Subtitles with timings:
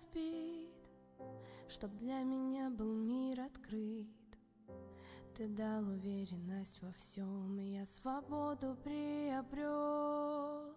[0.00, 0.70] спит,
[1.68, 4.08] Чтоб для меня был мир открыт.
[5.34, 10.74] Ты дал уверенность во всем, и я свободу приобрел.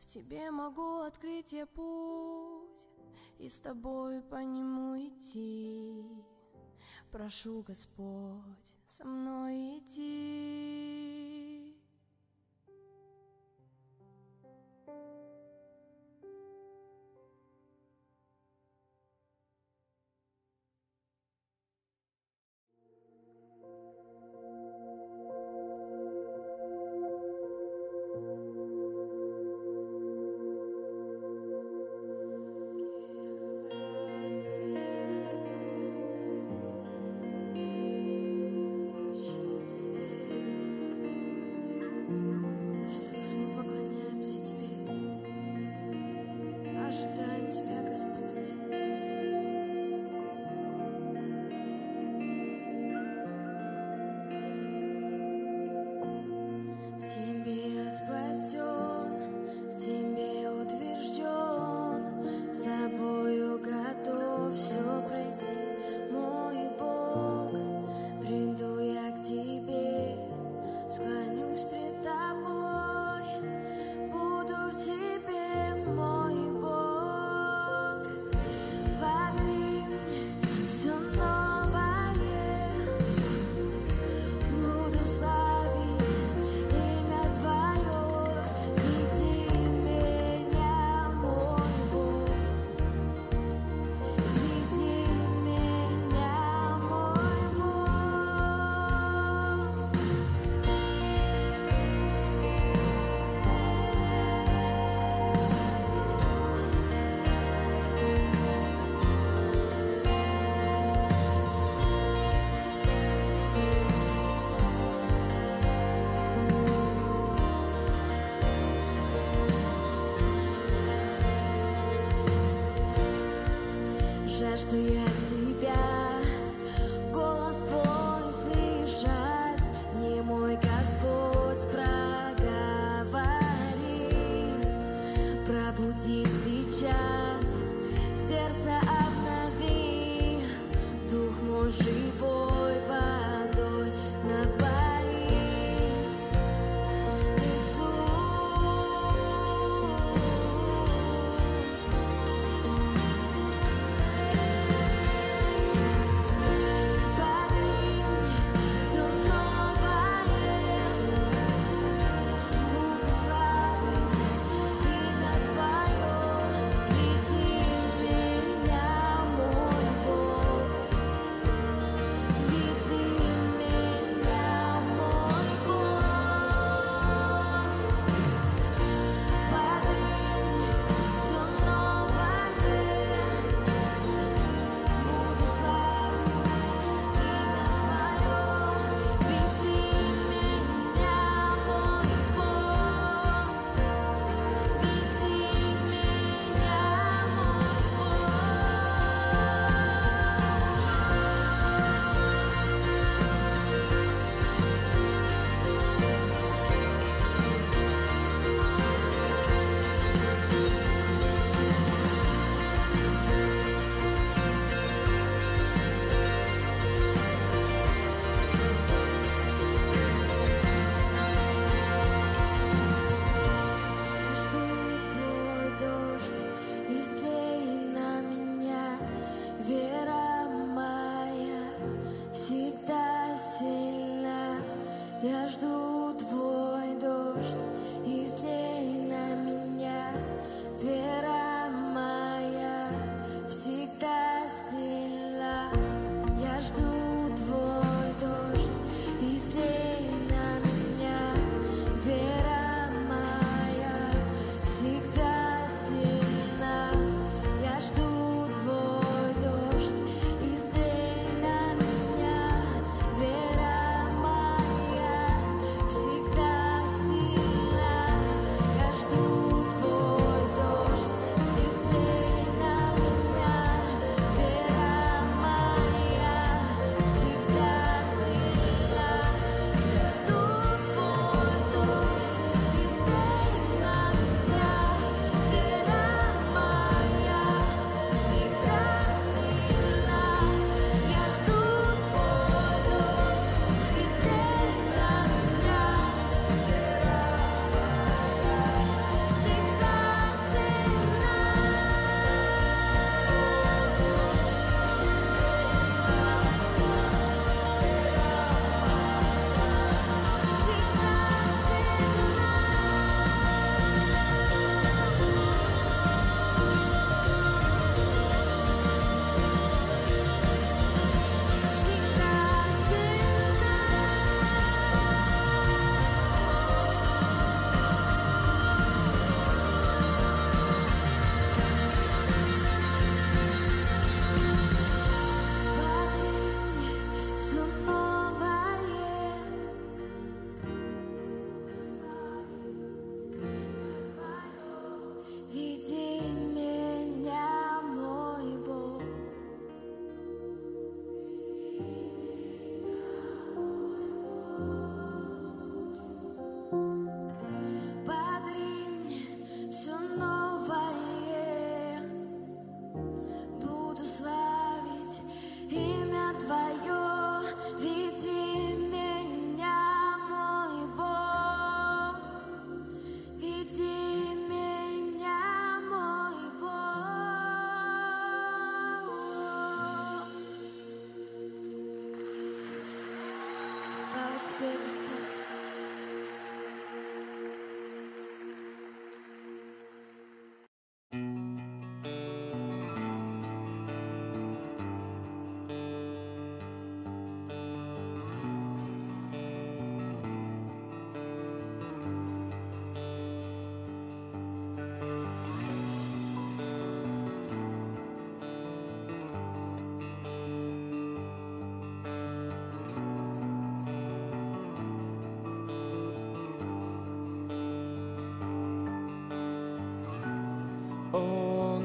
[0.00, 2.88] В тебе могу открыть я путь,
[3.38, 6.04] и с тобой по нему идти.
[7.12, 11.39] Прошу, Господь, со мной идти.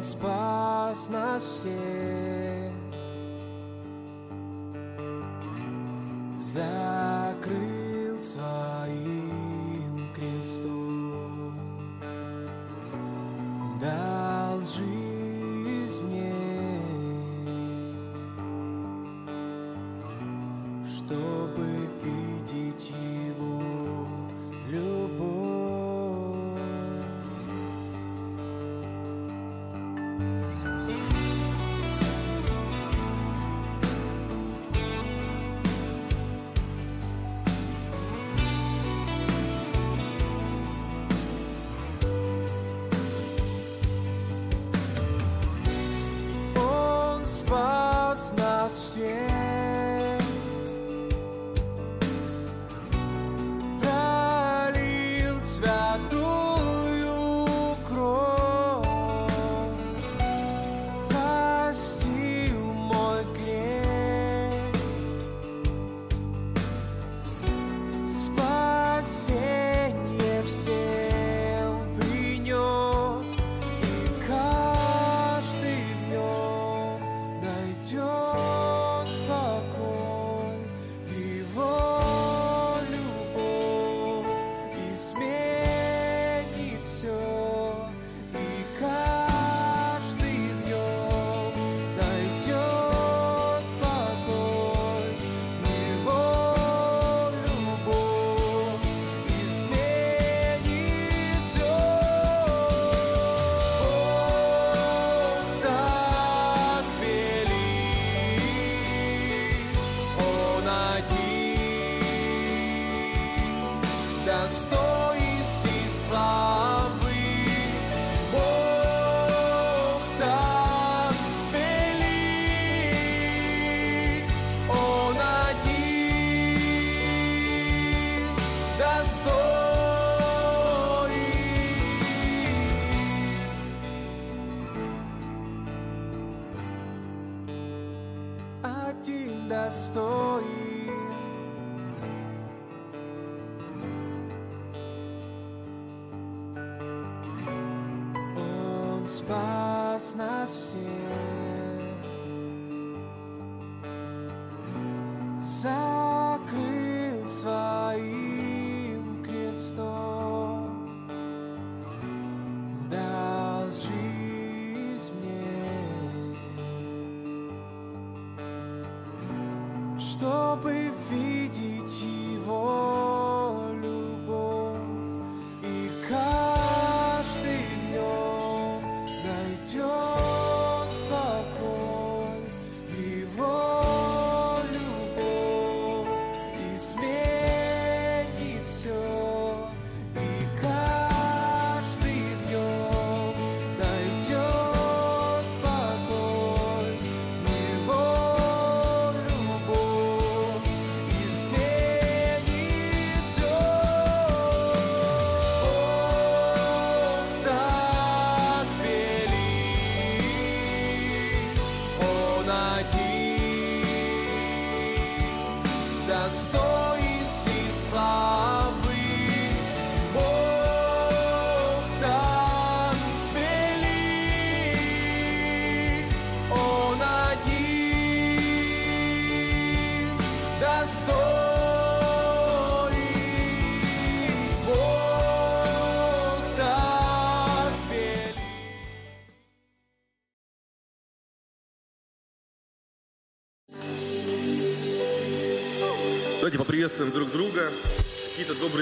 [0.05, 2.14] Спас нас всех,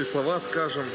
[0.03, 0.85] добрые слова скажем.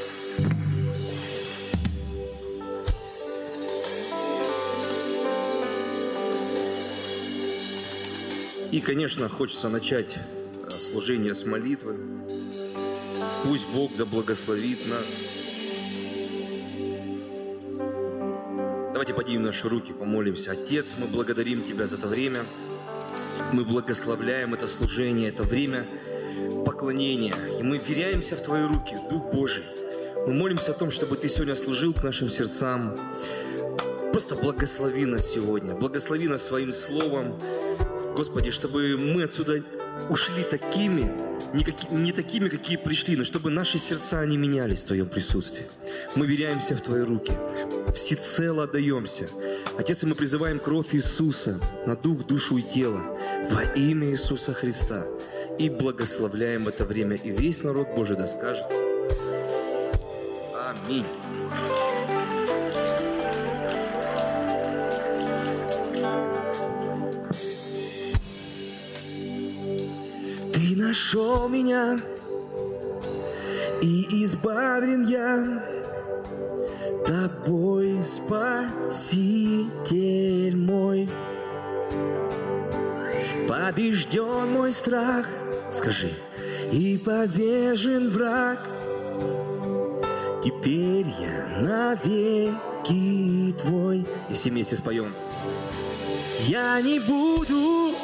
[8.70, 11.96] И, конечно, хочется начать э, служение с молитвы.
[13.44, 15.06] Пусть Бог да благословит нас.
[18.92, 20.52] Давайте поднимем наши руки, помолимся.
[20.52, 22.44] Отец, мы благодарим Тебя за это время.
[23.52, 25.86] Мы благословляем это служение, это время
[26.78, 27.34] поклонения.
[27.58, 29.64] И мы веряемся в Твои руки, Дух Божий.
[30.26, 32.96] Мы молимся о том, чтобы Ты сегодня служил к нашим сердцам.
[34.12, 37.40] Просто благослови нас сегодня, благослови нас своим словом.
[38.14, 39.60] Господи, чтобы мы отсюда
[40.08, 41.10] ушли такими,
[41.52, 45.66] не, каки- не такими, какие пришли, но чтобы наши сердца не менялись в Твоем присутствии.
[46.14, 47.32] Мы веряемся в Твои руки,
[47.96, 49.26] всецело отдаемся.
[49.76, 53.02] Отец, мы призываем кровь Иисуса на дух, душу и тело
[53.50, 55.04] во имя Иисуса Христа.
[55.58, 57.16] И благословляем это время.
[57.16, 58.66] И весь народ Божий да скажет.
[60.54, 61.06] Аминь.
[70.52, 71.98] Ты нашел меня,
[73.82, 75.64] и избавлен я
[77.06, 78.96] тобой, Спаситель
[80.56, 81.08] мой.
[83.48, 85.26] Побежден мой страх,
[85.78, 86.10] скажи,
[86.72, 88.58] и повержен враг.
[90.42, 94.04] Теперь я навеки твой.
[94.28, 95.14] И все вместе споем.
[96.40, 97.94] Я не буду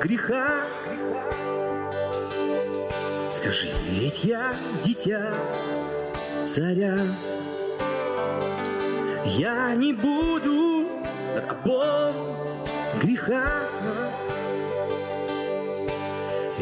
[0.00, 0.64] греха.
[3.30, 5.32] Скажи, ведь я дитя
[6.44, 6.98] царя.
[9.24, 10.88] Я не буду
[11.36, 12.14] рабом
[13.00, 13.62] греха.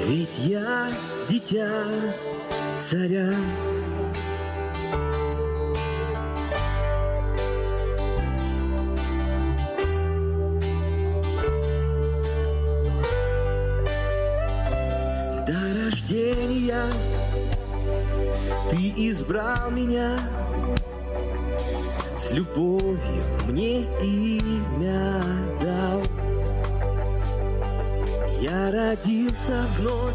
[0.09, 0.89] Ведь я
[1.29, 1.85] дитя
[2.79, 3.29] царя.
[15.47, 16.85] До рождения
[18.71, 20.19] ты избрал меня
[22.17, 22.99] С любовью
[23.47, 25.23] мне имя
[28.89, 30.15] родился вновь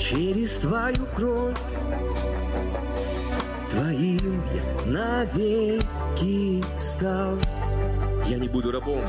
[0.00, 1.56] Через твою кровь.
[3.70, 7.38] Твоим я навеки стал.
[8.26, 9.04] Я не буду рабом.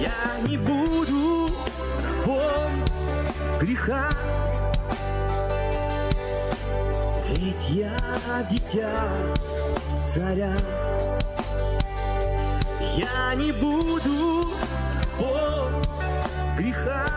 [0.00, 1.50] Я не буду
[2.26, 2.70] рабом
[3.58, 4.10] греха.
[7.30, 7.96] Ведь я
[8.50, 9.08] дитя
[10.04, 10.52] царя.
[12.96, 14.52] Я не буду
[15.18, 15.70] Бог
[16.58, 17.07] греха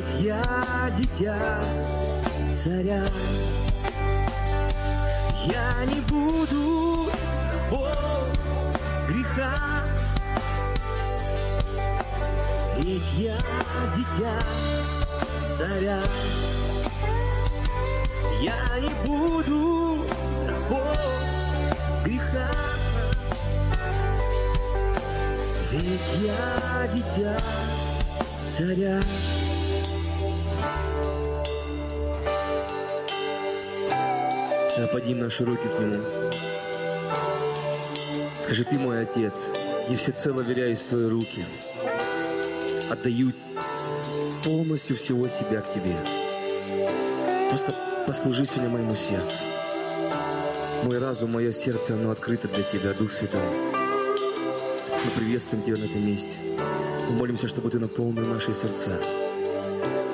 [0.00, 1.36] Ведь я дитя
[2.54, 3.04] царя
[5.44, 7.10] Я не буду
[7.70, 8.26] Бог
[9.06, 9.52] греха
[12.78, 13.36] Ведь я
[13.94, 14.42] дитя
[15.58, 16.00] царя
[18.40, 20.06] Я не буду
[20.48, 20.96] рабом
[22.06, 22.50] греха
[25.70, 27.38] Ведь я дитя
[28.48, 29.02] царя
[34.90, 36.00] Да, подним наши руки к Нему.
[38.44, 39.50] Скажи, Ты мой Отец,
[39.88, 41.44] я всецело веряюсь в Твои руки.
[42.90, 43.32] Отдаю
[44.44, 45.96] полностью всего себя к Тебе.
[47.50, 47.74] Просто
[48.06, 49.38] послужи сегодня моему сердцу.
[50.84, 53.40] Мой разум, мое сердце, оно открыто для Тебя, Дух Святой.
[55.04, 56.36] Мы приветствуем Тебя на этом месте.
[57.08, 59.00] Мы молимся, чтобы Ты наполнил наши сердца.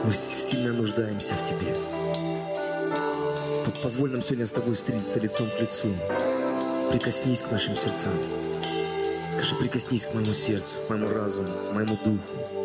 [0.04, 1.96] Мы сильно нуждаемся в Тебе.
[3.83, 5.88] Позволь нам сегодня с Тобой встретиться лицом к лицу.
[6.90, 8.12] Прикоснись к нашим сердцам.
[9.33, 12.56] Скажи, прикоснись к моему сердцу, к моему разуму, к моему духу.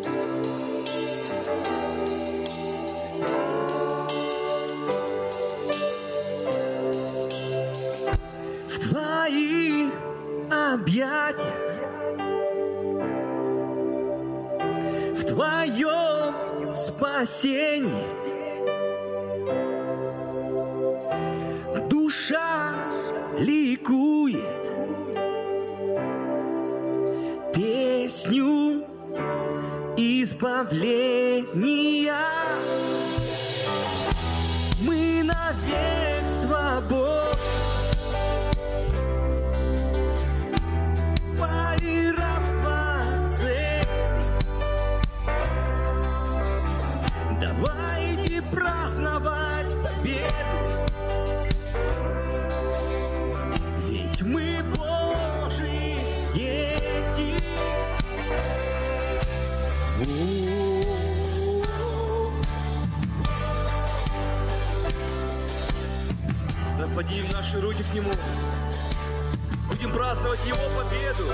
[70.82, 71.24] Победу.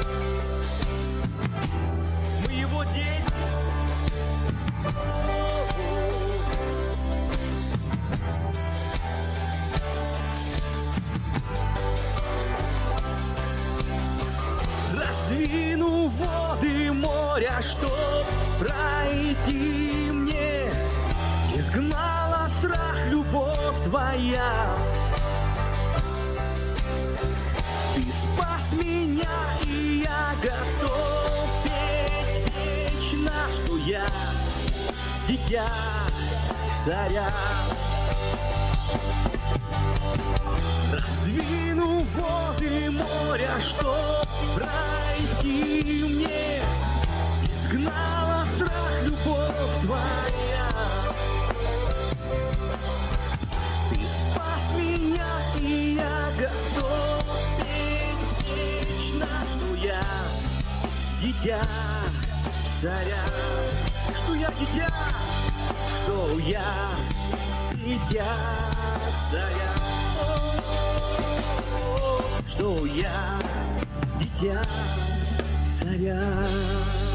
[2.47, 3.23] Мы Его дети.
[14.95, 18.27] Раздвину воды моря, чтоб
[18.59, 20.71] пройти мне.
[21.55, 24.77] Изгнала страх любовь твоя.
[27.99, 29.29] Ты спас меня,
[29.67, 34.07] и я готов петь вечно, что я
[35.27, 35.67] дитя
[36.85, 37.29] царя.
[40.93, 44.23] Раздвину воды моря, что
[44.55, 46.63] пройти мне
[47.51, 50.71] Изгнала страх любовь твоя
[53.91, 55.27] Ты спас меня,
[55.59, 57.18] и я готов
[61.39, 61.61] дитя
[62.81, 63.25] царя,
[64.13, 64.89] что я дитя,
[66.03, 66.65] что я
[67.75, 68.25] дитя
[69.31, 69.73] царя,
[72.49, 73.39] что я
[74.19, 74.63] дитя
[75.71, 77.08] царя.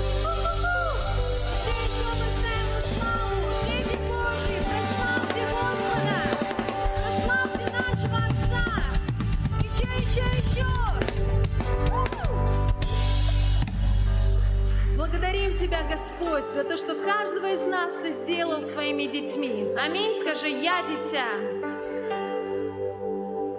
[15.33, 19.73] благодарим Тебя, Господь, за то, что каждого из нас Ты сделал своими детьми.
[19.77, 21.27] Аминь, скажи, я дитя.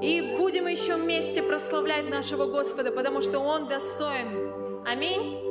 [0.01, 4.83] И будем еще вместе прославлять нашего Господа, потому что Он достоин.
[4.87, 5.44] Аминь.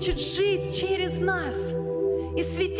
[0.00, 1.74] Хочет жить через нас.
[2.34, 2.79] И светить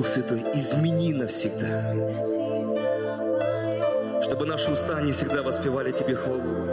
[0.00, 1.92] Дух Святой, измени навсегда.
[4.22, 6.69] Чтобы наши уста не всегда воспевали Тебе хвалу.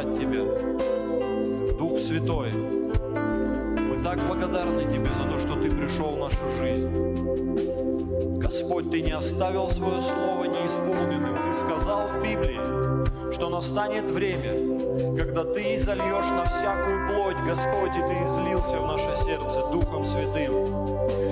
[0.00, 1.74] Переживать Тебя.
[1.78, 8.38] Дух Святой, мы так благодарны Тебе за то, что Ты пришел в нашу жизнь.
[8.38, 11.36] Господь, Ты не оставил свое слово неисполненным.
[11.46, 18.00] Ты сказал в Библии, что настанет время, когда Ты изольешь на всякую плоть, Господь, и
[18.00, 20.68] Ты излился в наше сердце Духом Святым.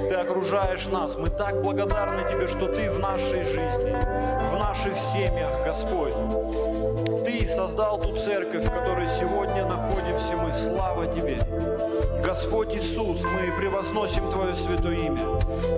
[0.08, 1.16] Ты окружаешь нас.
[1.16, 3.96] Мы так благодарны Тебе, что Ты в нашей жизни,
[4.52, 6.14] в наших семьях, Господь.
[7.38, 10.52] Ты создал ту церковь, в которой сегодня находимся мы.
[10.52, 11.38] Слава Тебе.
[12.24, 15.22] Господь Иисус, мы превозносим Твое святое имя.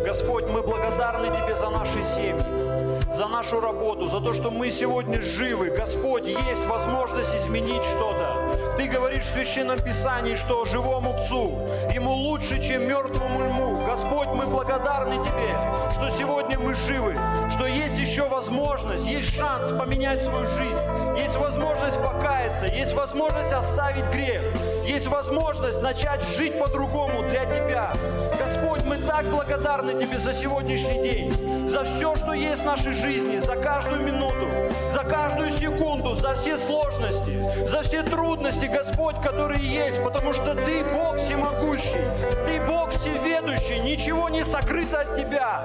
[0.02, 5.20] Господь, мы благодарны Тебе за наши семьи, за нашу работу, за то, что мы сегодня
[5.20, 5.68] живы.
[5.68, 8.56] Господь, есть возможность изменить что-то.
[8.78, 11.58] Ты говоришь в Священном Писании, что живому псу
[11.92, 13.59] ему лучше, чем мертвому льму.
[14.00, 15.54] Господь, мы благодарны Тебе,
[15.92, 17.18] что сегодня мы живы,
[17.50, 24.06] что есть еще возможность, есть шанс поменять свою жизнь, есть возможность покаяться, есть возможность оставить
[24.06, 24.40] грех,
[24.86, 27.92] есть возможность начать жить по-другому для Тебя.
[28.38, 33.38] Господь, мы так благодарны Тебе за сегодняшний день, за все, что есть в нашей жизни,
[33.38, 34.48] за каждую минуту,
[34.92, 40.82] за каждую секунду, за все сложности, за все трудности, Господь, которые есть, потому что Ты
[40.92, 42.02] Бог всемогущий,
[42.46, 45.64] Ты Бог всеведущий, ничего не сокрыто от Тебя.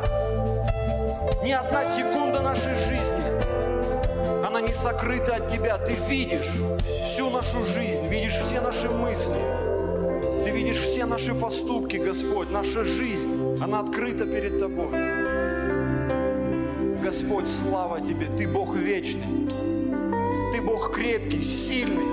[1.43, 5.79] Ни одна секунда нашей жизни, она не сокрыта от Тебя.
[5.79, 6.51] Ты видишь
[7.11, 9.41] всю нашу жизнь, видишь все наши мысли,
[10.43, 15.14] Ты видишь все наши поступки, Господь, наша жизнь, она открыта перед Тобой.
[17.15, 19.47] Господь, слава Тебе, Ты Бог вечный,
[20.51, 22.03] Ты Бог крепкий, сильный.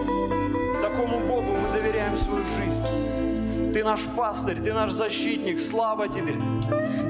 [0.81, 3.73] Такому Богу мы доверяем свою жизнь.
[3.73, 6.35] Ты наш пастырь, Ты наш защитник, слава Тебе.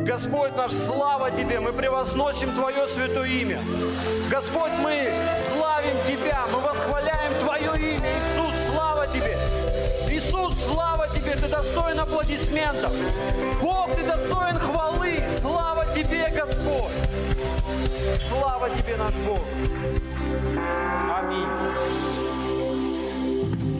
[0.07, 3.61] Господь наш, слава Тебе, мы превозносим Твое святое имя.
[4.31, 5.13] Господь, мы
[5.51, 8.09] славим Тебя, мы восхваляем Твое имя.
[8.09, 9.37] Иисус, слава Тебе.
[10.09, 12.93] Иисус, слава Тебе, Ты достоин аплодисментов.
[13.61, 15.23] Бог, Ты достоин хвалы.
[15.43, 17.12] Слава Тебе, Господь.
[18.29, 19.41] Слава Тебе, наш Бог.
[21.11, 21.47] Аминь.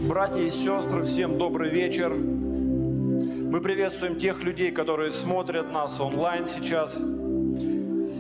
[0.09, 2.11] Братья и сестры, всем добрый вечер.
[2.11, 6.99] Мы приветствуем тех людей, которые смотрят нас онлайн сейчас.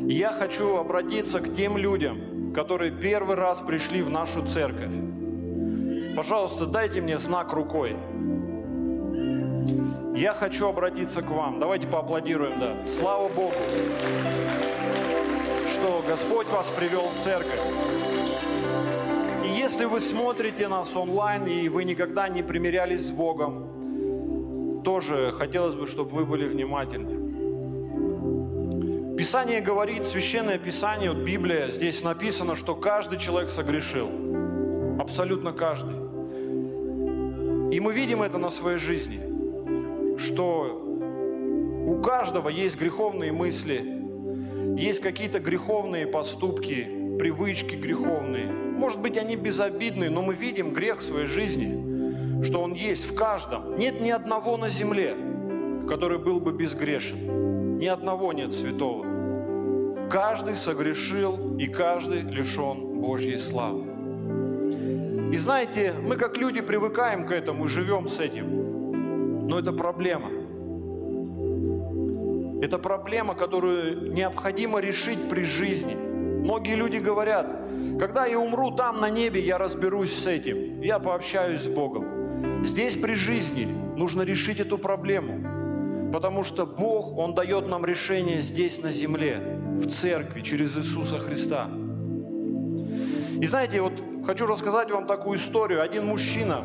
[0.09, 4.93] Я хочу обратиться к тем людям, которые первый раз пришли в нашу церковь.
[6.14, 7.97] Пожалуйста, дайте мне знак рукой.
[10.14, 11.59] Я хочу обратиться к вам.
[11.59, 12.87] Давайте поаплодируем, да.
[12.87, 13.55] Слава Богу,
[15.73, 17.59] что Господь вас привел в церковь.
[19.43, 25.75] И если вы смотрите нас онлайн, и вы никогда не примирялись с Богом, тоже хотелось
[25.75, 27.23] бы, чтобы вы были внимательны.
[29.16, 34.11] Писание говорит, Священное Писание, вот Библия, здесь написано, что каждый человек согрешил.
[35.01, 35.97] Абсолютно каждый.
[37.75, 40.83] И мы видим это на своей жизни, что
[41.87, 44.02] у каждого есть греховные мысли,
[44.77, 48.47] есть какие-то греховные поступки, привычки греховные.
[48.47, 53.14] Может быть, они безобидные, но мы видим грех в своей жизни, что он есть в
[53.14, 53.77] каждом.
[53.77, 55.14] Нет ни одного на земле,
[55.89, 57.79] который был бы безгрешен.
[57.79, 60.09] Ни одного нет святого.
[60.11, 63.85] Каждый согрешил, и каждый лишен Божьей славы.
[65.33, 69.47] И знаете, мы как люди привыкаем к этому и живем с этим.
[69.49, 70.29] Но это проблема.
[72.63, 75.97] Это проблема, которую необходимо решить при жизни.
[75.97, 77.57] Многие люди говорят,
[77.99, 82.65] когда я умру там на небе, я разберусь с этим, я пообщаюсь с Богом.
[82.65, 88.81] Здесь при жизни нужно решить эту проблему, потому что Бог, Он дает нам решение здесь
[88.81, 91.69] на земле, в церкви, через Иисуса Христа.
[93.41, 93.95] И знаете, вот
[94.25, 95.83] хочу рассказать вам такую историю.
[95.83, 96.61] Один мужчина,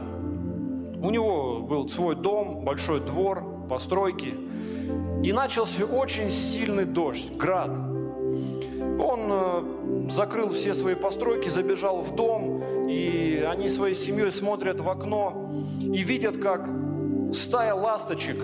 [1.02, 4.34] у него был свой дом, большой двор, постройки.
[5.24, 7.72] И начался очень сильный дождь, град.
[9.00, 14.90] Он э, закрыл все свои постройки, забежал в дом, и они своей семьей смотрят в
[14.90, 15.52] окно
[15.82, 16.70] и видят, как
[17.34, 18.38] стая ласточек,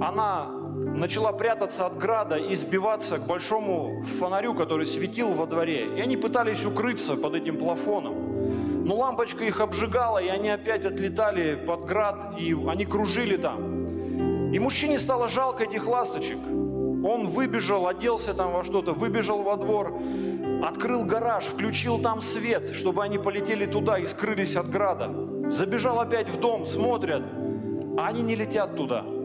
[0.00, 0.50] она
[0.94, 5.96] начала прятаться от града и сбиваться к большому фонарю, который светил во дворе.
[5.96, 8.84] И они пытались укрыться под этим плафоном.
[8.84, 13.75] Но лампочка их обжигала, и они опять отлетали под град, и они кружили там.
[14.52, 16.38] И мужчине стало жалко этих ласточек.
[16.46, 19.98] Он выбежал, оделся там во что-то, выбежал во двор,
[20.64, 25.10] открыл гараж, включил там свет, чтобы они полетели туда и скрылись от града.
[25.50, 27.22] Забежал опять в дом, смотрят,
[27.98, 29.04] а они не летят туда–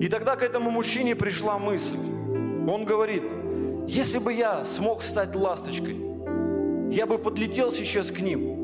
[0.00, 1.96] и тогда к этому мужчине пришла мысль.
[1.96, 3.24] Он говорит,
[3.88, 5.96] если бы я смог стать ласточкой,
[6.90, 8.55] я бы подлетел сейчас к ним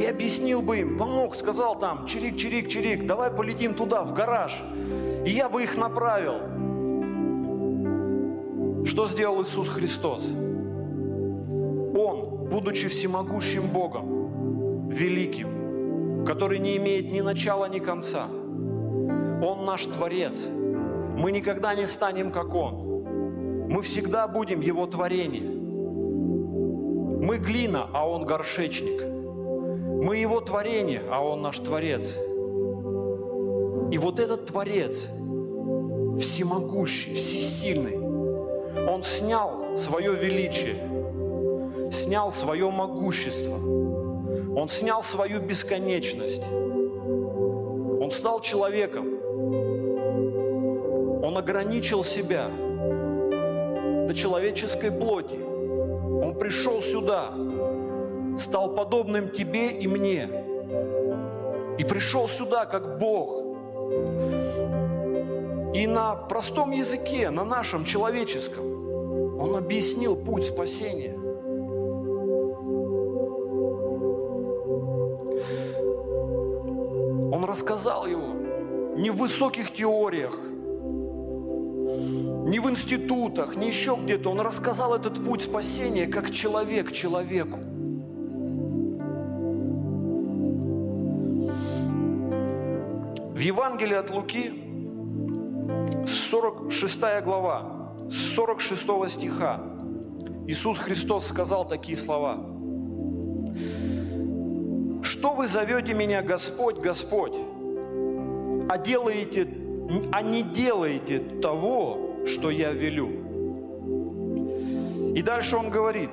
[0.00, 4.62] и объяснил бы им, помог, сказал там, чирик, чирик, чирик, давай полетим туда, в гараж.
[5.26, 6.40] И я бы их направил.
[8.86, 10.24] Что сделал Иисус Христос?
[11.94, 18.24] Он, будучи всемогущим Богом, великим, который не имеет ни начала, ни конца,
[19.42, 20.48] Он наш Творец–
[21.20, 23.04] мы никогда не станем как Он.
[23.68, 25.50] Мы всегда будем Его творение.
[27.22, 29.19] Мы глина, а Он горшечник.
[30.02, 32.16] Мы Его творение, а Он наш Творец.
[33.90, 35.08] И вот этот Творец,
[36.18, 37.98] всемогущий, всесильный,
[38.88, 40.76] Он снял свое величие,
[41.92, 43.56] снял свое могущество,
[44.56, 46.42] Он снял свою бесконечность.
[48.00, 49.20] Он стал человеком,
[51.22, 52.50] он ограничил себя
[54.08, 55.38] до человеческой плоти.
[56.24, 57.32] Он пришел сюда,
[58.40, 60.28] стал подобным тебе и мне.
[61.78, 63.44] И пришел сюда как Бог.
[65.74, 71.14] И на простом языке, на нашем человеческом, Он объяснил путь спасения.
[77.32, 78.34] Он рассказал его
[78.96, 80.36] не в высоких теориях,
[82.50, 84.30] не в институтах, не еще где-то.
[84.30, 87.58] Он рассказал этот путь спасения как человек человеку.
[93.40, 94.52] В Евангелии от Луки,
[96.06, 99.62] 46 глава, 46 стиха,
[100.46, 102.36] Иисус Христос сказал такие слова.
[105.02, 107.32] «Что вы зовете меня Господь, Господь,
[108.68, 109.48] а делаете,
[110.12, 113.08] а не делаете того, что я велю.
[115.14, 116.10] И дальше он говорит,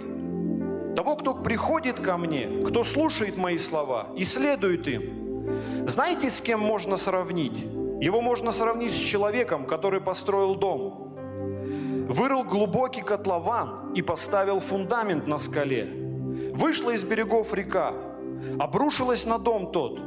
[0.96, 5.27] того, кто приходит ко мне, кто слушает мои слова и следует им,
[5.86, 7.66] знаете, с кем можно сравнить?
[8.02, 11.14] Его можно сравнить с человеком, который построил дом.
[12.08, 15.90] Вырыл глубокий котлован и поставил фундамент на скале.
[16.54, 17.94] Вышла из берегов река,
[18.60, 20.00] обрушилась на дом тот,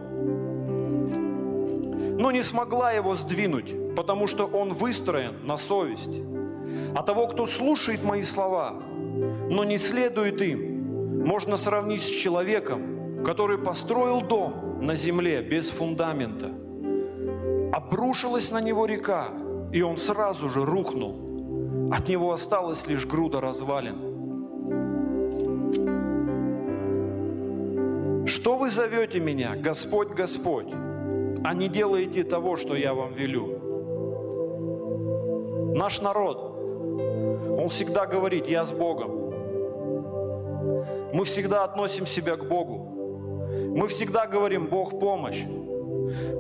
[2.21, 6.21] но не смогла его сдвинуть, потому что он выстроен на совесть.
[6.95, 8.75] А того, кто слушает мои слова,
[9.51, 16.51] но не следует им, можно сравнить с человеком, который построил дом на земле без фундамента.
[17.73, 19.29] Обрушилась на него река,
[19.73, 21.91] и он сразу же рухнул.
[21.93, 24.11] От него осталась лишь груда развалин.
[28.27, 30.69] Что вы зовете меня, Господь, Господь,
[31.45, 33.59] а не делаете того, что я вам велю?
[35.75, 36.39] Наш народ,
[37.59, 39.11] он всегда говорит, я с Богом.
[41.13, 43.00] Мы всегда относим себя к Богу.
[43.75, 45.45] Мы всегда говорим, Бог помощь.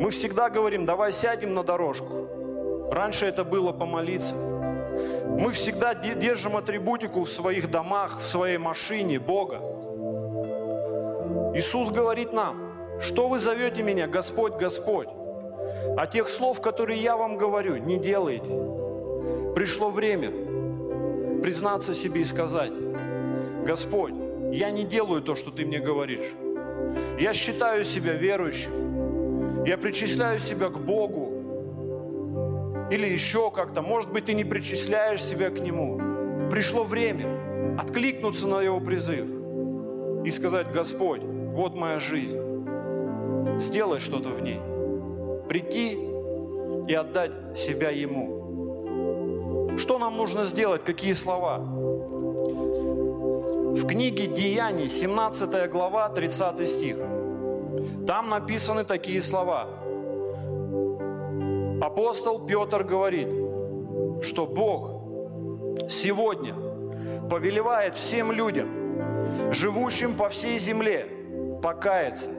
[0.00, 2.28] Мы всегда говорим, давай сядем на дорожку.
[2.90, 4.34] Раньше это было помолиться.
[4.34, 9.60] Мы всегда держим атрибутику в своих домах, в своей машине Бога.
[11.54, 15.08] Иисус говорит нам, что вы зовете меня, Господь, Господь?
[15.96, 18.50] А тех слов, которые я вам говорю, не делайте.
[19.54, 20.30] Пришло время
[21.42, 22.72] признаться себе и сказать,
[23.64, 24.14] Господь,
[24.52, 26.34] я не делаю то, что Ты мне говоришь.
[27.18, 29.64] Я считаю себя верующим.
[29.64, 32.88] Я причисляю себя к Богу.
[32.90, 33.82] Или еще как-то.
[33.82, 36.48] Может быть, ты не причисляешь себя к Нему.
[36.50, 39.26] Пришло время откликнуться на Его призыв
[40.24, 42.38] и сказать, Господь, вот моя жизнь.
[43.58, 44.60] Сделай что-то в ней.
[45.48, 45.98] Прийти
[46.88, 49.78] и отдать себя Ему.
[49.78, 50.84] Что нам нужно сделать?
[50.84, 51.58] Какие слова?
[53.72, 56.96] В книге Деяний, 17 глава, 30 стих.
[58.04, 59.68] Там написаны такие слова.
[61.80, 63.28] Апостол Петр говорит,
[64.22, 64.90] что Бог
[65.88, 66.56] сегодня
[67.30, 71.06] повелевает всем людям, живущим по всей земле,
[71.62, 72.30] покаяться.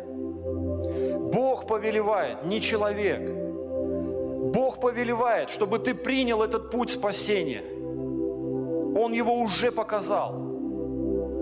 [1.32, 3.22] Бог повелевает, не человек.
[4.54, 7.62] Бог повелевает, чтобы ты принял этот путь спасения.
[9.00, 10.51] Он его уже показал.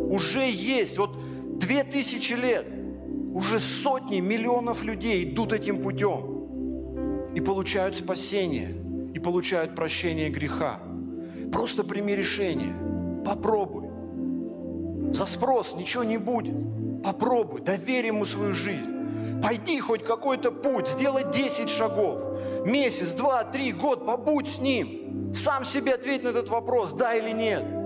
[0.10, 0.98] Уже есть.
[0.98, 1.12] Вот
[1.60, 2.66] две тысячи лет
[3.34, 8.76] уже сотни миллионов людей идут этим путем и получают спасение,
[9.14, 10.80] и получают прощение греха.
[11.52, 12.76] Просто прими решение.
[13.24, 13.88] Попробуй.
[15.14, 16.56] За спрос ничего не будет.
[17.04, 19.00] Попробуй, доверь ему свою жизнь.
[19.44, 22.22] Пойди хоть какой-то путь, сделай 10 шагов.
[22.66, 25.34] Месяц, два, три, год, побудь с ним.
[25.34, 27.79] Сам себе ответь на этот вопрос, да или нет.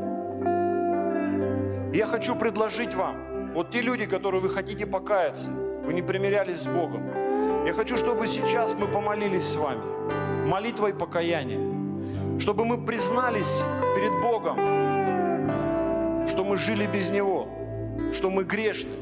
[1.94, 6.66] Я хочу предложить вам, вот те люди, которые вы хотите покаяться, вы не примирялись с
[6.66, 7.04] Богом.
[7.68, 9.84] Я хочу, чтобы сейчас мы помолились с вами
[10.48, 11.60] молитвой покаяния,
[12.40, 13.62] чтобы мы признались
[13.96, 14.58] перед Богом,
[16.28, 17.48] что мы жили без Него,
[18.12, 18.96] что мы грешны,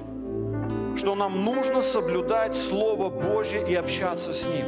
[0.97, 4.65] что нам нужно соблюдать Слово Божье и общаться с Ним.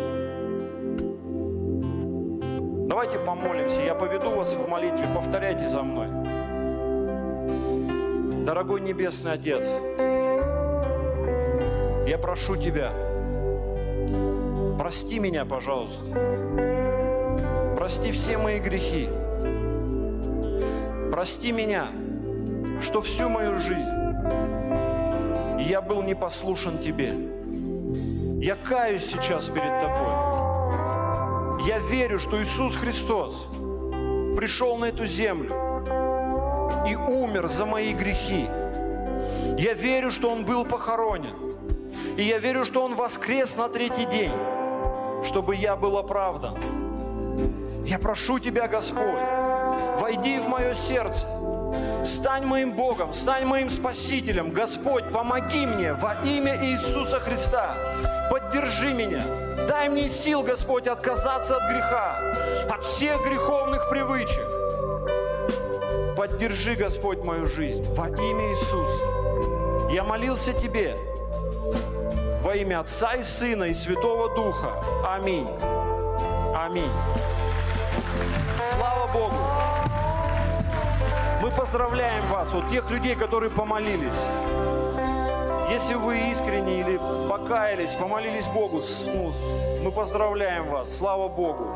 [2.88, 6.23] Давайте помолимся, я поведу вас в молитве, повторяйте за мной.
[8.46, 9.66] Дорогой Небесный Отец,
[12.06, 12.92] я прошу Тебя,
[14.78, 16.04] прости меня, пожалуйста.
[17.78, 19.08] Прости все мои грехи.
[21.10, 21.88] Прости меня,
[22.82, 24.04] что всю мою жизнь
[25.62, 27.14] я был непослушен Тебе.
[28.42, 31.64] Я каюсь сейчас перед Тобой.
[31.66, 33.48] Я верю, что Иисус Христос
[34.36, 35.73] пришел на эту землю
[36.88, 38.48] и умер за мои грехи.
[39.58, 41.36] Я верю, что Он был похоронен.
[42.18, 44.32] И я верю, что Он воскрес на третий день,
[45.24, 46.56] чтобы я был оправдан.
[47.86, 49.20] Я прошу Тебя, Господь,
[50.00, 51.28] войди в мое сердце,
[52.04, 54.52] стань моим Богом, стань моим Спасителем.
[54.52, 57.76] Господь, помоги мне во имя Иисуса Христа.
[58.30, 59.24] Поддержи меня.
[59.68, 62.20] Дай мне сил, Господь, отказаться от греха,
[62.70, 64.63] от всех греховных привычек.
[66.24, 69.92] Поддержи, Господь, мою жизнь во имя Иисуса.
[69.92, 70.96] Я молился Тебе
[72.42, 74.82] во имя Отца и Сына и Святого Духа.
[75.06, 75.50] Аминь.
[76.56, 76.90] Аминь.
[78.62, 79.36] Слава Богу!
[81.42, 84.24] Мы поздравляем вас, вот тех людей, которые помолились.
[85.74, 89.34] Если вы искренне или покаялись, помолились Богу, ну,
[89.82, 91.68] мы поздравляем вас, слава Богу.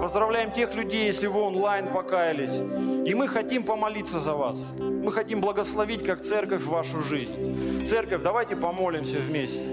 [0.00, 2.62] Поздравляем тех людей, если вы онлайн покаялись.
[3.06, 4.66] И мы хотим помолиться за вас.
[4.78, 7.86] Мы хотим благословить как церковь вашу жизнь.
[7.86, 9.66] Церковь, давайте помолимся вместе.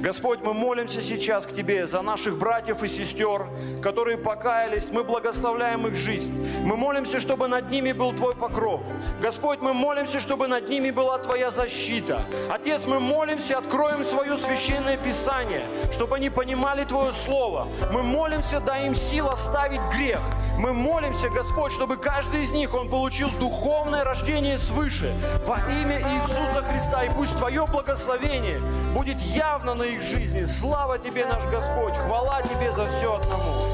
[0.00, 3.46] Господь, мы молимся сейчас к Тебе за наших братьев и сестер,
[3.82, 4.88] которые покаялись.
[4.90, 6.32] Мы благословляем их жизнь.
[6.62, 8.80] Мы молимся, чтобы над ними был Твой покров.
[9.20, 12.22] Господь, мы молимся, чтобы над ними была Твоя защита.
[12.50, 17.68] Отец, мы молимся, откроем свое священное Писание, чтобы они понимали Твое Слово.
[17.92, 20.20] Мы молимся, дай им сил оставить грех.
[20.58, 25.14] Мы молимся, Господь, чтобы каждый из них, он получил духовное рождение свыше
[25.46, 27.04] во имя Иисуса Христа.
[27.04, 28.60] И пусть Твое благословение
[28.94, 29.18] будет
[29.60, 30.46] явно на их жизни.
[30.46, 31.94] Слава Тебе, наш Господь.
[31.94, 33.66] Хвала Тебе за все одному.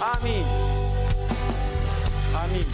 [0.00, 0.46] Аминь.
[2.34, 2.66] Аминь.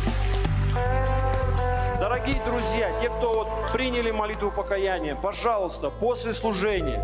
[1.98, 7.00] Дорогие друзья, те, кто вот приняли молитву покаяния, пожалуйста, после служения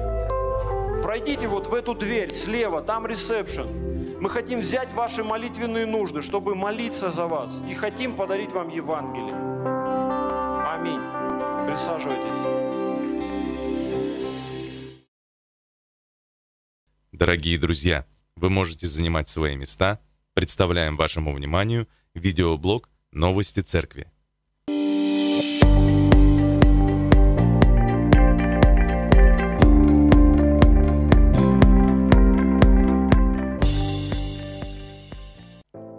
[1.03, 3.67] пройдите вот в эту дверь слева, там ресепшн.
[4.21, 7.61] Мы хотим взять ваши молитвенные нужды, чтобы молиться за вас.
[7.69, 9.35] И хотим подарить вам Евангелие.
[10.73, 11.01] Аминь.
[11.67, 12.58] Присаживайтесь.
[17.19, 18.07] Дорогие друзья,
[18.37, 19.99] вы можете занимать свои места.
[20.35, 24.07] Представляем вашему вниманию видеоблог «Новости Церкви».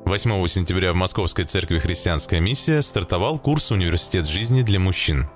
[0.06, 5.28] Восьмого сентября в Московской церкви «Христианская миссия» стартовал курс «Университет жизни для мужчин».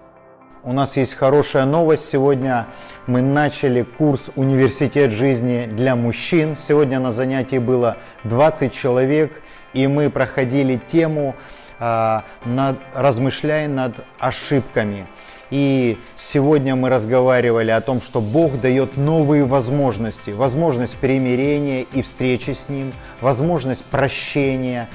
[0.65, 2.07] У нас есть хорошая новость.
[2.07, 2.67] Сегодня
[3.05, 6.55] мы начали курс «Университет жизни для мужчин».
[6.55, 9.41] Сегодня на занятии было 20 человек,
[9.73, 11.35] и мы проходили тему,
[11.81, 15.05] э, над, размышляя над ошибками.
[15.49, 20.29] И сегодня мы разговаривали о том, что Бог дает новые возможности.
[20.29, 24.87] Возможность примирения и встречи с Ним, возможность прощения,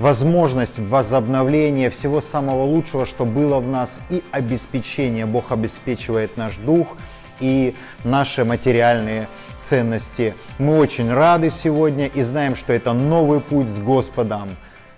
[0.00, 5.26] возможность возобновления всего самого лучшего, что было в нас, и обеспечение.
[5.26, 6.96] Бог обеспечивает наш дух
[7.38, 9.28] и наши материальные
[9.58, 10.34] ценности.
[10.58, 14.56] Мы очень рады сегодня и знаем, что это новый путь с Господом.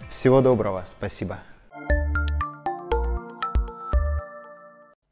[0.09, 0.85] Всего доброго.
[0.89, 1.41] Спасибо.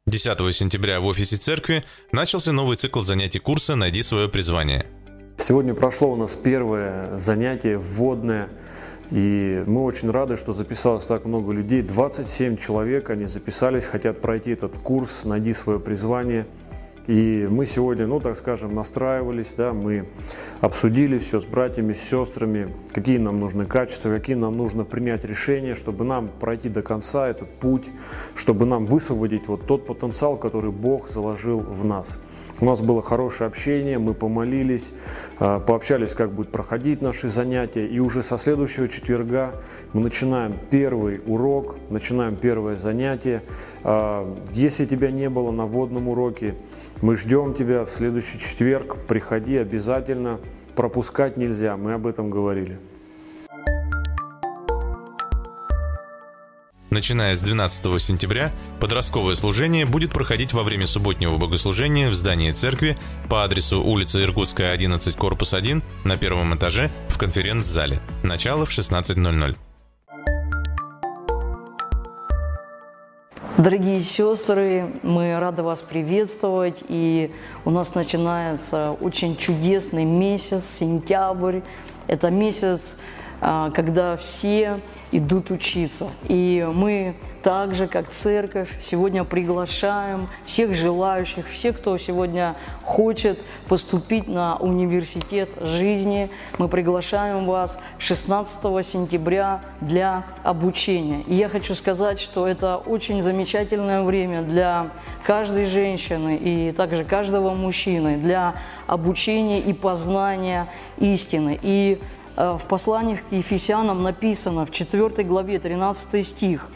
[0.07, 1.83] 10 сентября в офисе церкви
[2.13, 4.85] начался новый цикл занятий курса «Найди свое призвание».
[5.37, 8.49] Сегодня прошло у нас первое занятие вводное,
[9.11, 11.81] и мы очень рады, что записалось так много людей.
[11.81, 16.45] 27 человек, они записались, хотят пройти этот курс «Найди свое призвание».
[17.07, 20.07] И мы сегодня, ну так скажем, настраивались, да, мы
[20.61, 25.73] обсудили все с братьями, с сестрами, какие нам нужны качества, какие нам нужно принять решения,
[25.73, 27.85] чтобы нам пройти до конца этот путь,
[28.35, 32.19] чтобы нам высвободить вот тот потенциал, который Бог заложил в нас.
[32.61, 34.91] У нас было хорошее общение, мы помолились,
[35.39, 37.87] а, пообщались, как будет проходить наши занятия.
[37.87, 39.55] И уже со следующего четверга
[39.93, 43.41] мы начинаем первый урок, начинаем первое занятие.
[43.83, 46.53] А, если тебя не было на водном уроке,
[47.01, 48.95] мы ждем тебя в следующий четверг.
[49.07, 50.39] Приходи обязательно.
[50.75, 52.77] Пропускать нельзя, мы об этом говорили.
[56.93, 62.97] Начиная с 12 сентября, подростковое служение будет проходить во время субботнего богослужения в здании церкви
[63.29, 67.99] по адресу улица Иркутская, 11, корпус 1, на первом этаже в конференц-зале.
[68.23, 69.55] Начало в 16.00.
[73.57, 76.79] Дорогие сестры, мы рады вас приветствовать.
[76.89, 77.31] И
[77.63, 81.61] у нас начинается очень чудесный месяц, сентябрь.
[82.07, 82.97] Это месяц,
[83.41, 84.79] когда все
[85.11, 86.09] идут учиться.
[86.27, 94.27] И мы так же, как церковь, сегодня приглашаем всех желающих, всех, кто сегодня хочет поступить
[94.27, 96.29] на университет жизни.
[96.59, 101.21] Мы приглашаем вас 16 сентября для обучения.
[101.23, 104.91] И я хочу сказать, что это очень замечательное время для
[105.25, 108.55] каждой женщины и также каждого мужчины для
[108.87, 110.67] обучения и познания
[110.99, 111.59] истины.
[111.61, 111.99] И
[112.35, 116.69] в посланиях к Ефесянам написано в 4 главе 13 стих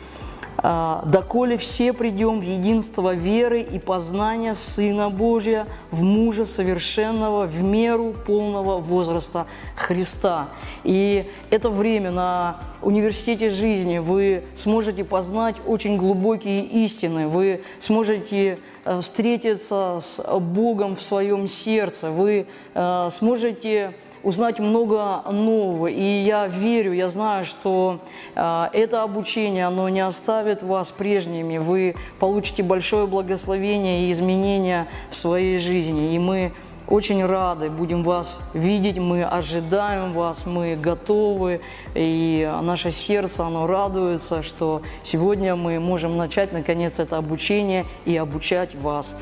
[0.58, 7.62] «Э, «Доколе все придем в единство веры и познания Сына Божия, в мужа совершенного, в
[7.62, 10.50] меру полного возраста Христа».
[10.84, 19.02] И это время на университете жизни вы сможете познать очень глубокие истины, вы сможете э,
[19.02, 23.94] встретиться с Богом в своем сердце, вы сможете
[24.26, 25.88] узнать много нового.
[25.88, 28.00] И я верю, я знаю, что
[28.36, 31.60] э, это обучение, оно не оставит вас прежними.
[31.60, 36.16] Вы получите большое благословение и изменения в своей жизни.
[36.16, 36.54] И мы
[36.88, 41.62] очень рады будем вас видеть, мы ожидаем вас, мы готовы,
[41.96, 48.76] и наше сердце, оно радуется, что сегодня мы можем начать, наконец, это обучение и обучать
[48.76, 49.16] вас.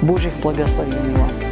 [0.00, 1.51] Божьих благословений вам!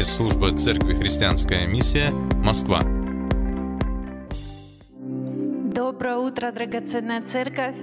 [0.00, 2.08] Пресс-служба Церкви Христианская миссия,
[2.42, 2.80] Москва.
[5.74, 7.76] Доброе утро, драгоценная церковь.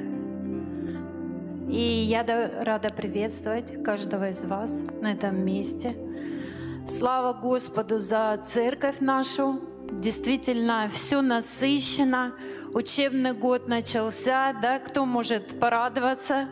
[1.69, 2.25] И я
[2.63, 5.95] рада приветствовать каждого из вас на этом месте.
[6.89, 9.61] Слава Господу за церковь нашу.
[9.91, 12.33] Действительно, все насыщено.
[12.73, 16.47] Учебный год начался, да, кто может порадоваться?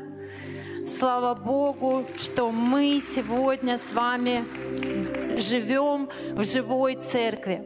[0.85, 4.45] Слава Богу, что мы сегодня с вами
[5.37, 7.63] живем в живой церкви.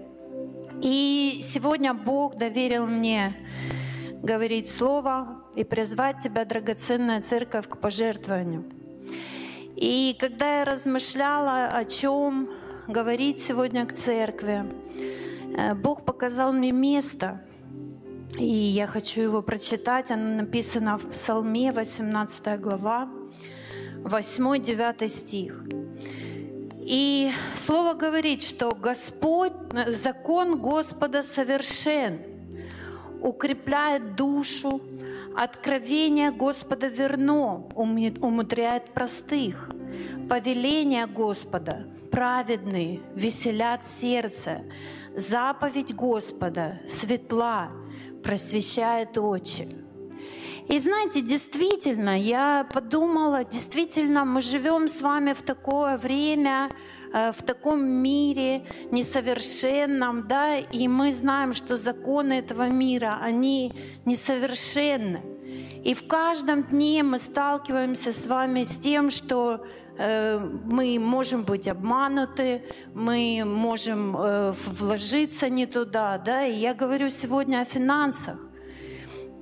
[0.81, 3.35] И сегодня Бог доверил мне
[4.23, 8.65] говорить Слово и призвать тебя, драгоценная церковь, к пожертвованию.
[9.75, 12.49] И когда я размышляла, о чем
[12.87, 14.65] говорить сегодня к церкви,
[15.57, 17.41] э, Бог показал мне место,
[18.37, 20.11] и я хочу его прочитать.
[20.11, 23.09] Оно написано в Псалме, 18 глава,
[24.03, 25.63] 8-9 стих.
[26.89, 27.31] И
[27.67, 29.53] Слово говорит, что Господь,
[29.85, 32.19] закон Господа совершен,
[33.21, 34.81] укрепляет душу,
[35.37, 39.69] откровение Господа верно, умудряет простых.
[40.27, 44.63] Повеление Господа праведные, веселят сердце.
[45.15, 47.69] Заповедь Господа светла,
[48.23, 49.69] просвещает очи.
[50.67, 56.69] И знаете, действительно, я подумала, действительно, мы живем с вами в такое время,
[57.13, 63.73] э, в таком мире несовершенном, да, и мы знаем, что законы этого мира, они
[64.05, 65.21] несовершенны.
[65.83, 69.65] И в каждом дне мы сталкиваемся с вами с тем, что
[69.97, 72.63] э, мы можем быть обмануты,
[72.93, 76.45] мы можем э, вложиться не туда, да.
[76.45, 78.48] И я говорю сегодня о финансах.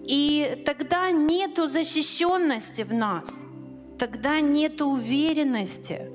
[0.08, 3.44] И тогда нету защищенности в нас,
[4.00, 6.10] тогда нету уверенности,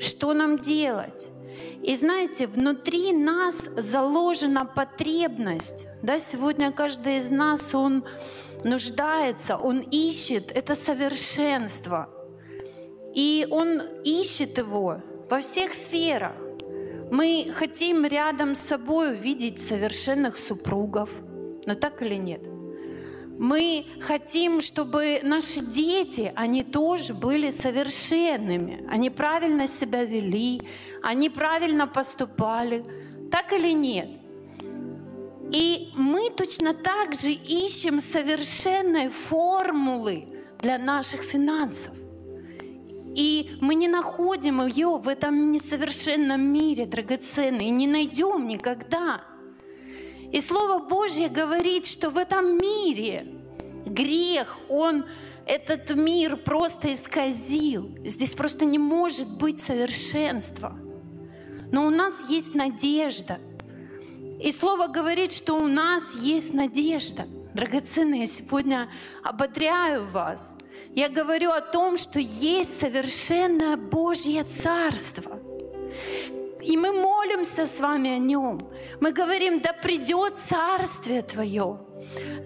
[0.00, 1.28] что нам делать.
[1.82, 5.86] И знаете, внутри нас заложена потребность.
[6.02, 8.04] Да, сегодня каждый из нас, он
[8.64, 12.08] нуждается, он ищет это совершенство.
[13.14, 16.34] И он ищет его во всех сферах.
[17.12, 21.10] Мы хотим рядом с собой увидеть совершенных супругов,
[21.66, 22.57] но так или нет?
[23.38, 28.84] Мы хотим, чтобы наши дети, они тоже были совершенными.
[28.90, 30.60] Они правильно себя вели,
[31.04, 32.84] они правильно поступали.
[33.30, 34.08] Так или нет?
[35.52, 40.26] И мы точно так же ищем совершенной формулы
[40.60, 41.94] для наших финансов.
[43.14, 49.22] И мы не находим ее в этом несовершенном мире, драгоценной, не найдем никогда.
[50.32, 53.26] И Слово Божье говорит, что в этом мире
[53.86, 55.04] грех, он
[55.46, 57.96] этот мир просто исказил.
[58.04, 60.78] Здесь просто не может быть совершенства.
[61.72, 63.38] Но у нас есть надежда.
[64.40, 67.26] И Слово говорит, что у нас есть надежда.
[67.54, 68.88] Драгоценные, я сегодня
[69.24, 70.54] ободряю вас.
[70.94, 75.38] Я говорю о том, что есть совершенное Божье Царство.
[76.68, 78.68] И мы молимся с вами о нем.
[79.00, 81.78] Мы говорим, да придет Царствие Твое,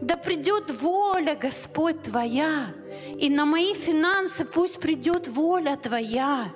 [0.00, 2.72] да придет воля, Господь, Твоя.
[3.18, 6.52] И на мои финансы пусть придет воля Твоя,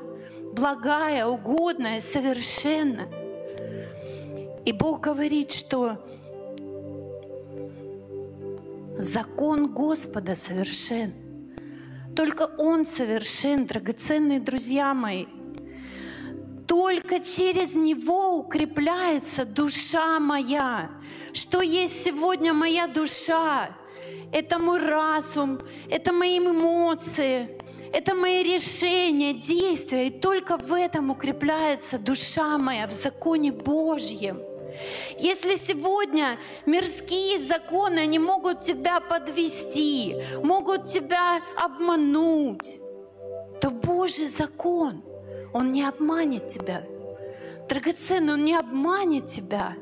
[0.52, 3.08] благая, угодная, совершенная.
[4.64, 6.06] И Бог говорит, что
[8.96, 11.12] закон Господа совершен.
[12.14, 15.26] Только Он совершен, драгоценные друзья мои.
[16.76, 20.90] Только через Него укрепляется душа моя.
[21.32, 23.70] Что есть сегодня моя душа?
[24.30, 25.58] Это мой разум,
[25.88, 27.58] это мои эмоции,
[27.94, 30.08] это мои решения, действия.
[30.08, 34.38] И только в этом укрепляется душа моя в законе Божьем.
[35.18, 42.80] Если сегодня мирские законы, они могут тебя подвести, могут тебя обмануть,
[43.62, 45.05] то Божий закон,
[45.52, 46.84] он не обманет тебя.
[47.68, 49.76] Драгоценный, он не обманет тебя.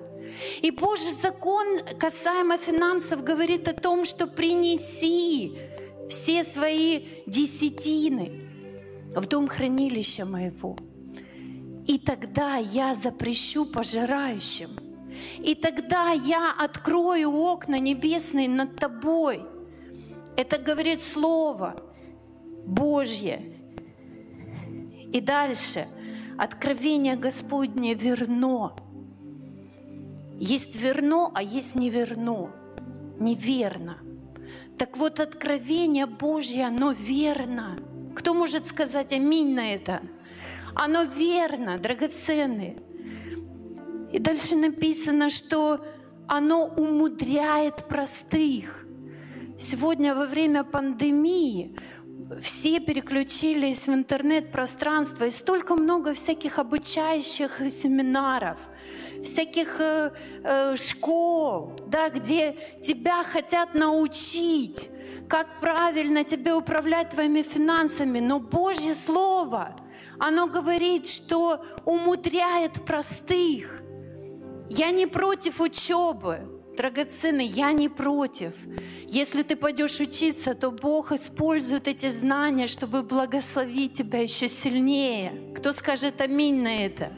[0.62, 5.58] И Божий закон касаемо финансов говорит о том, что принеси
[6.08, 8.42] все свои десятины
[9.14, 10.76] в дом хранилища моего.
[11.86, 14.70] И тогда я запрещу пожирающим.
[15.38, 19.44] И тогда я открою окна небесные над тобой.
[20.36, 21.76] Это говорит Слово
[22.64, 23.53] Божье.
[25.14, 25.86] И дальше.
[26.36, 28.72] Откровение Господне верно.
[30.40, 32.50] Есть верно, а есть неверно.
[33.20, 33.98] Неверно.
[34.76, 37.78] Так вот, откровение Божье, оно верно.
[38.16, 40.02] Кто может сказать аминь на это?
[40.74, 42.82] Оно верно, драгоценные.
[44.12, 45.86] И дальше написано, что
[46.26, 48.84] оно умудряет простых.
[49.60, 51.78] Сегодня во время пандемии
[52.40, 58.58] все переключились в интернет-пространство, и столько много всяких обучающих семинаров,
[59.22, 60.12] всяких э,
[60.42, 64.90] э, школ, да, где тебя хотят научить,
[65.28, 68.20] как правильно тебе управлять твоими финансами.
[68.20, 69.76] Но Божье Слово,
[70.18, 73.82] оно говорит, что умудряет простых.
[74.70, 78.52] Я не против учебы, драгоценный, я не против.
[79.06, 85.52] Если ты пойдешь учиться, то Бог использует эти знания, чтобы благословить тебя еще сильнее.
[85.56, 87.12] Кто скажет аминь на это?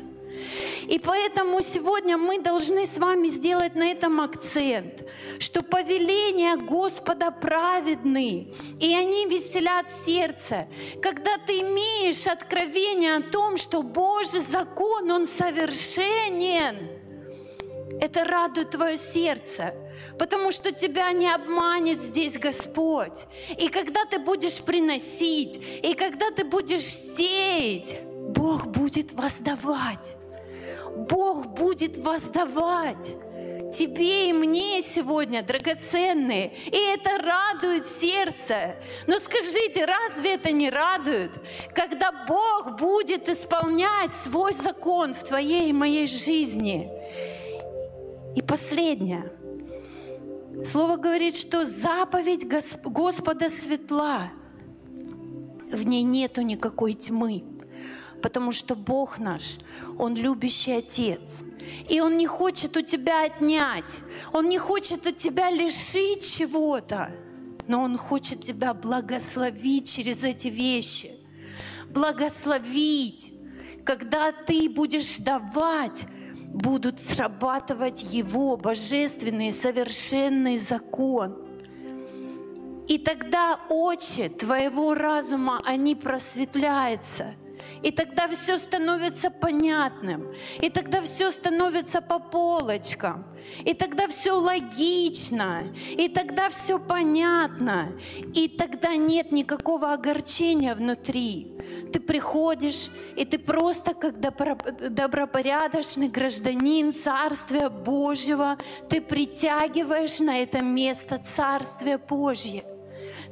[0.86, 5.04] И поэтому сегодня мы должны с вами сделать на этом акцент,
[5.38, 10.68] что повеления Господа праведны, и они веселят сердце.
[11.02, 16.76] Когда ты имеешь откровение о том, что Божий закон, он совершенен,
[18.01, 19.74] это радует твое сердце,
[20.18, 23.26] потому что тебя не обманет здесь Господь.
[23.57, 30.16] И когда ты будешь приносить, и когда ты будешь сеять, Бог будет воздавать.
[30.97, 33.16] Бог будет воздавать
[33.72, 36.53] тебе и мне сегодня драгоценные.
[36.66, 38.76] И это радует сердце.
[39.07, 41.32] Но скажите, разве это не радует,
[41.74, 46.91] когда Бог будет исполнять свой закон в твоей и моей жизни?
[48.37, 49.32] И последнее.
[50.64, 54.30] Слово говорит, что заповедь Гос- Господа светла.
[55.72, 57.45] В ней нету никакой тьмы.
[58.22, 59.57] Потому что Бог наш,
[59.99, 61.43] Он любящий Отец.
[61.89, 64.01] И Он не хочет у тебя отнять.
[64.32, 67.11] Он не хочет от тебя лишить чего-то.
[67.66, 71.11] Но Он хочет тебя благословить через эти вещи.
[71.89, 73.32] Благословить.
[73.84, 76.07] Когда ты будешь давать,
[76.53, 81.36] будут срабатывать Его божественный совершенный закон.
[82.88, 87.34] И тогда очи твоего разума, они просветляются.
[87.82, 90.32] И тогда все становится понятным.
[90.61, 93.26] И тогда все становится по полочкам.
[93.64, 95.64] И тогда все логично.
[95.90, 97.92] И тогда все понятно.
[98.34, 101.53] И тогда нет никакого огорчения внутри.
[101.92, 108.57] Ты приходишь, и ты просто как добро- добропорядочный гражданин Царствия Божьего,
[108.88, 112.64] ты притягиваешь на это место Царствие Божье.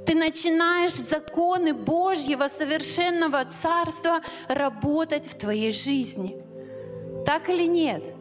[0.07, 6.37] Ты начинаешь законы Божьего совершенного Царства работать в твоей жизни.
[7.25, 8.14] Так или нет?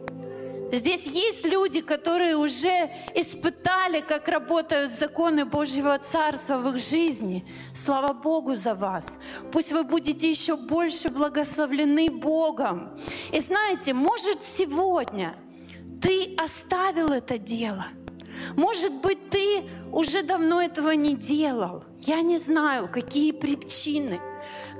[0.72, 7.44] Здесь есть люди, которые уже испытали, как работают законы Божьего Царства в их жизни.
[7.74, 9.18] Слава Богу за вас.
[9.52, 12.96] Пусть вы будете еще больше благословлены Богом.
[13.32, 15.36] И знаете, может сегодня
[16.00, 17.86] ты оставил это дело.
[18.56, 21.84] Может быть, ты уже давно этого не делал.
[22.00, 24.20] Я не знаю, какие причины,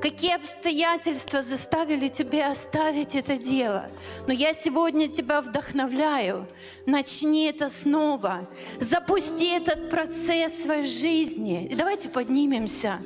[0.00, 3.88] какие обстоятельства заставили тебя оставить это дело.
[4.26, 6.46] Но я сегодня тебя вдохновляю.
[6.86, 8.48] Начни это снова.
[8.80, 11.66] Запусти этот процесс в своей жизни.
[11.66, 12.98] И давайте поднимемся.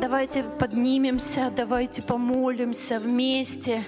[0.00, 3.84] Давайте поднимемся, давайте помолимся вместе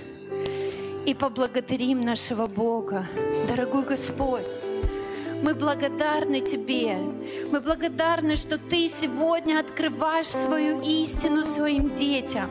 [1.06, 3.06] и поблагодарим нашего Бога.
[3.48, 4.60] Дорогой Господь,
[5.42, 6.96] мы благодарны Тебе.
[7.50, 12.48] Мы благодарны, что Ты сегодня открываешь свою истину своим детям.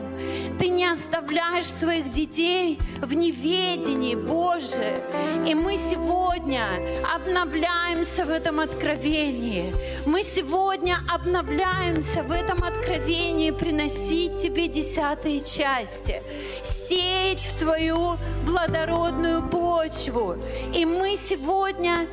[0.58, 5.00] Ты не оставляешь своих детей в неведении, Боже.
[5.46, 6.66] И мы сегодня
[7.14, 9.74] обновляемся в этом откровении.
[10.06, 16.22] Мы сегодня обновляемся в этом откровении приносить Тебе десятые части,
[16.62, 18.16] сеять в Твою
[18.46, 20.36] плодородную почву.
[20.74, 22.06] И мы сегодня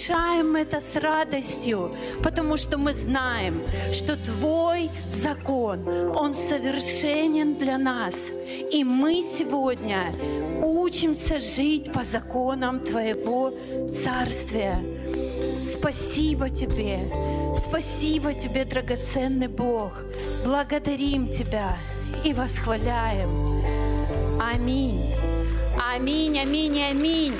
[0.00, 1.92] совершаем это с радостью,
[2.22, 5.86] потому что мы знаем, что Твой закон,
[6.16, 8.14] Он совершенен для нас.
[8.72, 10.12] И мы сегодня
[10.62, 13.52] учимся жить по законам Твоего
[13.92, 14.82] Царствия.
[15.62, 17.00] Спасибо Тебе,
[17.56, 19.92] спасибо Тебе, драгоценный Бог.
[20.44, 21.76] Благодарим Тебя
[22.24, 23.64] и восхваляем.
[24.40, 25.14] Аминь.
[25.94, 27.36] Аминь, аминь, аминь.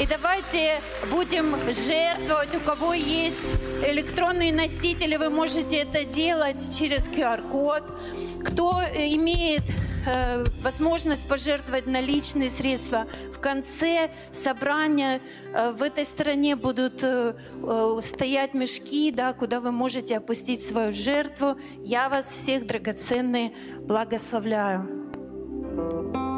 [0.00, 0.80] И давайте
[1.10, 2.54] будем жертвовать.
[2.54, 3.52] У кого есть
[3.86, 7.82] электронные носители, вы можете это делать через QR-код.
[8.42, 9.64] Кто имеет
[10.06, 15.20] э, возможность пожертвовать наличные средства, в конце собрания
[15.52, 20.94] э, в этой стороне будут э, э, стоять мешки, да, куда вы можете опустить свою
[20.94, 21.58] жертву.
[21.84, 26.29] Я вас всех драгоценные благословляю.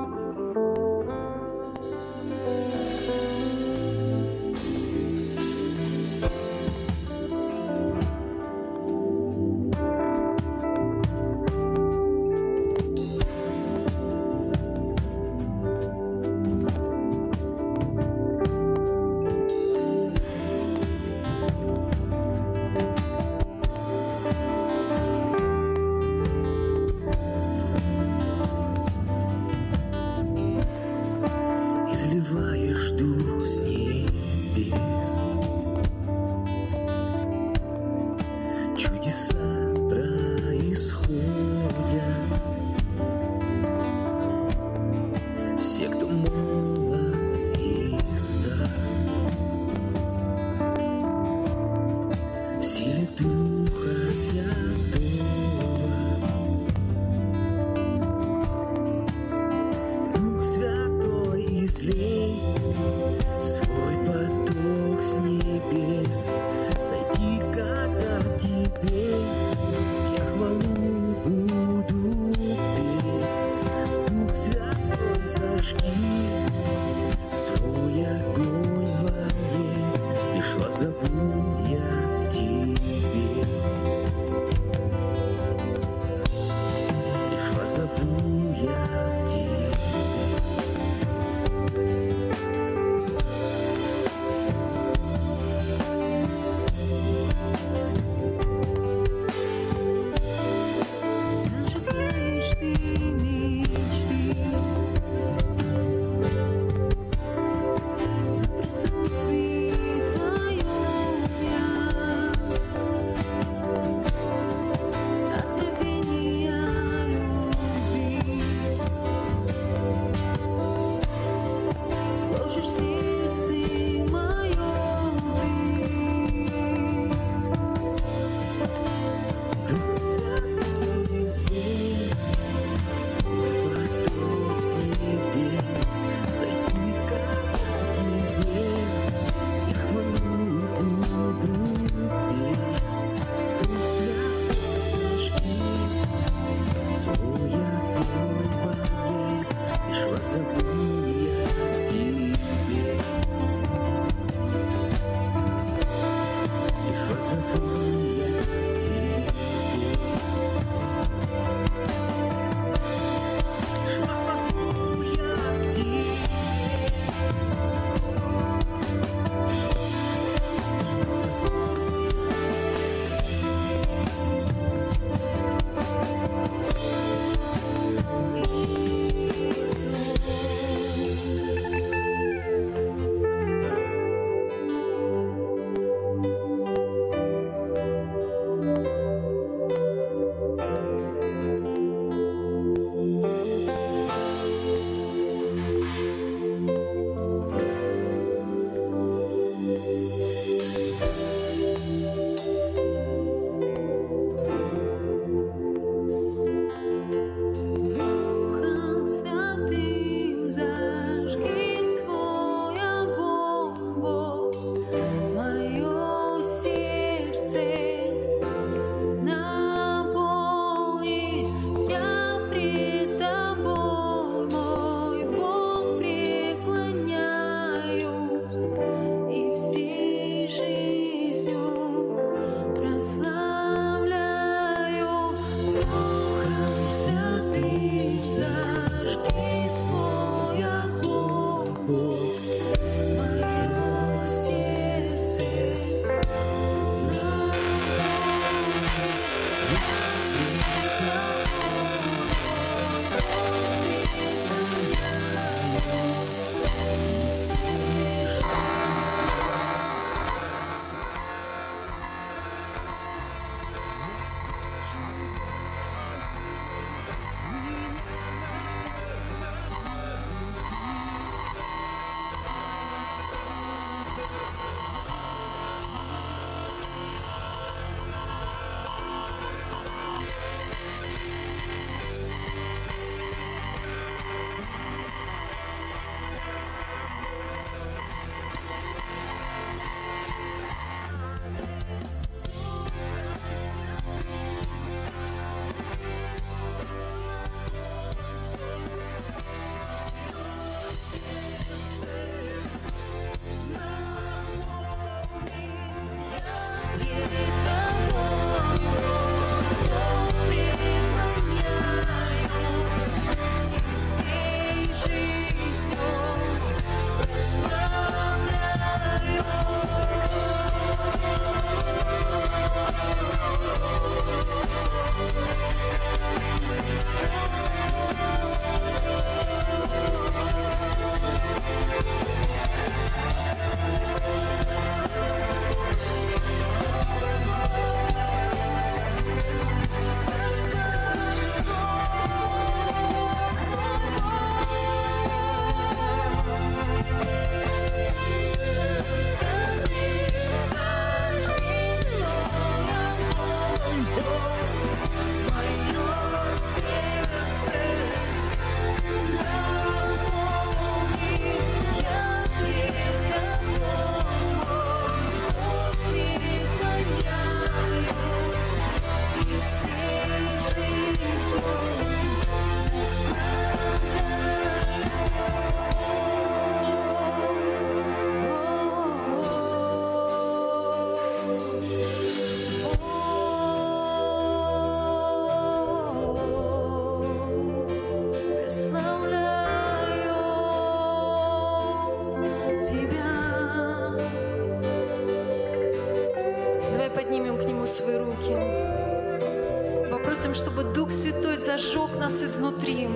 [400.23, 403.09] Попросим, чтобы Дух Святой зажег нас изнутри,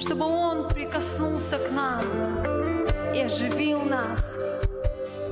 [0.00, 2.02] чтобы Он прикоснулся к нам
[3.14, 4.36] и оживил нас,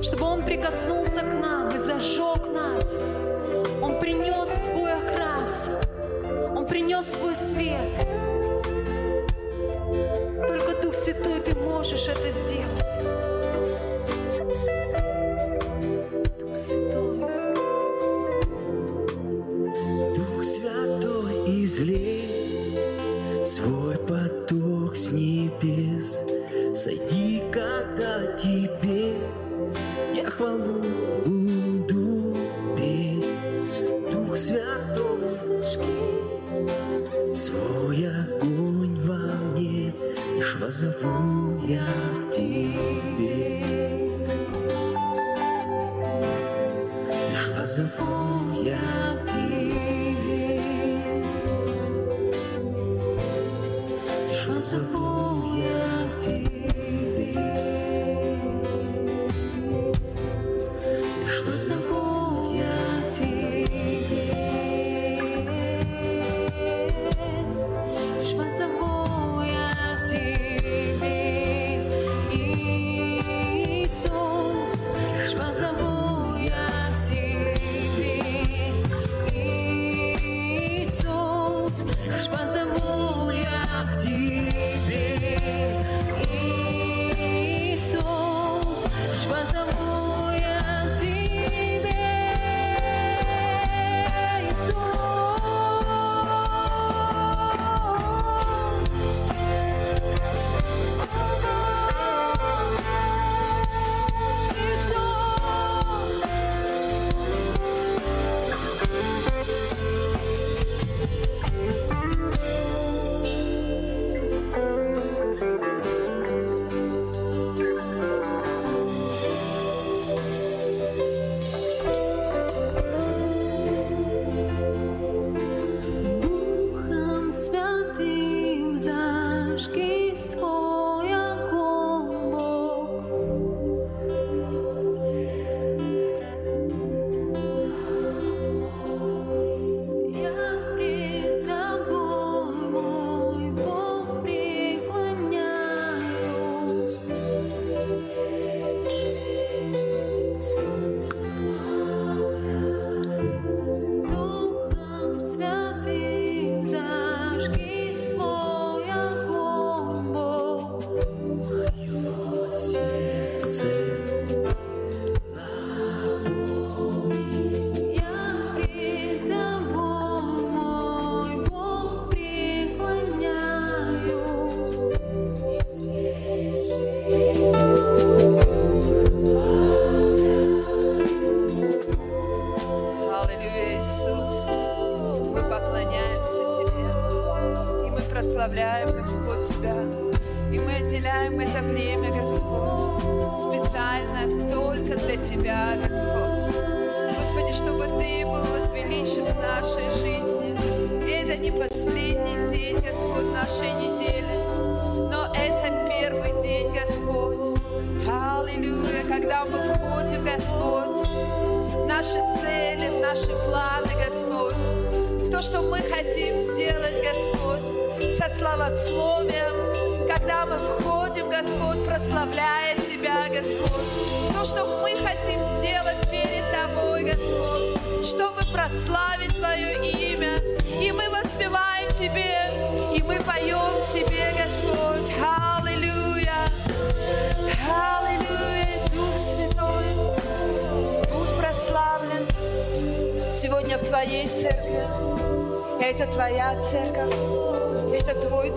[0.01, 2.95] чтобы Он прикоснулся к нам и зажег нас.
[3.81, 5.69] Он принес свой окрас,
[6.55, 8.07] Он принес свой свет.
[10.47, 13.64] Только Дух Святой, Ты можешь это сделать.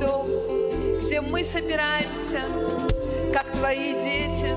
[0.01, 0.29] Дом,
[0.99, 2.41] где мы собираемся,
[3.33, 4.55] как Твои дети,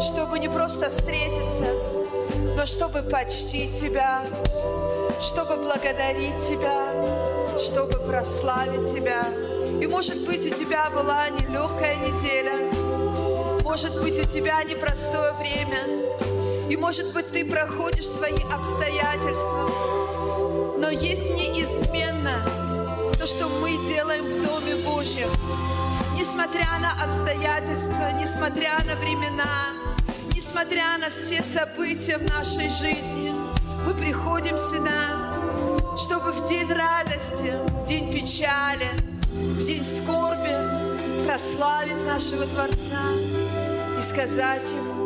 [0.00, 1.66] чтобы не просто встретиться,
[2.56, 4.22] но чтобы почтить Тебя,
[5.20, 9.24] чтобы благодарить Тебя, чтобы прославить Тебя.
[9.80, 12.72] И может быть у Тебя была нелегкая неделя,
[13.62, 19.70] может быть у Тебя непростое время, и может быть ты проходишь свои обстоятельства,
[20.78, 22.57] но есть неизменно
[24.98, 25.30] Божьем.
[26.16, 29.44] Несмотря на обстоятельства, несмотря на времена,
[30.34, 33.32] несмотря на все события в нашей жизни,
[33.86, 38.88] мы приходим сюда, чтобы в день радости, в день печали,
[39.30, 40.50] в день скорби
[41.28, 43.04] прославить нашего Творца
[43.96, 44.97] и сказать Ему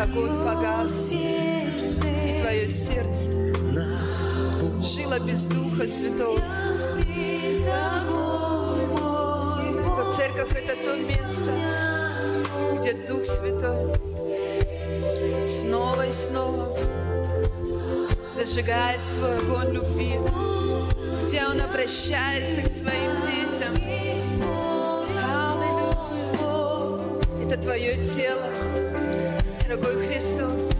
[0.00, 3.32] огонь погас, и твое сердце
[4.80, 6.40] жило без Духа Святого,
[9.96, 11.50] то церковь— это то место,
[12.76, 13.98] где Дух Святой
[15.42, 16.78] снова и снова
[18.32, 20.14] зажигает свой огонь любви,
[21.26, 23.74] где Он обращается к своим детям.
[25.16, 25.98] Аллилуйя.
[27.44, 28.48] Это Твое тело,
[29.68, 30.70] дорогой Христос.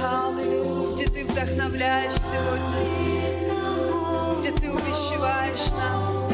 [0.00, 0.86] Аллилуйя.
[1.24, 3.48] вдохновляешь сегодня,
[4.38, 6.28] где Ты увещеваешь нас,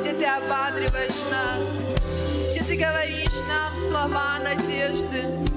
[0.00, 1.88] где Ты ободриваешь нас,
[2.50, 5.51] где Ты говоришь нам слова надежды.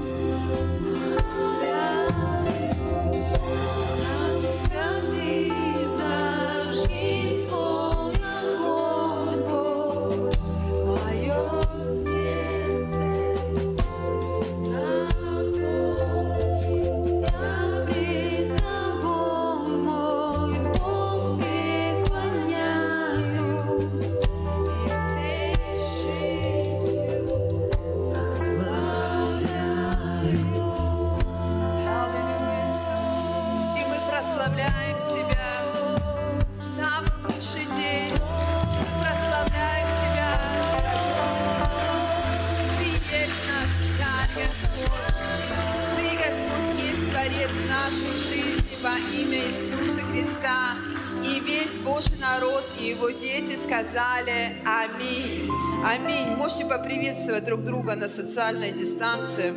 [53.75, 55.49] Сказали Аминь.
[55.83, 56.29] Аминь.
[56.37, 59.53] Можете поприветствовать друг друга на социальной дистанции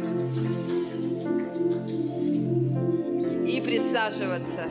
[3.49, 4.67] и присаживаться.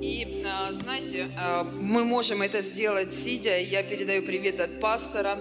[0.00, 3.58] И а, знаете, а, мы можем это сделать сидя.
[3.58, 5.38] Я передаю привет от пастора.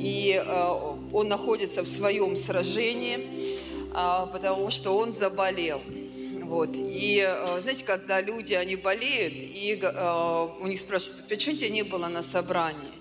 [0.00, 3.47] И а, он находится в своем сражении,
[4.32, 5.80] потому что он заболел.
[6.44, 6.70] Вот.
[6.74, 11.82] И а, знаете, когда люди, они болеют, и а, у них спрашивают, почему тебя не
[11.82, 12.92] было на собрании?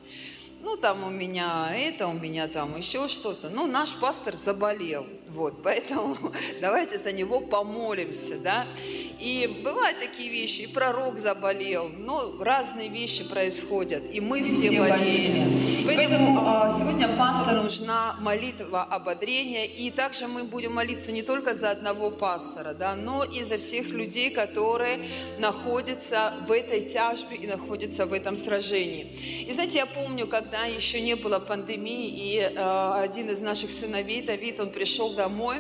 [0.62, 3.50] Ну, там у меня это, у меня там еще что-то.
[3.50, 5.06] Ну, наш пастор заболел.
[5.30, 6.16] Вот, поэтому
[6.62, 8.66] давайте за него помолимся, да.
[9.20, 14.80] И бывают такие вещи, и пророк заболел, но разные вещи происходят, и мы все, все
[14.80, 15.40] болели.
[15.40, 15.68] болели.
[15.88, 21.72] Поэтому а, сегодня пастору нужна молитва ободрения, и также мы будем молиться не только за
[21.72, 25.00] одного пастора, да, но и за всех людей, которые
[25.40, 29.16] находятся в этой тяжбе и находятся в этом сражении.
[29.48, 34.22] И знаете, я помню, когда еще не было пандемии, и э, один из наших сыновей,
[34.22, 35.58] Давид, он пришел домой,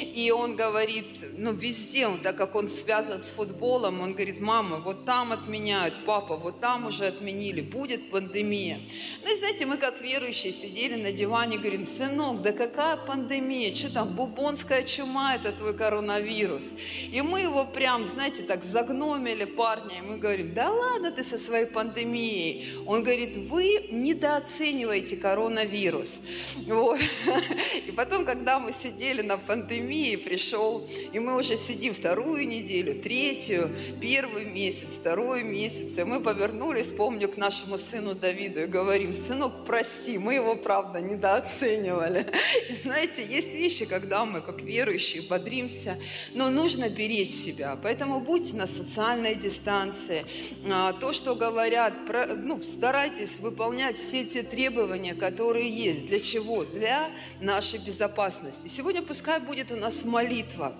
[0.00, 1.06] и он говорит,
[1.36, 6.36] ну, везде, так как он связан с футболом, он говорит, мама, вот там отменяют, папа,
[6.36, 8.78] вот там уже отменили, будет пандемия.
[9.24, 13.92] Ну, и знаете, мы как верующие сидели на диване, говорим, сынок, да какая пандемия, что
[13.92, 16.74] там, бубонская чума, это твой коронавирус.
[17.10, 21.38] И мы его прям, знаете, так загномили парня, и мы говорим, да ладно ты со
[21.38, 22.66] своей пандемией.
[22.86, 26.22] Он говорит, вы недооцениваете коронавирус.
[26.66, 27.00] Вот.
[27.86, 33.70] И потом, когда мы сидели на пандемии, пришел, и мы уже сидим вторую неделю, третью,
[34.00, 39.52] первый месяц, второй месяц, и мы повернулись, помню, к нашему сыну Давиду и говорим, сынок,
[39.66, 42.26] прости, мы его, правда, недооценивали.
[42.68, 45.96] И знаете, есть вещи, когда мы, как верующие, бодримся,
[46.34, 47.78] но нужно беречь себя.
[47.82, 50.24] Поэтому будьте на социальной дистанции.
[50.70, 51.94] А, То, что говорят,
[52.36, 56.06] ну, старайтесь выполнять все те требования, которые есть.
[56.06, 56.64] Для чего?
[56.64, 57.10] Для
[57.40, 58.66] нашей безопасности.
[58.66, 60.74] Сегодня пускай будет у нас молитва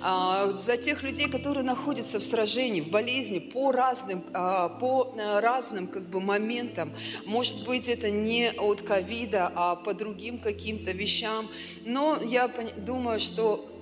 [0.00, 5.40] а, за тех людей, которые находятся в сражении, в болезни по разным, а, по а,
[5.40, 6.92] разным как бы моментам.
[7.26, 11.48] Может быть, это не от ковида, а по другим каким-то вещам.
[11.84, 13.73] Но я думаю, что э,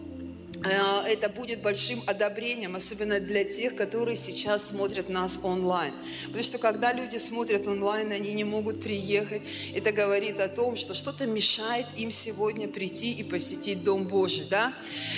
[0.65, 5.93] это будет большим одобрением, особенно для тех, которые сейчас смотрят нас онлайн.
[6.27, 9.43] Потому что когда люди смотрят онлайн, они не могут приехать.
[9.75, 14.47] Это говорит о том, что что-то мешает им сегодня прийти и посетить Дом Божий.
[14.49, 14.73] Да?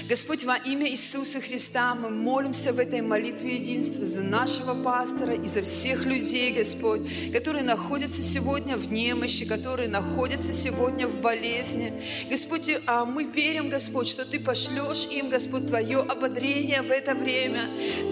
[0.09, 5.47] Господь, во имя Иисуса Христа мы молимся в этой молитве единства за нашего пастора и
[5.47, 7.03] за всех людей, Господь,
[7.33, 11.93] которые находятся сегодня в немощи, которые находятся сегодня в болезни.
[12.31, 17.63] Господь, а мы верим, Господь, что Ты пошлешь им, Господь, Твое ободрение в это время.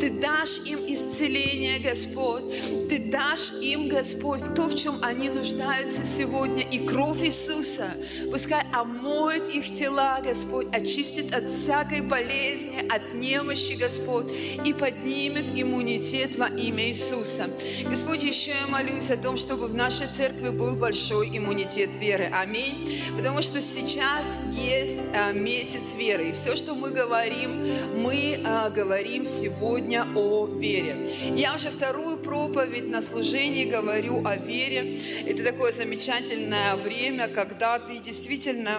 [0.00, 2.42] Ты дашь им исцеление, Господь.
[2.88, 6.64] Ты дашь им, Господь, в то, в чем они нуждаются сегодня.
[6.68, 7.86] И кровь Иисуса
[8.32, 14.26] пускай омоет их тела, Господь, очистит от всякой болезни, от немощи, Господь,
[14.66, 17.48] и поднимет иммунитет во имя Иисуса.
[17.84, 22.28] Господь, еще я молюсь о том, чтобы в нашей церкви был большой иммунитет веры.
[22.32, 23.00] Аминь.
[23.16, 26.30] Потому что сейчас есть а, месяц веры.
[26.30, 31.08] И все, что мы говорим, мы а, говорим сегодня о вере.
[31.36, 34.98] Я уже вторую проповедь на служении говорю о вере.
[35.26, 38.78] Это такое замечательное время, когда ты действительно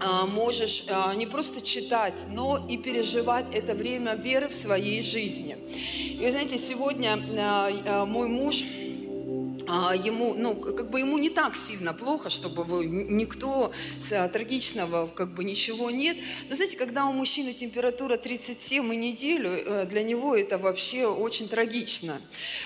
[0.00, 5.56] а, можешь а, не просто читать, но и переживать это время веры в своей жизни.
[6.10, 8.64] И вы знаете, сегодня а, мой муж,
[9.66, 13.72] ему, ну, как бы ему не так сильно плохо, чтобы вы, никто
[14.12, 16.16] а, трагичного, как бы ничего нет.
[16.48, 21.48] Но знаете, когда у мужчины температура 37 и неделю, э, для него это вообще очень
[21.48, 22.20] трагично.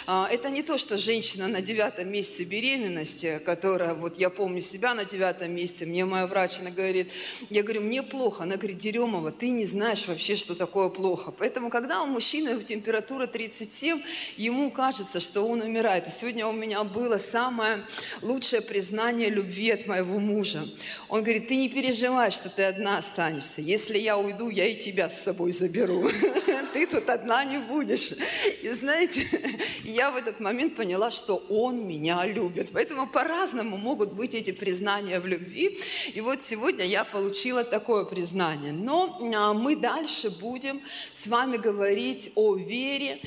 [0.07, 4.95] А, это не то, что женщина на девятом месяце беременности, которая, вот я помню себя
[4.95, 7.12] на девятом месяце, мне моя врач, она говорит,
[7.51, 8.43] я говорю, мне плохо.
[8.45, 11.33] Она говорит, Деремова, ты не знаешь вообще, что такое плохо.
[11.39, 14.03] Поэтому, когда у мужчины температура 37,
[14.37, 16.07] ему кажется, что он умирает.
[16.09, 17.85] И сегодня у меня было самое
[18.23, 20.66] лучшее признание любви от моего мужа.
[21.09, 23.60] Он говорит, ты не переживай, что ты одна останешься.
[23.60, 26.09] Если я уйду, я и тебя с собой заберу.
[26.73, 28.12] Ты тут одна не будешь.
[28.62, 29.27] И знаете,
[29.85, 32.70] я в этот момент поняла, что он меня любит.
[32.73, 35.78] Поэтому по-разному могут быть эти признания в любви.
[36.15, 38.73] И вот сегодня я получила такое признание.
[38.73, 40.81] Но а, мы дальше будем
[41.12, 43.20] с вами говорить о вере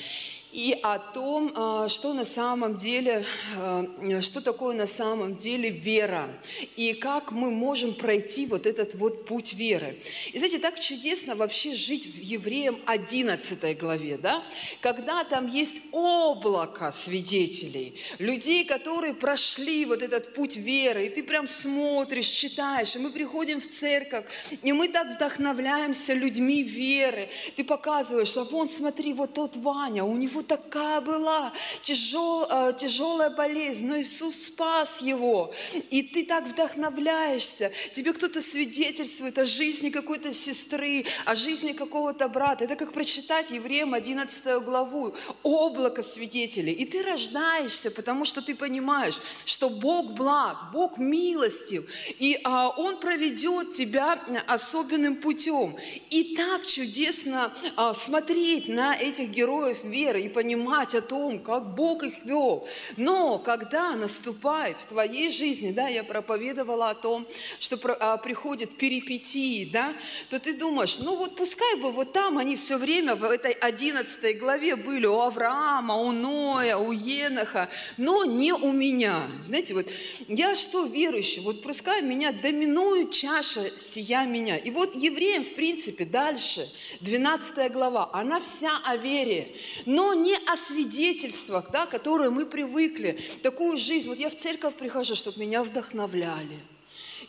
[0.51, 3.25] и о том, а, что на самом деле,
[3.57, 3.85] а,
[4.21, 6.27] что такое на самом деле вера,
[6.75, 9.97] и как мы можем пройти вот этот вот путь веры.
[10.33, 14.43] И знаете, так чудесно вообще жить в Евреям 11 главе, да?
[14.81, 21.47] Когда там есть облако свидетелей, людей, которые прошли вот этот путь веры, и ты прям
[21.47, 24.25] смотришь, читаешь, и мы приходим в церковь,
[24.61, 27.29] и мы так вдохновляемся людьми веры.
[27.55, 33.29] Ты показываешь, а вон, смотри, вот тот Ваня, у него такая была тяжел, э, тяжелая
[33.29, 35.53] болезнь, но Иисус спас его.
[35.89, 37.71] И ты так вдохновляешься.
[37.93, 42.63] Тебе кто-то свидетельствует о жизни какой-то сестры, о жизни какого-то брата.
[42.65, 45.13] Это как прочитать Евреям 11 главу.
[45.43, 46.73] Облако свидетелей.
[46.73, 51.89] И ты рождаешься, потому что ты понимаешь, что Бог благ, Бог милостив.
[52.19, 55.75] И а, Он проведет тебя особенным путем.
[56.09, 62.03] И так чудесно а, смотреть на этих героев веры и понимать о том, как Бог
[62.03, 62.67] их вел.
[62.97, 67.25] Но когда наступает в твоей жизни, да, я проповедовала о том,
[67.59, 69.93] что а, приходят перипетии, да,
[70.29, 74.39] то ты думаешь, ну вот пускай бы вот там они все время в этой 11
[74.39, 79.15] главе были у Авраама, у Ноя, у Еноха, но не у меня.
[79.39, 79.87] Знаете, вот
[80.27, 84.57] я что верующий, вот пускай меня доминует чаша сия меня.
[84.57, 86.67] И вот евреям, в принципе, дальше,
[87.01, 89.55] 12 глава, она вся о вере,
[89.85, 93.19] но не о свидетельствах, да, которые мы привыкли.
[93.43, 94.07] Такую жизнь.
[94.07, 96.59] Вот я в церковь прихожу, чтобы меня вдохновляли.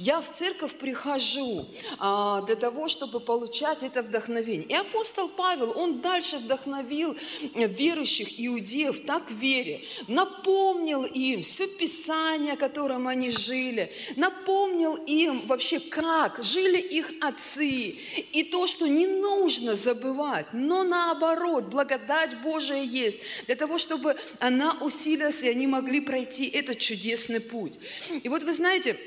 [0.05, 1.65] Я в церковь прихожу
[2.01, 4.67] а, для того, чтобы получать это вдохновение.
[4.67, 7.15] И апостол Павел, он дальше вдохновил
[7.55, 15.79] верующих иудеев так в вере, напомнил им все Писание, которым они жили, напомнил им вообще,
[15.79, 17.97] как жили их отцы,
[18.33, 24.77] и то, что не нужно забывать, но наоборот, благодать Божия есть для того, чтобы она
[24.81, 27.79] усилилась, и они могли пройти этот чудесный путь.
[28.25, 28.99] И вот вы знаете,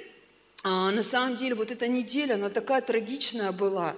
[0.67, 3.95] а, на самом деле вот эта неделя, она такая трагичная была.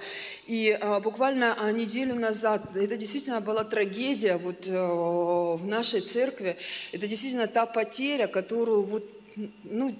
[0.48, 6.57] И а, буквально а, неделю назад, это действительно была трагедия вот а, в нашей церкви.
[6.91, 9.06] Это действительно та потеря, которую вот,
[9.64, 9.95] ну,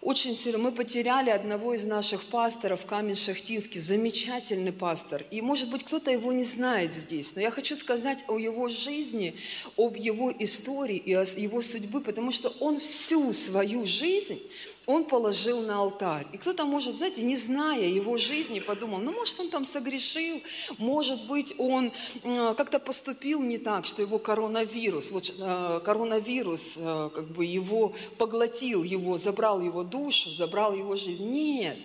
[0.00, 0.58] очень сильно.
[0.58, 5.24] Мы потеряли одного из наших пасторов, Камень Шахтинский, замечательный пастор.
[5.30, 9.36] И, может быть, кто-то его не знает здесь, но я хочу сказать о его жизни,
[9.76, 14.40] об его истории и о его судьбы, потому что он всю свою жизнь
[14.86, 16.26] он положил на алтарь.
[16.32, 20.40] И кто-то может, знаете, не зная его жизни, подумал, ну, может, он там согрешил,
[20.78, 21.90] может быть, он
[22.22, 28.84] как-то поступил не так, что его коронавирус, вот э, коронавирус э, как бы его поглотил,
[28.84, 31.28] его, забрал его душу, забрал его жизнь.
[31.28, 31.76] Нет.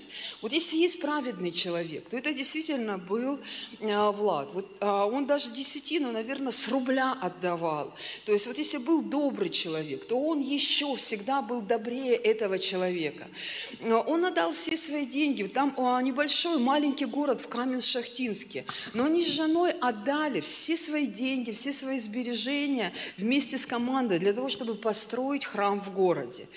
[0.42, 3.40] Вот если есть праведный человек, то это действительно был
[3.80, 4.54] э, Влад.
[4.54, 7.94] Вот он даже десятину, наверное, с рубля отдавал.
[8.26, 12.91] То есть вот если был добрый человек, то он еще всегда был добрее этого человека
[12.92, 13.28] человека.
[14.08, 15.44] Он отдал все свои деньги.
[15.44, 18.66] Там небольшой маленький город в Каменшахтинске.
[18.94, 24.34] Но они с женой отдали все свои деньги, все свои сбережения вместе с командой для
[24.34, 26.48] того, чтобы построить храм в городе.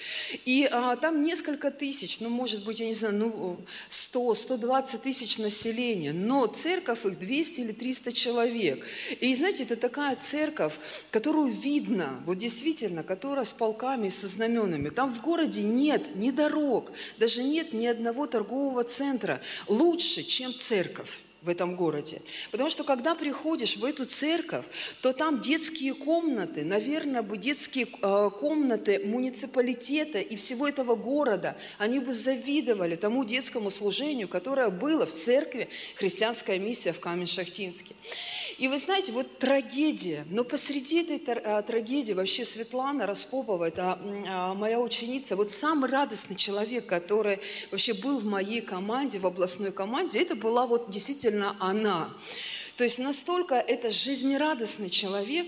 [0.45, 3.59] И а, там несколько тысяч, ну, может быть, я не знаю, ну,
[3.89, 6.13] 100, 120 тысяч населения.
[6.13, 8.85] Но церковь их 200 или 300 человек.
[9.21, 10.75] И, знаете, это такая церковь,
[11.11, 14.89] которую видно, вот действительно, которая с полками, со знаменами.
[14.89, 21.23] Там в городе нет ни дорог, даже нет ни одного торгового центра лучше, чем церковь
[21.45, 22.23] в этом городе.
[22.51, 24.65] Потому что когда приходишь в эту церковь,
[25.03, 31.99] то там детские комнаты, наверное, бы детские э, комнаты муниципалитета и всего этого города, они
[31.99, 37.95] бы завидовали тому детскому служению, которое было в церкви христианская миссия в Камень-Шахтинске.
[38.59, 43.99] И вы знаете, вот трагедия, но посреди этой а, трагедии вообще Светлана Распопова, это
[44.29, 47.41] а, моя ученица, вот самый радостный человек, который
[47.73, 52.11] вообще был в моей команде, в областной команде, это была вот действительно она.
[52.77, 55.47] То есть настолько это жизнерадостный человек.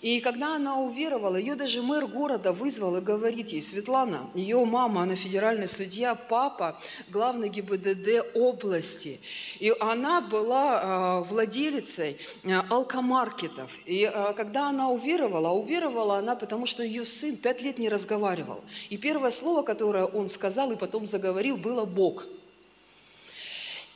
[0.00, 5.02] И когда она уверовала, ее даже мэр города вызвал и говорит ей, Светлана, ее мама,
[5.02, 9.20] она федеральный судья, папа, главный ГИБДД области.
[9.58, 13.72] И она была а, владелицей а, алкомаркетов.
[13.84, 18.62] И а, когда она уверовала, уверовала она, потому что ее сын пять лет не разговаривал.
[18.88, 22.26] И первое слово, которое он сказал и потом заговорил, было «Бог».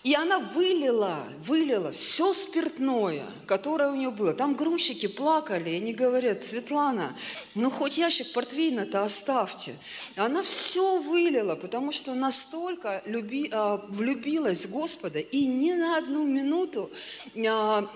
[0.04, 4.34] И она вылила, вылила все спиртное, которое у нее было.
[4.34, 7.16] Там грузчики плакали, и они говорят, Светлана,
[7.54, 9.76] ну хоть ящик портвейна-то оставьте.
[10.16, 16.26] Она все вылила, потому что настолько люби, а, влюбилась в Господа и ни на одну
[16.26, 16.90] минуту
[17.48, 17.88] а,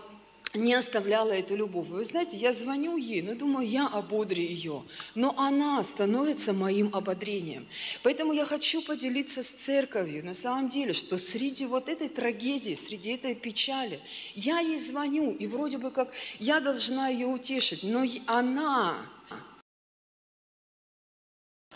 [0.57, 1.89] не оставляла эту любовь.
[1.89, 4.85] Вы знаете, я звоню ей, но думаю, я ободрю ее.
[5.15, 7.67] Но она становится моим ободрением.
[8.03, 13.11] Поэтому я хочу поделиться с церковью, на самом деле, что среди вот этой трагедии, среди
[13.11, 14.01] этой печали,
[14.35, 18.21] я ей звоню, и вроде бы как я должна ее утешить, но и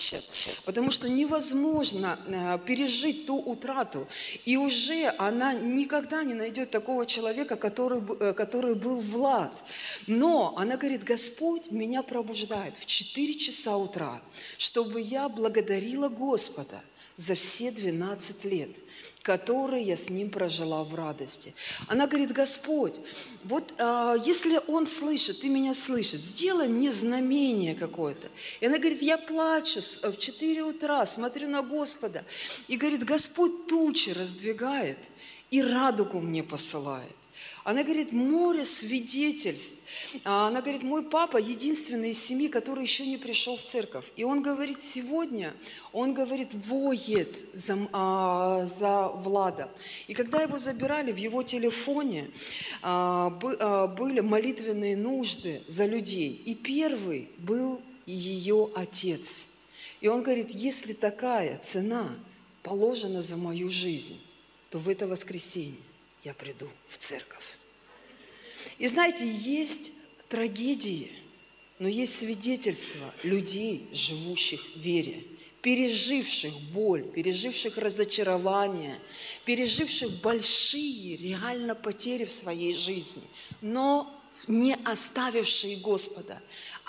[0.00, 0.22] она
[0.64, 4.06] Потому что невозможно э, пережить ту утрату.
[4.44, 9.52] И уже она никогда не найдет такого человека, который, э, который был Влад.
[10.06, 14.20] Но она говорит, Господь меня пробуждает в 4 часа утра,
[14.58, 16.80] чтобы я благодарила Господа
[17.20, 18.70] за все 12 лет,
[19.20, 21.54] которые я с Ним прожила в радости.
[21.86, 22.98] Она говорит, Господь,
[23.44, 28.28] вот а, если Он слышит, Ты меня слышишь, сделай мне знамение какое-то.
[28.60, 32.24] И она говорит, я плачу в 4 утра, смотрю на Господа.
[32.68, 34.98] И говорит, Господь тучи раздвигает
[35.50, 37.19] и радугу мне посылает.
[37.70, 39.86] Она говорит, море свидетельств.
[40.24, 44.10] А Она говорит, мой папа единственный из семьи, который еще не пришел в церковь.
[44.16, 45.54] И он говорит, сегодня,
[45.92, 49.70] он говорит, воет за, а, за Влада.
[50.08, 52.28] И когда его забирали, в его телефоне
[52.82, 56.42] а, бы- а, были молитвенные нужды за людей.
[56.44, 59.46] И первый был ее отец.
[60.00, 62.18] И он говорит, если такая цена
[62.64, 64.20] положена за мою жизнь,
[64.70, 65.78] то в это воскресенье
[66.24, 67.59] я приду в церковь.
[68.80, 69.92] И знаете, есть
[70.30, 71.12] трагедии,
[71.78, 75.22] но есть свидетельства людей, живущих в вере,
[75.60, 78.98] переживших боль, переживших разочарование,
[79.44, 83.22] переживших большие реально потери в своей жизни,
[83.60, 84.10] но
[84.48, 86.40] не оставившие Господа,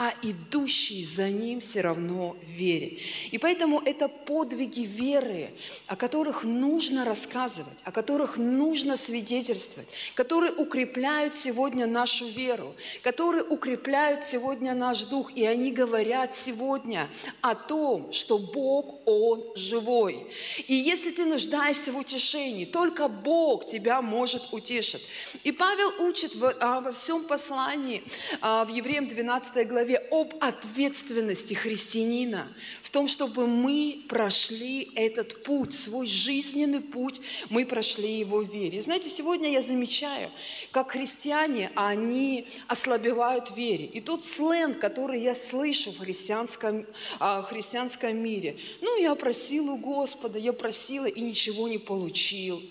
[0.01, 2.97] а идущие за Ним все равно в вере.
[3.29, 5.51] И поэтому это подвиги веры,
[5.85, 12.73] о которых нужно рассказывать, о которых нужно свидетельствовать, которые укрепляют сегодня нашу веру,
[13.03, 17.07] которые укрепляют сегодня наш дух, и они говорят сегодня
[17.41, 20.25] о том, что Бог, Он живой.
[20.67, 25.07] И если ты нуждаешься в утешении, только Бог тебя может утешить.
[25.43, 28.03] И Павел учит а, во всем послании
[28.41, 32.47] а, в Евреям 12 главе об ответственности христианина
[32.81, 38.81] в том, чтобы мы прошли этот путь, свой жизненный путь, мы прошли его в вере.
[38.81, 40.29] Знаете, сегодня я замечаю,
[40.71, 43.85] как христиане, они ослабевают в вере.
[43.85, 46.85] И тот сленг, который я слышу в христианском,
[47.19, 52.61] а, христианском мире, ну, я просил у Господа, я просила и ничего не получил.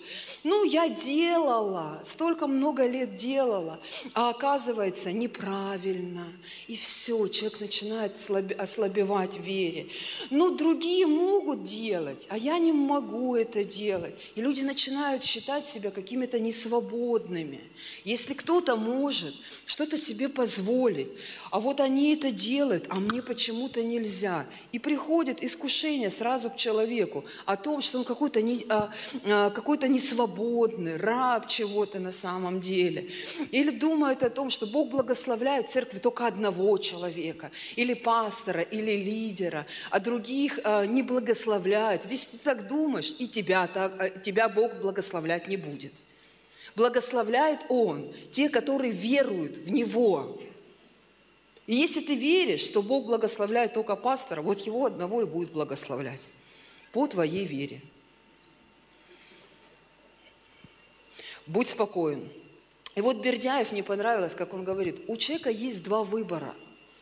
[0.43, 3.79] Ну, я делала, столько много лет делала,
[4.13, 6.25] а оказывается неправильно.
[6.67, 9.87] И все, человек начинает слабе- ослабевать в вере.
[10.31, 14.15] Ну, другие могут делать, а я не могу это делать.
[14.33, 17.61] И люди начинают считать себя какими-то несвободными.
[18.03, 19.35] Если кто-то может
[19.71, 21.07] что-то себе позволить,
[21.49, 24.45] а вот они это делают, а мне почему-то нельзя.
[24.73, 28.91] И приходит искушение сразу к человеку о том, что он какой-то не, а,
[29.23, 33.09] а, какой-то несвободный, раб чего-то на самом деле.
[33.51, 39.65] Или думает о том, что Бог благословляет церкви только одного человека, или пастора, или лидера,
[39.89, 42.05] а других а, не благословляют.
[42.11, 45.93] Если ты так думаешь, и тебя, так, а, тебя Бог благословлять не будет.
[46.75, 50.41] Благословляет Он те, которые веруют в Него.
[51.67, 56.27] И если ты веришь, что Бог благословляет только пастора, вот его одного и будет благословлять
[56.91, 57.81] по твоей вере.
[61.47, 62.29] Будь спокоен.
[62.95, 66.55] И вот Бердяев мне понравилось, как он говорит, у человека есть два выбора.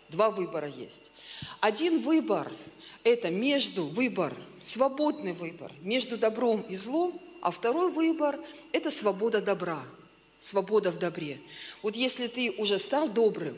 [0.09, 1.11] Два выбора есть.
[1.59, 2.51] Один выбор–
[3.03, 8.39] это между выбор, свободный выбор, между добром и злом, а второй выбор–
[8.71, 9.83] это свобода добра.
[10.39, 11.39] Свобода в добре.
[11.81, 13.57] Вот если ты уже стал добрым,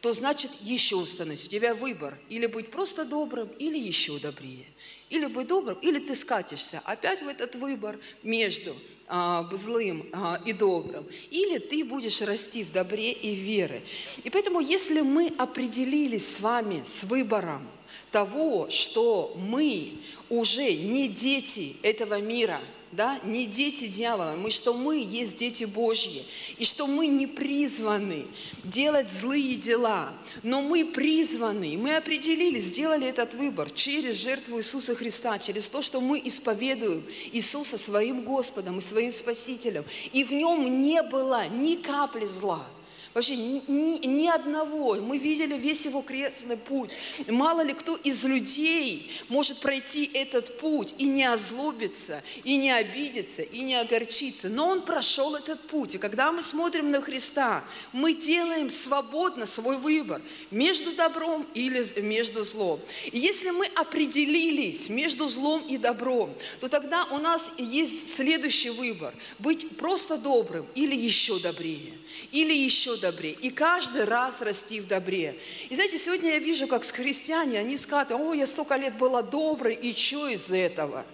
[0.00, 1.46] то значит еще становись.
[1.46, 2.18] У тебя выбор.
[2.30, 4.66] Или быть просто добрым, или еще добрее.
[5.10, 8.74] Или быть добрым, или ты скатишься опять в этот выбор между
[9.06, 11.06] а, злым а, и добрым.
[11.30, 13.82] Или ты будешь расти в добре и вере.
[14.24, 17.68] И поэтому, если мы определились с вами с выбором
[18.10, 19.92] того, что мы
[20.28, 22.60] уже не дети этого мира–
[22.92, 26.24] да, не дети дьявола, мы, что мы есть дети Божьи,
[26.58, 28.26] и что мы не призваны
[28.64, 30.12] делать злые дела,
[30.42, 36.00] но мы призваны, мы определились, сделали этот выбор через жертву Иисуса Христа, через то, что
[36.00, 42.26] мы исповедуем Иисуса своим Господом и своим Спасителем, и в нем не было ни капли
[42.26, 42.66] зла–
[43.12, 44.94] Вообще ни, ни, одного.
[44.94, 46.90] Мы видели весь его крестный путь.
[47.26, 53.42] Мало ли кто из людей может пройти этот путь и не озлобиться, и не обидеться,
[53.42, 54.48] и не огорчиться.
[54.48, 55.96] Но он прошел этот путь.
[55.96, 60.22] И когда мы смотрим на Христа, мы делаем свободно свой выбор
[60.52, 62.78] между добром или между злом.
[63.10, 69.12] И если мы определились между злом и добром, то тогда у нас есть следующий выбор.
[69.40, 71.98] Быть просто добрым или еще добрее.
[72.30, 73.30] Или еще добре.
[73.30, 75.38] И каждый раз расти в добре.
[75.68, 79.74] И знаете, сегодня я вижу, как христиане, они скажут, о, я столько лет была доброй,
[79.74, 81.04] и что из этого?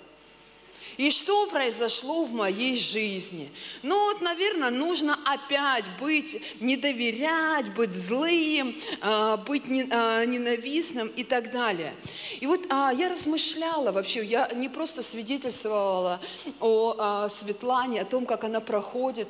[0.96, 3.50] И что произошло в моей жизни?
[3.82, 11.22] Ну вот, наверное, нужно опять быть, не доверять, быть злым, а, быть а, ненавистным и
[11.22, 11.92] так далее.
[12.40, 16.18] И вот а, я размышляла вообще, я не просто свидетельствовала
[16.60, 19.28] о Светлане, о том, как она проходит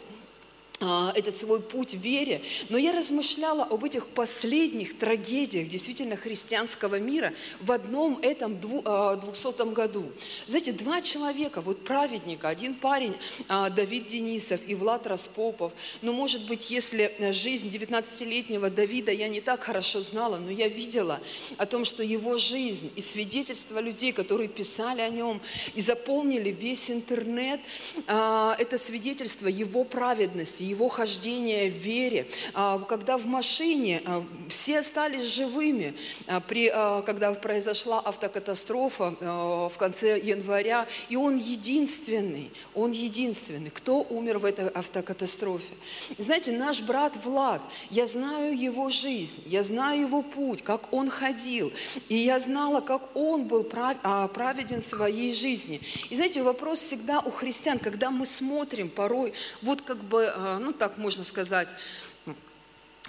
[0.78, 7.32] этот свой путь в вере, но я размышляла об этих последних трагедиях действительно христианского мира
[7.61, 10.05] в одном этом а, двухсотом году.
[10.47, 13.15] Знаете, два человека, вот праведника, один парень,
[13.48, 15.73] а, Давид Денисов и Влад Распопов,
[16.03, 20.69] но ну, может быть, если жизнь 19-летнего Давида я не так хорошо знала, но я
[20.69, 21.20] видела
[21.57, 25.40] о том, что его жизнь и свидетельства людей, которые писали о нем
[25.74, 27.61] и заполнили весь интернет,
[28.07, 35.27] это свидетельство его праведности, его хождение в вере, а, когда в машине а, все остались
[35.27, 35.95] живыми,
[36.27, 36.69] а, при,
[37.05, 44.69] когда произошла автокатастрофа в конце января, и он единственный, он единственный, кто умер в этой
[44.69, 45.73] автокатастрофе.
[46.19, 51.73] Знаете, наш брат Влад, я знаю его жизнь, я знаю его путь, как он ходил,
[52.09, 55.81] и я знала, как он был праведен в своей жизни.
[56.11, 59.33] И знаете, вопрос всегда у христиан, когда мы смотрим порой,
[59.63, 61.69] вот как бы ну так можно сказать,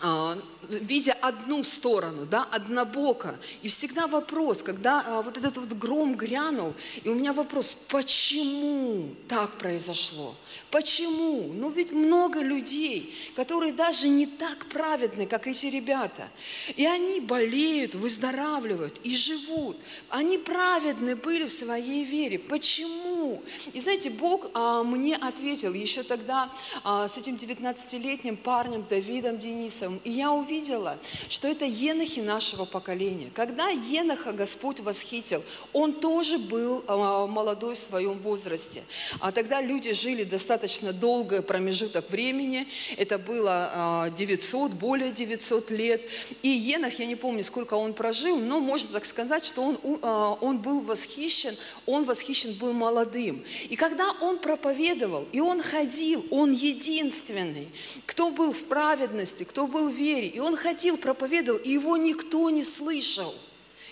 [0.01, 0.37] а,
[0.69, 3.35] видя одну сторону, да, однобоко.
[3.63, 9.15] И всегда вопрос, когда а, вот этот вот гром грянул, и у меня вопрос, почему
[9.27, 10.35] так произошло?
[10.69, 11.49] Почему?
[11.53, 16.29] Ну ведь много людей, которые даже не так праведны, как эти ребята.
[16.75, 19.77] И они болеют, выздоравливают и живут.
[20.09, 22.37] Они праведны были в своей вере.
[22.37, 23.41] Почему?
[23.73, 26.51] И знаете, Бог а, мне ответил еще тогда
[26.83, 30.01] а, с этим 19-летним парнем Давидом Денисом.
[30.03, 30.97] И я увидела,
[31.29, 33.31] что это енохи нашего поколения.
[33.33, 35.41] Когда Еноха Господь восхитил,
[35.71, 38.83] он тоже был а, молодой в своем возрасте.
[39.21, 42.67] А тогда люди жили достаточно достаточно долгий промежуток времени.
[42.97, 46.01] Это было 900, а, более 900 лет.
[46.41, 50.37] И Енах, я не помню, сколько он прожил, но можно так сказать, что он, а,
[50.41, 51.55] он был восхищен,
[51.85, 53.43] он восхищен был молодым.
[53.69, 57.69] И когда он проповедовал, и он ходил, он единственный,
[58.07, 62.49] кто был в праведности, кто был в вере, и он ходил, проповедовал, и его никто
[62.49, 63.33] не слышал.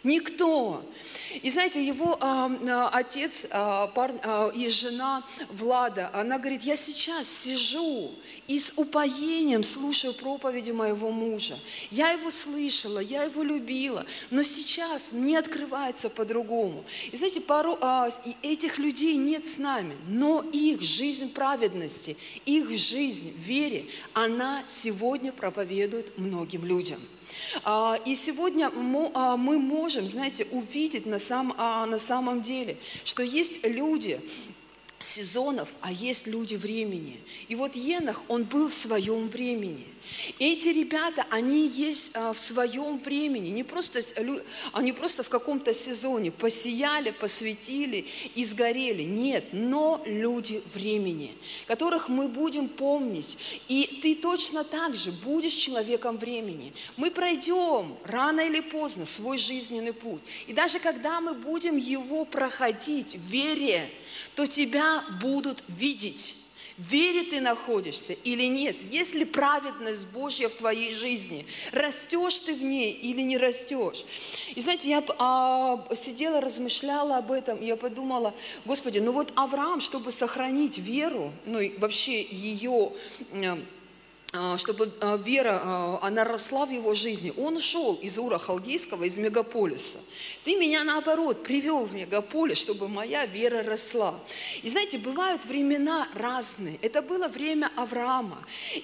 [0.05, 0.85] Никто.
[1.41, 6.75] И знаете, его а, а, отец а, пар, а, и жена Влада, она говорит, я
[6.75, 8.11] сейчас сижу
[8.47, 11.57] и с упоением слушаю проповеди моего мужа.
[11.89, 16.85] Я его слышала, я его любила, но сейчас мне открывается по-другому.
[17.11, 22.15] И знаете, пару, а, и этих людей нет с нами, но их жизнь праведности,
[22.45, 26.99] их жизнь в вере, она сегодня проповедует многим людям.
[27.63, 28.71] А, и сегодня
[29.13, 31.05] а, мы можем, знаете, увидеть
[31.57, 34.19] а, на самом деле, что есть люди,
[34.99, 37.19] сезонов, а есть люди времени.
[37.47, 39.85] И вот Енах, он был в своем времени.
[40.39, 44.01] Эти ребята, они есть а, в своем времени, не просто,
[44.71, 48.05] они просто в каком-то сезоне посияли, посветили
[48.35, 49.03] и сгорели.
[49.03, 51.33] Нет, но люди времени,
[51.65, 53.37] которых мы будем помнить.
[53.67, 56.73] И ты точно так же будешь человеком времени.
[56.97, 60.21] Мы пройдем рано или поздно свой жизненный путь.
[60.47, 63.89] И даже когда мы будем его проходить в вере,
[64.35, 66.45] то тебя будут видеть
[66.77, 68.75] вере ты находишься или нет?
[68.91, 71.45] Есть ли праведность Божья в твоей жизни?
[71.71, 74.05] Растешь ты в ней или не растешь?
[74.55, 78.33] И знаете, я а, сидела, размышляла об этом, я подумала,
[78.65, 82.91] Господи, ну вот Авраам, чтобы сохранить веру, ну и вообще ее
[84.57, 87.33] чтобы а, вера, а, она росла в его жизни.
[87.37, 89.99] Он ушел из Ура Халдейского, из мегаполиса.
[90.43, 94.15] Ты меня, наоборот, привел в мегаполис, чтобы моя вера росла.
[94.63, 96.77] И знаете, бывают времена разные.
[96.81, 98.37] Это было время Авраама.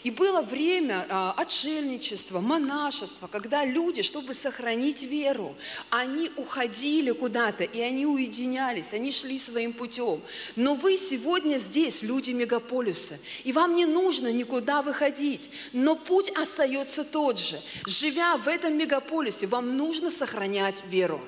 [0.03, 1.06] И было время
[1.38, 5.56] отшельничества, монашества, когда люди, чтобы сохранить веру,
[5.90, 10.22] они уходили куда-то, и они уединялись, они шли своим путем.
[10.56, 16.31] Но вы сегодня здесь, люди мегаполиса, и вам не нужно никуда выходить жить, но путь
[16.38, 17.59] остается тот же.
[17.85, 21.22] Живя в этом мегаполисе, вам нужно сохранять веру.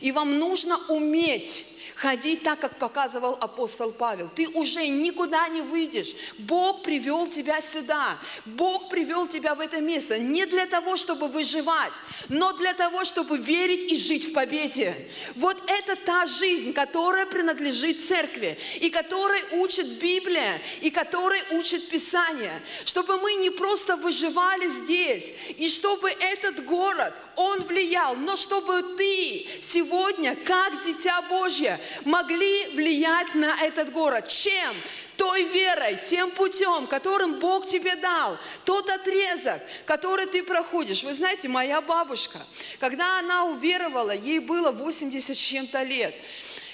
[0.00, 4.30] И вам нужно уметь ходить так, как показывал апостол Павел.
[4.34, 6.14] Ты уже никуда не выйдешь.
[6.38, 8.16] Бог привел тебя сюда.
[8.46, 11.92] Бог привел тебя в это место не для того, чтобы выживать,
[12.30, 14.94] но для того, чтобы верить и жить в победе.
[15.34, 22.62] Вот это та жизнь, которая принадлежит церкви, и которой учит Библия, и которой учит Писание.
[22.86, 29.46] Чтобы мы не просто выживали здесь, и чтобы этот город, он влиял, но чтобы ты
[29.60, 34.28] сегодня, как дитя Божье, могли влиять на этот город.
[34.28, 34.74] Чем?
[35.20, 41.04] той верой, тем путем, которым Бог тебе дал, тот отрезок, который ты проходишь.
[41.04, 42.38] Вы знаете, моя бабушка,
[42.78, 46.14] когда она уверовала, ей было 80 с чем-то лет.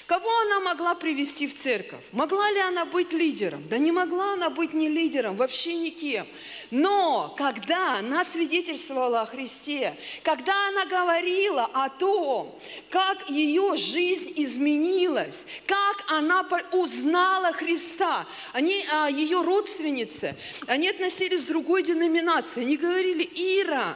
[0.05, 2.01] Кого она могла привести в церковь?
[2.13, 3.67] Могла ли она быть лидером?
[3.67, 6.25] Да не могла она быть ни лидером, вообще никем.
[6.71, 12.57] Но когда она свидетельствовала о Христе, когда она говорила о том,
[12.89, 20.35] как ее жизнь изменилась, как она узнала Христа, они, а, ее родственницы,
[20.67, 23.95] они относились к другой деноминации, они говорили, Ира,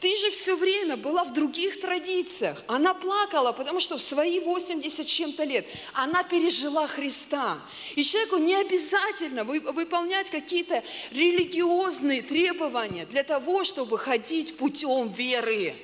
[0.00, 2.62] ты же все время была в других традициях.
[2.66, 7.58] Она плакала, потому что в свои 80 чем-то лет она пережила Христа.
[7.94, 15.74] И человеку не обязательно выполнять какие-то религиозные требования для того, чтобы ходить путем веры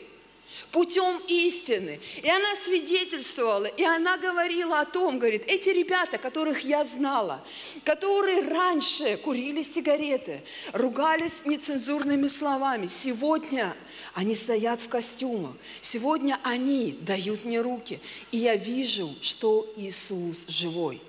[0.73, 2.01] путем истины.
[2.23, 7.45] И она свидетельствовала, и она говорила о том, говорит, эти ребята, которых я знала,
[7.85, 10.43] которые раньше курили сигареты,
[10.73, 13.77] ругались нецензурными словами, сегодня
[14.15, 18.01] они стоят в костюмах, сегодня они дают мне руки,
[18.31, 21.01] и я вижу, что Иисус живой.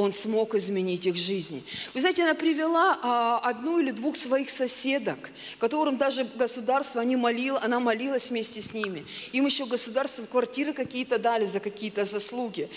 [0.00, 1.62] Он смог изменить их жизни.
[1.92, 7.60] Вы знаете, она привела а, одну или двух своих соседок, которым даже государство, они молило,
[7.62, 9.04] она молилась вместе с ними.
[9.32, 12.70] Им еще государство квартиры какие-то дали за какие-то заслуги.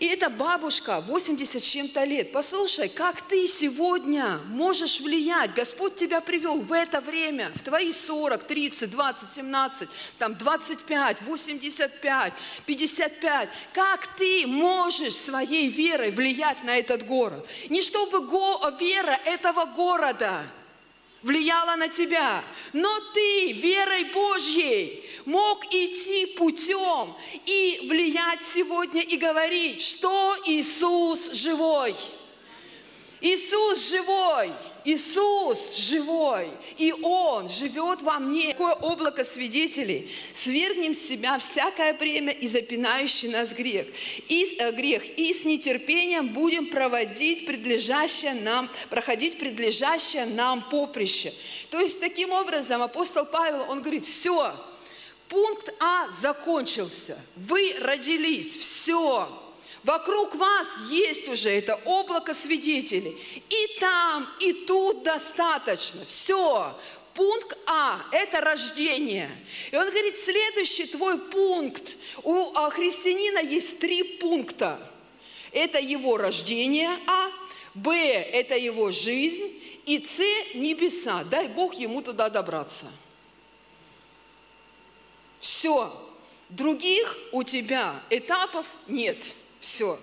[0.00, 5.52] И эта бабушка, 80 чем-то лет, послушай, как ты сегодня можешь влиять.
[5.52, 12.32] Господь тебя привел в это время, в твои 40, 30, 20, 17, там 25, 85,
[12.64, 13.48] 55.
[13.74, 17.46] Как ты можешь своей верой влиять на этот город?
[17.68, 20.32] Не чтобы го- вера этого города
[21.22, 22.42] влияла на тебя,
[22.72, 27.14] но ты верой Божьей мог идти путем
[27.46, 31.94] и влиять сегодня и говорить, что Иисус живой.
[33.20, 34.50] Иисус живой.
[34.84, 36.48] Иисус живой,
[36.80, 38.54] и Он живет во мне.
[38.54, 40.10] Какое облако свидетелей.
[40.32, 43.86] Свергнем с себя всякое время и запинающий нас грех.
[44.28, 45.02] И, э, грех.
[45.18, 51.34] И с нетерпением будем проводить предлежащее нам, проходить предлежащее нам поприще.
[51.68, 54.52] То есть, таким образом, апостол Павел, он говорит, все,
[55.28, 57.16] Пункт А закончился.
[57.36, 58.56] Вы родились.
[58.56, 59.28] Все.
[59.82, 63.16] Вокруг вас есть уже это облако свидетелей.
[63.48, 66.04] И там, и тут достаточно.
[66.04, 66.76] Все.
[67.14, 69.28] Пункт А– это рождение.
[69.72, 71.96] И он говорит, следующий твой пункт.
[72.22, 74.80] У христианина есть три пункта.
[75.52, 77.28] Это его рождение А,
[77.74, 77.96] Б–
[78.32, 80.18] это его жизнь, и С–
[80.54, 81.24] небеса.
[81.24, 82.86] Дай Бог ему туда добраться.
[85.40, 85.92] Все.
[86.50, 89.16] Других у тебя этапов нет.
[89.60, 89.98] Все.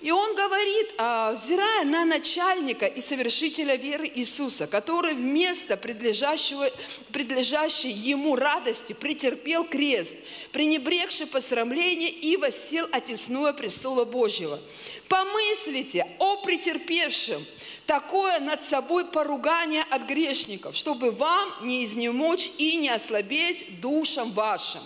[0.00, 6.68] И он говорит, а, взирая на начальника и совершителя веры Иисуса, который вместо предлежащего,
[7.12, 10.12] предлежащей ему радости претерпел крест,
[10.52, 14.60] пренебрегший посрамление и воссел отесное престола Божьего.
[15.08, 17.42] Помыслите о претерпевшем
[17.86, 24.82] такое над собой поругание от грешников, чтобы вам не изнемочь и не ослабеть душам вашим.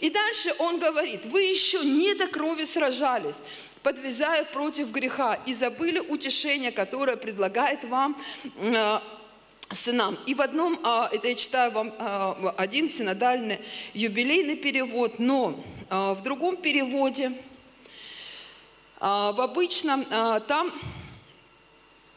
[0.00, 3.36] И дальше он говорит, вы еще не до крови сражались,
[3.82, 8.16] подвязая против греха, и забыли утешение, которое предлагает вам
[8.56, 9.00] э,
[9.72, 10.18] сынам.
[10.26, 13.58] И в одном, а, это я читаю вам а, один синодальный
[13.94, 15.58] юбилейный перевод, но
[15.88, 17.32] а, в другом переводе,
[19.00, 20.04] в обычном,
[20.46, 20.70] там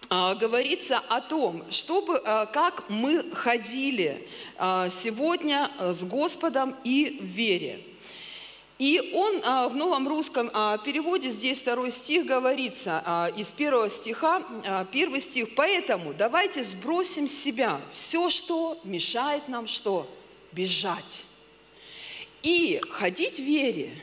[0.09, 2.19] говорится о том, чтобы,
[2.53, 4.27] как мы ходили
[4.57, 7.80] сегодня с Господом и в вере.
[8.84, 13.89] И он а, в новом русском а, переводе, здесь второй стих говорится, а, из первого
[13.89, 14.43] стиха,
[14.91, 20.05] первый стих, «Поэтому давайте сбросим с себя все, что мешает нам что?
[20.51, 21.23] Бежать.
[22.41, 23.95] И ходить в вере.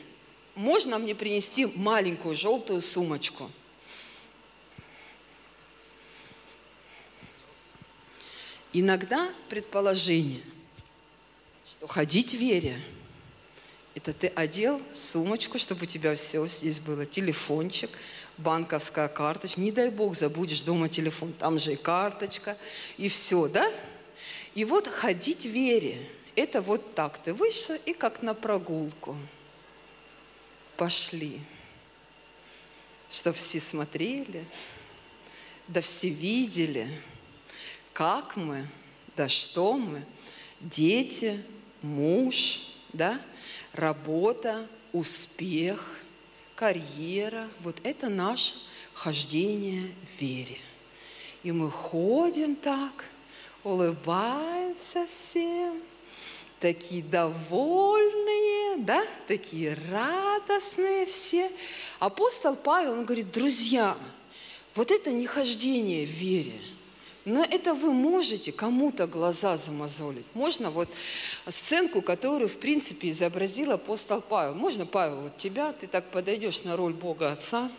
[0.55, 3.51] Можно мне принести маленькую желтую сумочку?»
[8.73, 10.41] Иногда предположение,
[11.71, 12.79] что ходить вере–
[13.93, 17.89] это ты одел сумочку, чтобы у тебя все здесь было, телефончик,
[18.37, 19.59] банковская карточка.
[19.59, 22.57] Не дай бог забудешь дома телефон, там же и карточка,
[22.97, 23.69] и все, да?
[24.55, 25.97] И вот ходить вере,
[26.37, 27.17] это вот так.
[27.21, 29.17] Ты вышла и как на прогулку.
[30.77, 31.41] Пошли.
[33.09, 34.45] Чтобы все смотрели,
[35.67, 36.89] да все видели,
[38.01, 38.65] как мы,
[39.15, 40.03] да что мы,
[40.59, 41.39] дети,
[41.83, 42.61] муж,
[42.93, 43.21] да?
[43.73, 45.99] работа, успех,
[46.55, 47.47] карьера.
[47.59, 48.55] Вот это наше
[48.95, 50.57] хождение в вере.
[51.43, 53.05] И мы ходим так,
[53.63, 55.79] улыбаемся всем,
[56.59, 61.51] такие довольные, да, такие радостные все.
[61.99, 63.95] Апостол Павел, он говорит, друзья,
[64.73, 66.59] вот это не хождение в вере–
[67.25, 70.25] но это вы можете кому-то глаза замазолить.
[70.33, 70.89] Можно вот
[71.47, 74.55] сценку, которую, в принципе, изобразил апостол Павел.
[74.55, 77.69] Можно, Павел, вот тебя, ты так подойдешь на роль Бога Отца.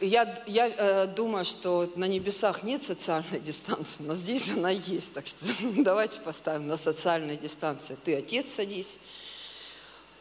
[0.00, 5.12] Я, я э, думаю, что на небесах нет социальной дистанции, но здесь она есть.
[5.12, 5.44] Так что
[5.76, 7.96] давайте поставим на социальной дистанции.
[8.04, 8.98] Ты отец садись.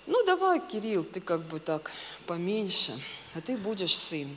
[0.05, 1.91] Ну давай, Кирилл, ты как бы так
[2.27, 2.93] поменьше,
[3.33, 4.27] а ты будешь сын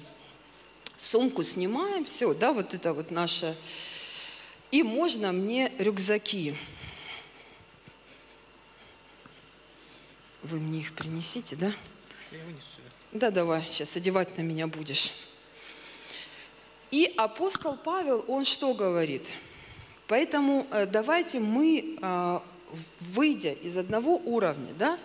[0.97, 3.55] сумку снимаем, все, да, вот это вот наше.
[4.71, 6.57] И можно мне рюкзаки.
[10.43, 11.73] Вы мне их принесите, да?
[12.33, 12.63] Я вынесу.
[13.13, 15.13] Да, давай, сейчас одевать на меня будешь.
[16.91, 19.27] И апостол Павел, он что говорит?
[20.07, 22.41] Поэтому э, давайте мы, э,
[23.01, 24.99] выйдя из одного уровня, да,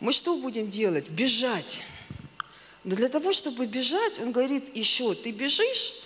[0.00, 1.08] мы что будем делать?
[1.08, 1.82] Бежать
[2.84, 6.02] но для того, чтобы бежать, он говорит, еще ты бежишь,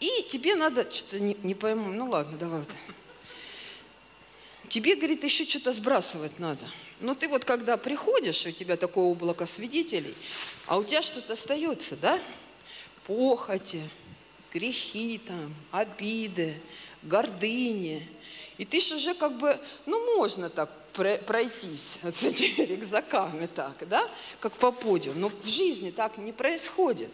[0.00, 2.70] и тебе надо, что-то не, не пойму, ну ладно, давай вот.
[4.68, 6.64] Тебе, говорит, еще что-то сбрасывать надо.
[7.00, 10.14] Но ты вот когда приходишь, у тебя такое облако свидетелей,
[10.66, 12.18] а у тебя что-то остается, да?
[13.06, 13.82] Похоти,
[14.52, 16.60] грехи там, обиды,
[17.02, 18.08] гордыни.
[18.58, 24.08] И ты же уже как бы, ну можно так пройтись с этими рюкзаками так, да,
[24.40, 25.20] как по подиуму.
[25.20, 27.10] Но в жизни так не происходит.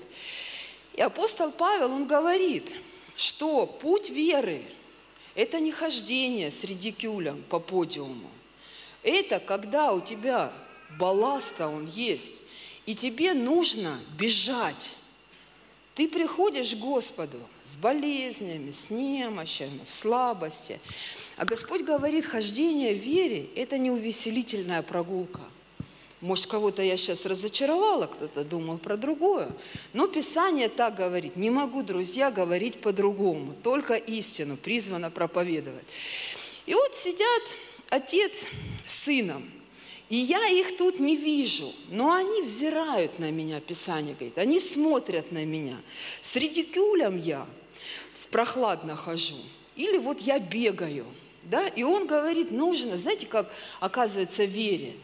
[0.94, 2.74] И апостол Павел, он говорит,
[3.16, 4.62] что путь веры–
[5.34, 8.30] это не хождение с редикюлем по подиуму.
[9.02, 10.52] Это когда у тебя
[10.98, 12.42] балласта он есть,
[12.86, 14.92] и тебе нужно бежать.
[15.94, 20.80] Ты приходишь к Господу с болезнями, с немощами, в слабости–
[21.36, 25.40] а Господь говорит, хождение в вере– это не увеселительная прогулка.
[26.20, 29.48] Может, кого-то я сейчас разочаровала, кто-то думал про другое.
[29.92, 31.34] Но Писание так говорит.
[31.34, 33.56] Не могу, друзья, говорить по-другому.
[33.64, 35.84] Только истину призвано проповедовать.
[36.66, 37.42] И вот сидят
[37.90, 38.46] отец
[38.84, 39.50] с сыном.
[40.10, 45.32] И я их тут не вижу, но они взирают на меня, Писание говорит, они смотрят
[45.32, 45.80] на меня.
[46.20, 47.46] С редикюлем я
[48.30, 49.38] прохладно хожу.
[49.74, 51.06] Или вот я бегаю–
[51.44, 51.68] да?
[51.68, 54.94] И он говорит, нужно, знаете, как оказывается в вере,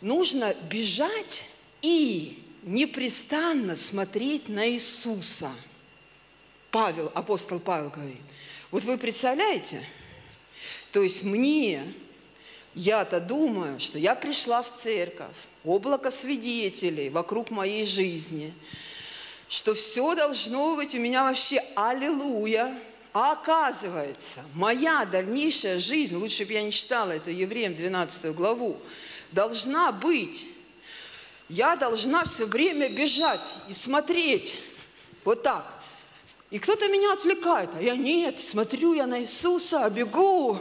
[0.00, 1.46] нужно бежать
[1.82, 5.50] и непрестанно смотреть на Иисуса.
[6.70, 8.20] Павел, апостол Павел говорит,
[8.70, 9.82] вот вы представляете,
[10.92, 11.84] то есть мне,
[12.74, 18.52] я-то думаю, что я пришла в церковь, облако свидетелей вокруг моей жизни,
[19.48, 22.78] что все должно быть у меня вообще аллилуйя,
[23.18, 28.76] а оказывается, моя дальнейшая жизнь, лучше бы я не читала это Евреям 12 главу,
[29.32, 30.46] должна быть.
[31.48, 33.40] Я должна все время бежать
[33.70, 34.58] и смотреть
[35.24, 35.80] вот так.
[36.50, 40.58] И кто-то меня отвлекает, а я нет, смотрю я на Иисуса, бегу,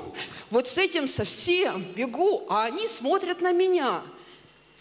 [0.49, 4.01] вот с этим совсем бегу, а они смотрят на меня.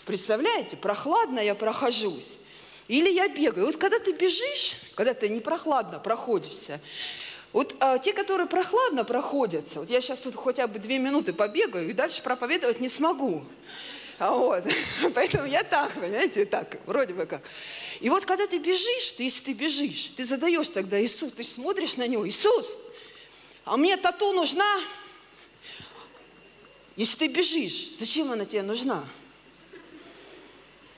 [0.04, 2.34] Представляете, прохладно я прохожусь.
[2.86, 3.66] Или я бегаю.
[3.66, 6.80] Вот когда ты бежишь, когда ты не прохладно проходишься,
[7.54, 11.88] вот а, те, которые прохладно проходятся, вот я сейчас вот хотя бы две минуты побегаю
[11.88, 13.46] и дальше проповедовать не смогу.
[14.18, 14.64] А вот,
[15.14, 17.42] поэтому я так, понимаете, так, вроде бы как.
[18.00, 21.96] И вот когда ты бежишь, ты, если ты бежишь, ты задаешь тогда Иисус, ты смотришь
[21.96, 22.76] на него, Иисус,
[23.64, 24.80] а мне тату нужна?
[26.96, 29.04] Если ты бежишь, зачем она тебе нужна?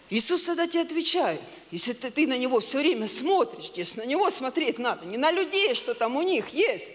[0.08, 4.30] Иисус тогда тебе отвечает, если ты, ты на него все время смотришь, если на него
[4.30, 6.92] смотреть надо, не на людей, что там у них есть,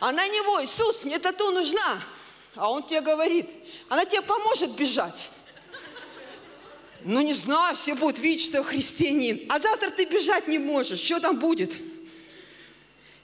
[0.00, 2.02] а на него, Иисус, мне тату нужна.
[2.54, 3.48] А он тебе говорит,
[3.88, 5.30] она тебе поможет бежать.
[7.04, 9.46] Ну, не знаю, все будут видеть, что христианин.
[9.48, 11.00] А завтра ты бежать не можешь.
[11.00, 11.76] Что там будет?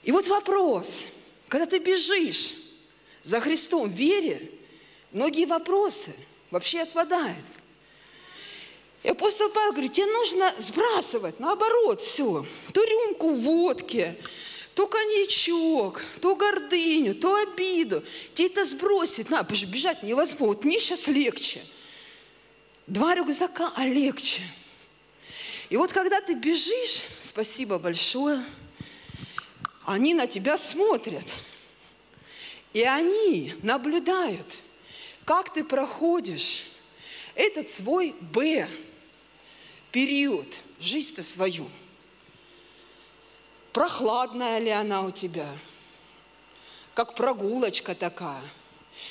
[0.03, 1.03] И вот вопрос.
[1.47, 2.53] Когда ты бежишь
[3.21, 4.51] за Христом в вере,
[5.11, 6.15] многие вопросы
[6.49, 7.45] вообще отпадают.
[9.03, 12.45] И апостол Павел говорит, тебе нужно сбрасывать, наоборот, все.
[12.73, 14.17] То рюмку водки,
[14.75, 18.03] то коньячок, то гордыню, то обиду.
[18.33, 20.47] Тебе это сбросить надо, потому что бежать невозможно.
[20.47, 21.61] Вот мне сейчас легче.
[22.87, 24.41] Два рюкзака, а легче.
[25.69, 28.43] И вот когда ты бежишь, спасибо большое,
[29.85, 31.25] они на тебя смотрят.
[32.71, 34.47] И они наблюдают,
[35.25, 36.69] как ты проходишь
[37.35, 38.67] этот свой Б,
[39.93, 40.47] период,
[40.81, 41.69] жизнь-то свою.
[43.71, 45.47] Прохладная ли она у тебя?
[46.93, 48.43] Как прогулочка такая.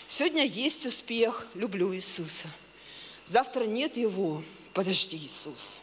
[0.07, 2.49] Сегодня есть успех, люблю Иисуса.
[3.25, 4.43] Завтра нет его,
[4.75, 5.81] подожди, Иисус.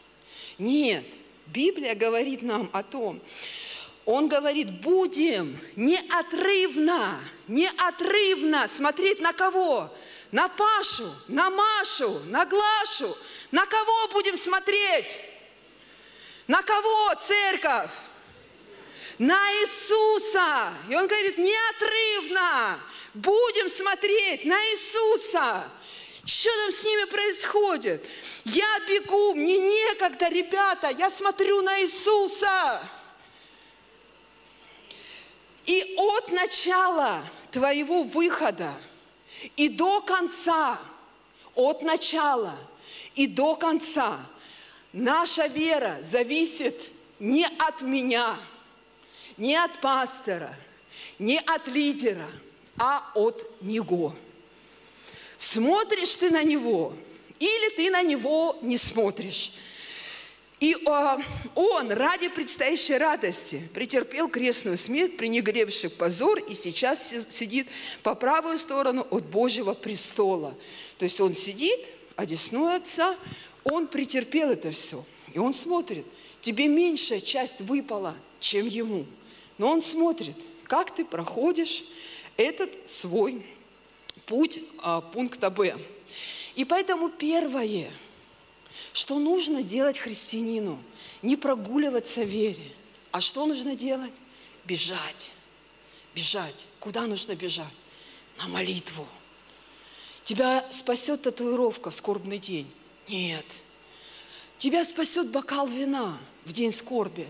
[0.58, 1.04] Нет,
[1.46, 3.20] Библия говорит нам о том,
[4.04, 7.18] он говорит, будем неотрывно,
[7.48, 9.90] неотрывно смотреть на кого?
[10.32, 13.16] На Пашу, на Машу, на Глашу.
[13.50, 15.20] На кого будем смотреть?
[16.46, 17.90] На кого, церковь?
[19.18, 20.72] На Иисуса.
[20.88, 22.80] И он говорит, неотрывно
[23.14, 25.70] будем смотреть на Иисуса.
[26.24, 28.06] Что там с ними происходит?
[28.44, 32.82] Я бегу, мне некогда, ребята, я смотрю на Иисуса.
[35.66, 38.74] И от начала твоего выхода
[39.56, 40.78] и до конца,
[41.54, 42.56] от начала
[43.14, 44.20] и до конца,
[44.92, 46.76] наша вера зависит
[47.18, 48.36] не от меня,
[49.36, 50.54] не от пастора,
[51.18, 52.28] не от лидера,
[52.78, 54.14] а от Него.
[55.36, 56.94] Смотришь ты на Него
[57.38, 59.52] или ты на Него не смотришь–
[60.60, 61.18] и а,
[61.54, 67.66] он ради предстоящей радости претерпел крестную смерть, пренегревший позор, и сейчас сидит
[68.02, 70.54] по правую сторону от Божьего престола.
[70.98, 71.80] То есть он сидит,
[72.20, 73.16] одесную Отца,
[73.64, 75.04] он претерпел это все.
[75.32, 76.06] И он смотрит,
[76.40, 79.06] тебе меньшая часть выпала, чем ему.
[79.58, 81.84] Но он смотрит, как ты проходишь
[82.36, 83.44] этот свой
[84.26, 85.76] путь а, пункта Б.
[86.54, 87.90] И поэтому первое–
[88.92, 90.82] что нужно делать христианину?
[91.22, 92.72] Не прогуливаться в вере.
[93.12, 94.14] А что нужно делать?
[94.64, 95.32] Бежать.
[96.14, 96.66] Бежать.
[96.78, 97.66] Куда нужно бежать?
[98.38, 99.06] На молитву.
[100.30, 102.70] Тебя спасет татуировка в скорбный день?
[103.08, 103.44] Нет.
[104.58, 107.28] Тебя спасет бокал вина в день скорби?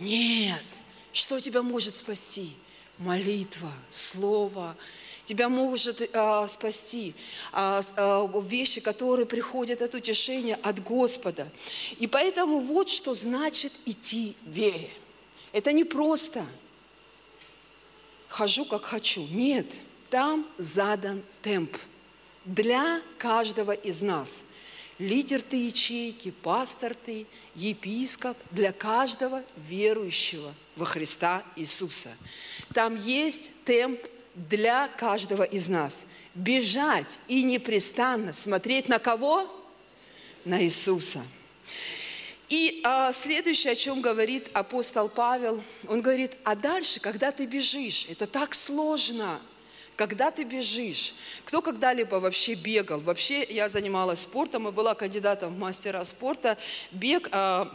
[0.00, 0.64] Нет.
[1.12, 2.52] Что тебя может спасти?
[2.98, 4.76] Молитва, слово,
[5.24, 7.14] тебя может а, спасти,
[7.52, 11.52] а, а, вещи, которые приходят от утешения от Господа.
[12.00, 14.90] И поэтому вот что значит идти в вере.
[15.52, 16.44] Это не просто
[18.26, 19.24] хожу, как хочу.
[19.28, 19.72] Нет,
[20.10, 21.76] там задан темп
[22.44, 24.44] для каждого из нас.
[24.98, 32.10] Лидер ты ячейки, пастор ты, епископ, для каждого верующего во Христа Иисуса.
[32.74, 34.00] Там есть темп
[34.34, 36.04] для каждого из нас.
[36.34, 39.48] Бежать и непрестанно смотреть на кого?
[40.44, 41.22] На Иисуса.
[42.50, 48.06] И а, следующее, о чем говорит апостол Павел, он говорит, а дальше, когда ты бежишь,
[48.10, 49.40] это так сложно,
[50.00, 51.12] когда ты бежишь.
[51.44, 53.00] Кто когда-либо вообще бегал?
[53.00, 56.56] Вообще я занималась спортом и была кандидатом в мастера спорта.
[56.90, 57.70] Бег а,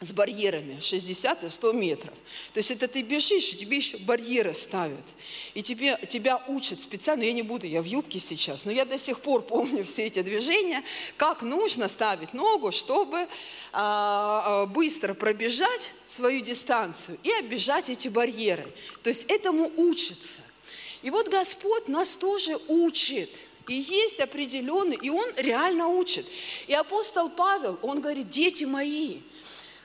[0.00, 2.12] с барьерами 60 и 100 метров.
[2.52, 5.06] То есть это ты бежишь, и тебе еще барьеры ставят.
[5.54, 8.98] И тебе, тебя учат специально, я не буду, я в юбке сейчас, но я до
[8.98, 10.84] сих пор помню все эти движения,
[11.16, 13.26] как нужно ставить ногу, чтобы
[13.72, 18.70] а, а, быстро пробежать свою дистанцию и оббежать эти барьеры.
[19.02, 20.40] То есть этому учится.
[21.06, 23.30] И вот Господь нас тоже учит.
[23.68, 26.26] И есть определенный, и Он реально учит.
[26.66, 29.20] И апостол Павел, он говорит, дети мои,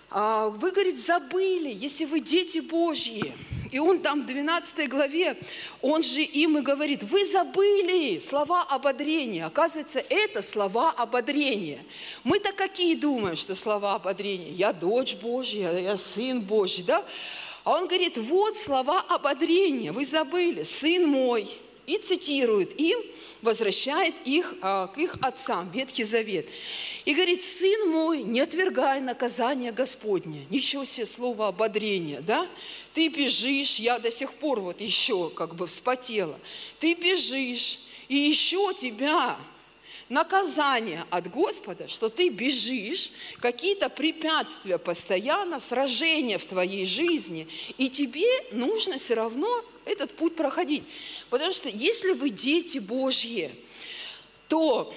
[0.09, 3.31] А, Вы, говорит, забыли, если вы дети Божьи.
[3.71, 5.37] И он там в 12 главе,
[5.81, 9.45] он же им и говорит, вы забыли слова ободрения.
[9.45, 11.85] Оказывается, это слова ободрения.
[12.23, 14.51] Мы-то какие думаем, что слова ободрения?
[14.53, 17.05] Я дочь Божья, я сын Божий, да?
[17.63, 21.47] А он говорит, вот слова ободрения, вы забыли, сын мой.
[21.87, 22.99] И цитирует им,
[23.41, 26.47] возвращает их а, к их отцам, Ветхий Завет.
[27.05, 30.45] И говорит, сын мой, не отвергай наказание Господне.
[30.49, 32.47] Ничего себе слово ободрения, да?
[32.93, 36.39] Ты бежишь, я до сих пор вот еще как бы вспотела.
[36.79, 39.37] Ты бежишь, и еще тебя
[40.11, 47.47] наказание от Господа, что ты бежишь, какие-то препятствия постоянно, сражения в твоей жизни,
[47.77, 49.49] и тебе нужно все равно
[49.85, 50.83] этот путь проходить.
[51.29, 53.51] Потому что если вы дети Божьи,
[54.47, 54.93] то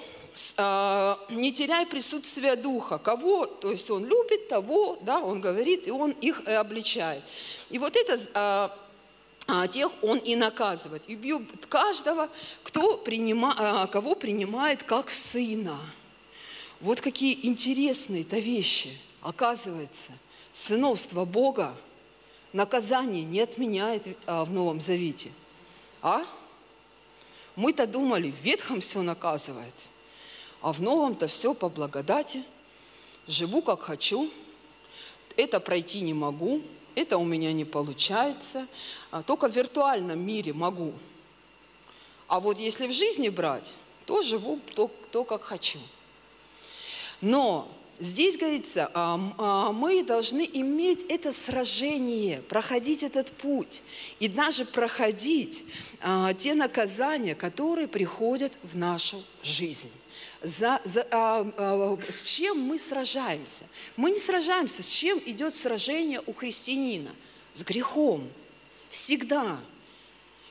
[0.57, 2.97] а, не теряй присутствие Духа.
[2.97, 7.23] Кого, то есть Он любит того, да, Он говорит, и Он их и обличает.
[7.69, 8.77] И вот это а,
[9.67, 11.03] тех он и наказывает.
[11.07, 12.29] И бьет каждого,
[12.63, 15.79] кто принима, а, кого принимает как сына.
[16.79, 18.97] Вот какие интересные-то вещи.
[19.21, 20.11] Оказывается,
[20.51, 21.75] сыновство Бога
[22.53, 25.31] наказание не отменяет а, в Новом Завете.
[26.01, 26.23] А?
[27.55, 29.87] Мы-то думали, в Ветхом все наказывает,
[30.61, 32.43] а в Новом-то все по благодати.
[33.27, 34.31] Живу как хочу,
[35.37, 36.61] это пройти не могу,
[36.95, 38.67] это у меня не получается,
[39.11, 40.93] а только в виртуальном мире могу.
[42.27, 45.79] А вот если в жизни брать, то живу то, то как хочу.
[47.21, 53.83] Но здесь говорится, а, а, мы должны иметь это сражение, проходить этот путь
[54.19, 55.65] и даже проходить
[56.37, 59.89] те наказания, которые приходят в нашу жизнь
[60.45, 63.65] за, за, а, а, с чем мы сражаемся.
[63.97, 67.13] Мы не сражаемся, с чем идет сражение у христианина?
[67.53, 68.29] С грехом.
[68.89, 69.59] Всегда.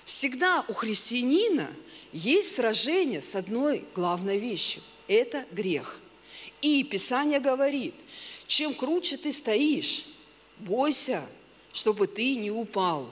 [0.04, 1.70] Всегда у христианина
[2.12, 4.82] есть сражение с одной главной вещью.
[5.06, 6.00] Это грех.
[6.60, 7.94] И Писание говорит,
[8.48, 10.06] чем круче ты стоишь,
[10.58, 11.24] бойся,
[11.72, 13.08] чтобы ты не упал.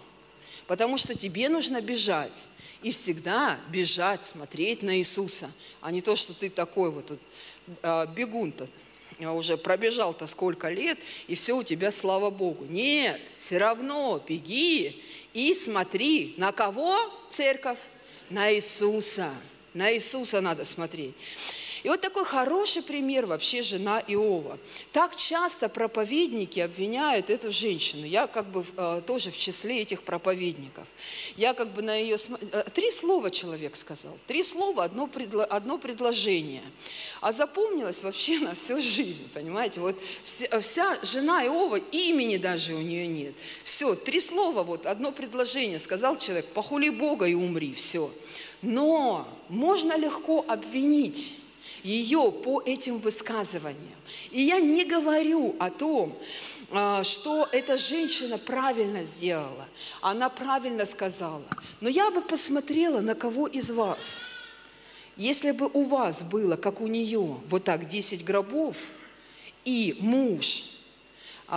[0.66, 2.46] Потому что тебе нужно бежать
[2.82, 5.50] и всегда бежать, смотреть на Иисуса,
[5.80, 7.20] а не то, что ты такой вот тут
[7.82, 8.68] а, бегун-то,
[9.20, 10.98] а, уже пробежал-то сколько лет,
[11.28, 12.64] и все у тебя, слава Богу.
[12.66, 15.02] Нет, все равно беги
[15.32, 16.34] и смотри.
[16.36, 16.96] На кого
[17.30, 17.78] церковь?
[18.30, 19.30] На Иисуса.
[19.74, 21.14] На Иисуса надо смотреть.
[21.82, 24.58] И вот такой хороший пример вообще жена Иова.
[24.92, 28.06] Так часто проповедники обвиняют эту женщину.
[28.06, 30.86] Я как бы э, тоже в числе этих проповедников.
[31.36, 32.16] Я как бы на ее...
[32.52, 34.16] Э, три слова человек сказал.
[34.28, 35.44] Три слова, одно, предло...
[35.44, 36.62] одно предложение.
[37.20, 39.80] А запомнилось вообще на всю жизнь, понимаете?
[39.80, 43.34] Вот вся, вся жена Иова, имени даже у нее нет.
[43.64, 45.80] Все, три слова, вот одно предложение.
[45.80, 48.08] Сказал человек, похули Бога и умри, все.
[48.62, 51.41] Но можно легко обвинить
[51.82, 53.98] ее по этим высказываниям.
[54.30, 56.16] И я не говорю о том,
[56.70, 59.68] а, что эта женщина правильно сделала,
[60.00, 61.44] она правильно сказала.
[61.80, 64.20] Но я бы посмотрела на кого из вас.
[65.16, 68.76] Если бы у вас было, как у нее, вот так 10 гробов,
[69.64, 70.71] и муж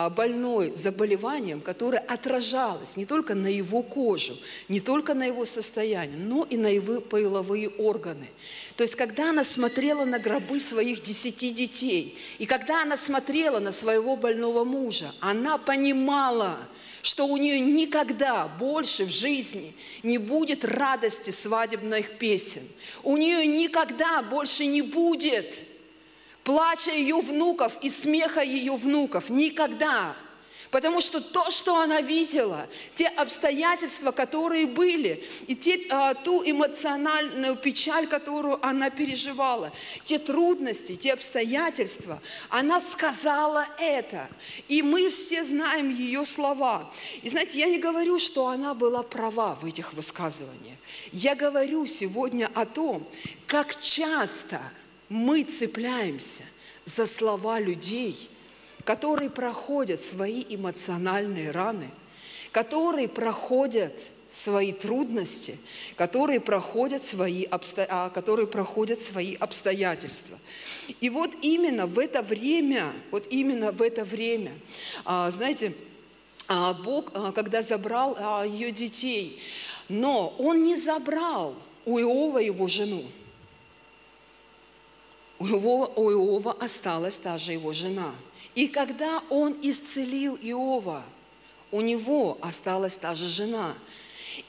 [0.10, 6.44] больной заболеванием, которое отражалось не только на его кожу, не только на его состояние, но
[6.50, 8.28] и на его половые органы.
[8.76, 13.72] То есть, когда она смотрела на гробы своих десяти детей, и когда она смотрела на
[13.72, 16.58] своего больного мужа, она понимала,
[17.02, 19.74] что у нее никогда больше в жизни
[20.04, 22.64] не будет радости свадебных песен.
[23.04, 25.66] У нее никогда больше не будет
[26.46, 29.30] плача ее внуков и смеха ее внуков.
[29.30, 30.16] Никогда.
[30.72, 37.56] Потому что то, что она видела, те обстоятельства, которые были, и те, а, ту эмоциональную
[37.56, 39.72] печаль, которую она переживала,
[40.04, 44.28] те трудности, те обстоятельства, она сказала это.
[44.68, 46.92] И мы все знаем ее слова.
[47.22, 50.78] И знаете, я не говорю, что она была права в этих высказываниях.
[51.14, 53.08] Я говорю сегодня о том,
[53.48, 54.60] как часто
[55.16, 56.44] мы цепляемся
[56.86, 58.30] за слова людей–
[58.86, 61.90] которые проходят свои эмоциональные раны,
[62.52, 63.94] которые проходят
[64.30, 65.58] свои трудности,
[65.98, 67.88] которые проходят свои, обсто...
[67.90, 70.38] А, которые проходят свои обстоятельства.
[71.02, 74.52] И вот именно в это время, вот именно в это время,
[75.04, 75.74] а, знаете,
[76.48, 79.42] а, Бог, когда забрал ее детей,
[79.90, 81.56] но Он не забрал
[81.86, 83.04] у Иова его жену.
[85.40, 88.14] У Иова, у Иова осталась та же его жена–
[88.56, 91.04] И когда он исцелил Иова,
[91.72, 93.76] у него осталась та же жена.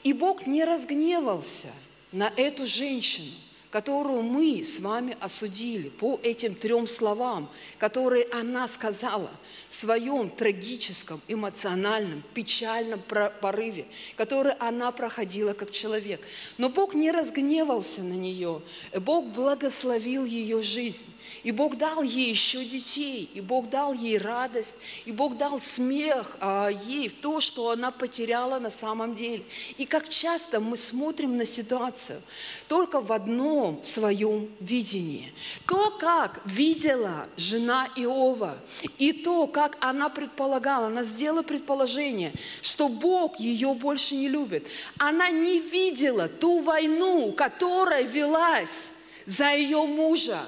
[0.03, 1.67] И Бог не разгневался
[2.13, 3.31] на эту женщину,
[3.69, 9.29] которую мы с вами осудили по этим трем словам, которые она сказала
[9.69, 13.01] своем трагическом, эмоциональном, печальном
[13.41, 13.85] порыве,
[14.15, 16.25] который она проходила как человек.
[16.57, 18.61] Но Бог не разгневался на нее,
[18.99, 21.07] Бог благословил ее жизнь.
[21.47, 24.75] И Бог дал ей еще детей, и Бог дал ей радость,
[25.05, 29.45] и Бог дал смех а, ей в то, что она потеряла на самом деле.
[29.77, 32.21] И как часто мы смотрим на ситуацию
[32.67, 35.31] только в одном своем видении.
[35.65, 38.57] То, как видела жена Иова,
[38.97, 44.67] и то, как она предполагала, она сделала предположение, что Бог ее больше не любит.
[44.97, 48.96] Она не видела ту войну, которая велась
[49.27, 50.39] за ее мужа.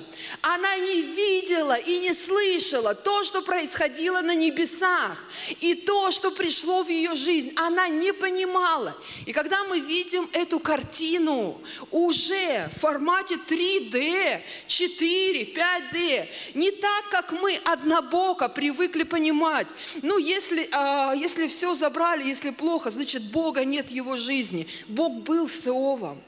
[0.41, 5.17] Она не видела и не слышала то, что происходило на небесах,
[5.59, 7.51] и то, что пришло в ее жизнь.
[7.57, 8.95] Она не понимала.
[9.25, 11.61] И когда мы видим эту картину
[11.91, 19.67] уже в формате 3D, 4, 5D, не так, как мы однобоко привыкли понимать.
[20.01, 24.67] Ну, если, а, если все забрали, если плохо, значит, Бога нет в его жизни.
[24.87, 26.23] Бог был с Иовом.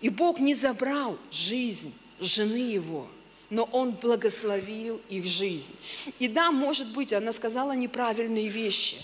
[0.00, 3.08] И Бог не забрал жизнь жены его,
[3.50, 5.74] но Он благословил их жизнь.
[6.18, 8.96] И да, может быть, она сказала неправильные вещи,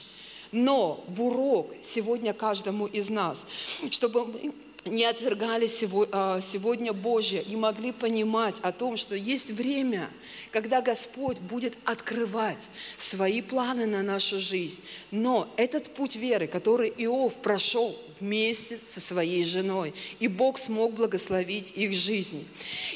[0.52, 3.46] но в урок сегодня каждому из нас,
[3.90, 4.52] чтобы
[4.84, 5.68] не отвергали
[6.12, 10.10] а, сегодня Божье и могли понимать о том, что есть время,
[10.50, 14.82] когда Господь будет открывать свои планы на нашу жизнь.
[15.10, 21.72] Но этот путь веры, который Иов прошел вместе со своей женой, и Бог смог благословить
[21.76, 22.46] их жизнь.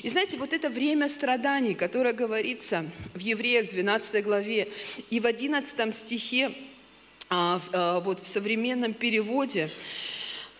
[0.03, 2.85] И знаете, вот это время страданий, которое говорится
[3.15, 4.69] в Евреях 12 главе
[5.11, 6.53] и в 11 стихе,
[7.31, 9.71] а, а, вот в современном переводе,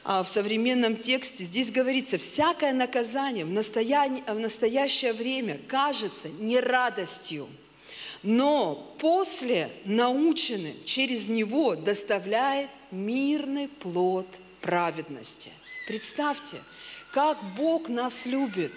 [0.09, 7.47] в современном тексте здесь говорится, всякое наказание в, настоя- в настоящее время кажется не радостью,
[8.23, 14.27] но после наученным через него доставляет мирный плод
[14.63, 15.51] праведности.
[15.87, 16.57] Представьте,
[17.13, 18.73] как Бог нас любит.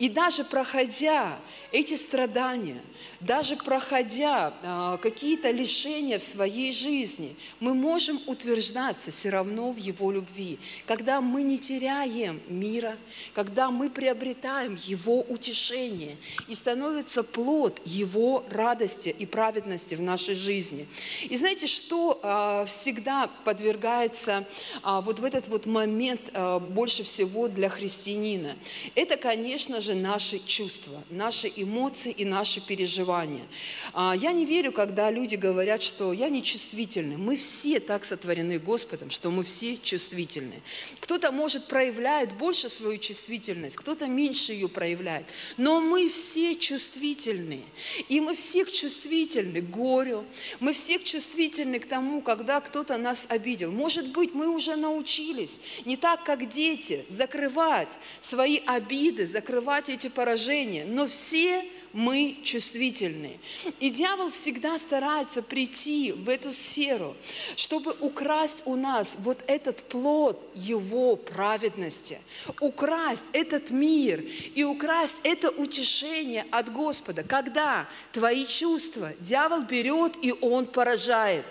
[0.00, 1.38] И даже проходя
[1.72, 2.80] эти страдания,
[3.20, 10.10] даже проходя а, какие-то лишения в своей жизни, мы можем утверждаться все равно в Его
[10.10, 10.58] любви.
[10.86, 12.96] Когда мы не теряем мира,
[13.34, 16.16] когда мы приобретаем Его утешение
[16.48, 20.88] и становится плод Его радости и праведности в нашей жизни.
[21.28, 24.46] И знаете, что а, всегда подвергается
[24.82, 28.56] а, вот в этот вот момент а, больше всего для христианина?
[28.94, 33.46] Это, конечно же, наши чувства, наши эмоции и наши переживания.
[33.92, 37.16] А, Я не верю, когда люди говорят, что я не чувствительный.
[37.16, 40.62] Мы все так сотворены Господом, что мы все чувствительны.
[41.00, 45.26] Кто-то, может, проявляет больше свою чувствительность, кто-то меньше ее проявляет.
[45.56, 47.62] Но мы все чувствительны.
[48.08, 50.24] И мы всех чувствительны к горю.
[50.60, 53.72] Мы всех чувствительны к тому, когда кто-то нас обидел.
[53.72, 60.84] Может быть, мы уже научились, не так, как дети, закрывать свои обиды, закрывать эти поражения.
[60.84, 63.40] Но все мы чувствительны.
[63.80, 67.16] И дьявол всегда старается прийти в эту сферу,
[67.56, 72.20] чтобы украсть у нас вот этот плод его праведности,
[72.60, 74.22] украсть этот мир
[74.54, 77.24] и украсть это утешение от Господа.
[77.24, 81.46] Когда твои чувства дьявол берет и он поражает.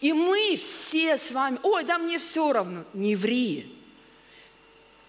[0.00, 3.79] И мы все с вами, ой, да мне все равно, не ври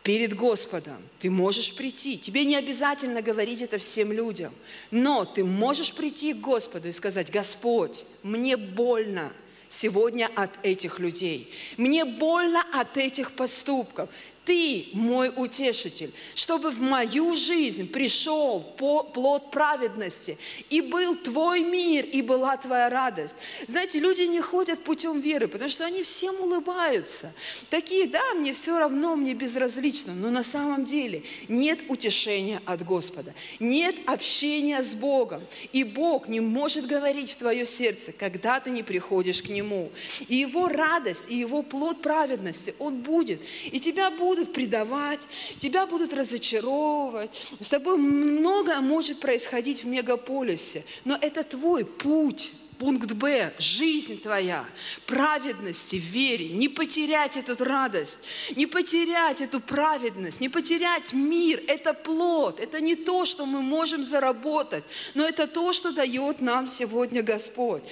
[0.03, 0.97] перед Господом.
[1.19, 2.17] Ты можешь прийти.
[2.17, 4.53] Тебе не обязательно говорить это всем людям.
[4.89, 9.31] Но ты можешь прийти к Господу и сказать, Господь, мне больно
[9.71, 11.51] сегодня от этих людей.
[11.77, 14.09] Мне больно от этих поступков.
[14.45, 20.37] Ты мой утешитель, чтобы в мою жизнь пришел плод праведности,
[20.69, 23.35] и был твой мир, и была твоя радость.
[23.67, 27.33] Знаете, люди не ходят путем веры, потому что они всем улыбаются.
[27.69, 33.35] Такие, да, мне все равно, мне безразлично, но на самом деле нет утешения от Господа,
[33.59, 38.81] нет общения с Богом, и Бог не может говорить в твое сердце, когда ты не
[38.81, 39.91] приходишь к Нему.
[40.27, 43.41] И Его радость, и Его плод праведности, Он будет.
[43.71, 45.27] И тебя будут предавать,
[45.59, 47.31] тебя будут разочаровывать.
[47.59, 53.53] С тобой многое может происходить в мегаполисе, но это твой путь Пункт Б.
[53.59, 54.65] Жизнь твоя,
[55.05, 56.49] праведности, в вере.
[56.49, 58.17] Не потерять эту радость,
[58.55, 61.61] не потерять эту праведность, не потерять мир.
[61.67, 64.83] Это плод, это не то, что мы можем заработать,
[65.13, 67.83] но это то, что дает нам сегодня Господь.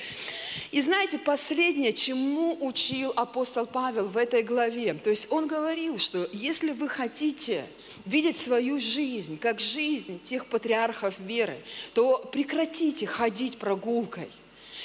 [0.71, 6.27] И знаете, последнее, чему учил апостол Павел в этой главе, то есть он говорил, что
[6.33, 7.63] если вы хотите
[8.07, 11.57] видеть свою жизнь как жизнь тех патриархов веры,
[11.93, 14.29] то прекратите ходить прогулкой.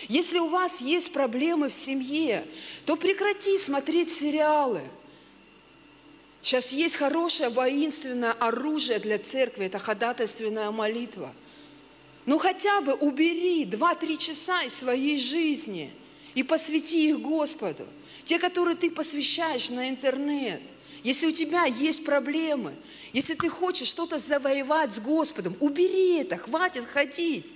[0.08, 2.44] Если у вас есть проблемы в семье,
[2.84, 4.82] то прекрати смотреть сериалы.
[6.42, 11.34] Сейчас есть хорошее воинственное оружие для церкви, это ходатайственная молитва.
[12.26, 15.90] Ну хотя бы убери 2-3 часа из своей жизни
[16.34, 17.86] и посвяти их Господу.
[18.24, 20.60] Те, которые ты посвящаешь на интернет.
[21.02, 22.74] Если у тебя есть проблемы,
[23.12, 27.54] если ты хочешь что-то завоевать с Господом, убери это, хватит ходить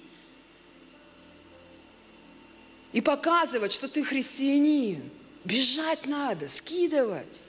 [2.92, 5.02] и показывать, что ты христианин.
[5.44, 7.42] Бежать надо, скидывать.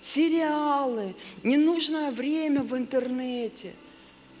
[0.00, 3.74] Сериалы, ненужное время в интернете.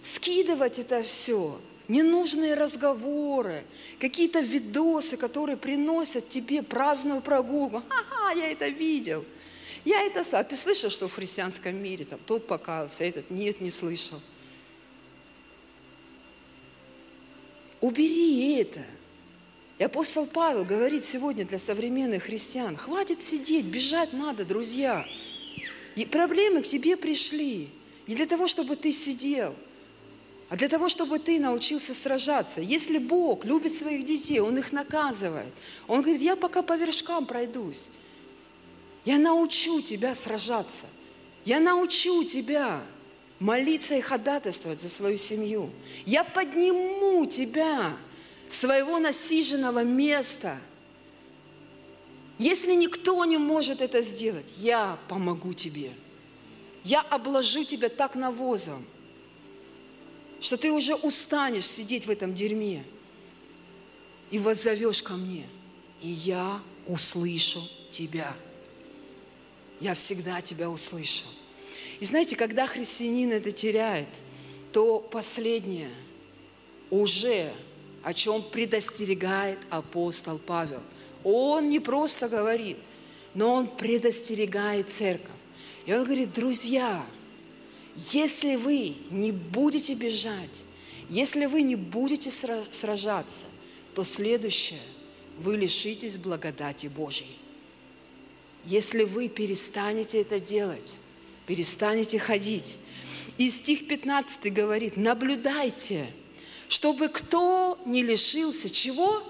[0.02, 1.60] Скидывать это все.
[1.88, 3.64] Ненужные разговоры,
[3.98, 7.82] какие-то видосы, которые приносят тебе праздную прогулку.
[7.88, 9.24] Ага, я это видел.
[9.86, 10.44] Я это слышал.
[10.44, 14.20] Ты слышал, что в христианском мире там тот покаялся, этот нет, не слышал.
[17.80, 18.84] Убери это.
[19.78, 25.06] И апостол Павел говорит сегодня для современных христиан, хватит сидеть, бежать надо, друзья.
[25.94, 27.68] И проблемы к тебе пришли
[28.08, 29.54] не для того, чтобы ты сидел,
[30.48, 32.60] а для того, чтобы ты научился сражаться.
[32.60, 35.52] Если Бог любит своих детей, Он их наказывает.
[35.86, 37.90] Он говорит, я пока по вершкам пройдусь.
[39.04, 40.86] Я научу тебя сражаться.
[41.44, 42.82] Я научу тебя
[43.38, 45.70] молиться и ходатайствовать за свою семью.
[46.04, 47.96] Я подниму тебя
[48.48, 50.58] своего насиженного места.
[52.38, 55.92] Если никто не может это сделать, я помогу тебе.
[56.84, 58.84] Я обложу тебя так навозом,
[60.40, 62.84] что ты уже устанешь сидеть в этом дерьме
[64.30, 65.46] и воззовешь ко мне,
[66.00, 67.60] и я услышу
[67.90, 68.34] тебя.
[69.80, 71.26] Я всегда тебя услышу.
[72.00, 74.08] И знаете, когда христианин это теряет,
[74.72, 75.90] то последнее
[76.90, 77.52] уже
[78.02, 80.82] о чем предостерегает апостол Павел.
[81.24, 82.76] Он не просто говорит,
[83.34, 85.30] но он предостерегает церковь.
[85.86, 87.04] И он говорит, друзья,
[88.12, 90.64] если вы не будете бежать,
[91.08, 93.46] если вы не будете сражаться,
[93.94, 94.80] то следующее,
[95.38, 97.36] вы лишитесь благодати Божьей.
[98.64, 100.96] Если вы перестанете это делать,
[101.46, 102.76] перестанете ходить.
[103.38, 106.06] И стих 15 говорит, наблюдайте–
[106.68, 109.22] чтобы кто не лишился чего?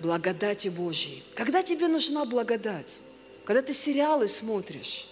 [0.00, 1.24] Благодати Божьей.
[1.34, 2.98] Когда тебе нужна благодать?
[3.44, 5.06] Когда ты сериалы смотришь?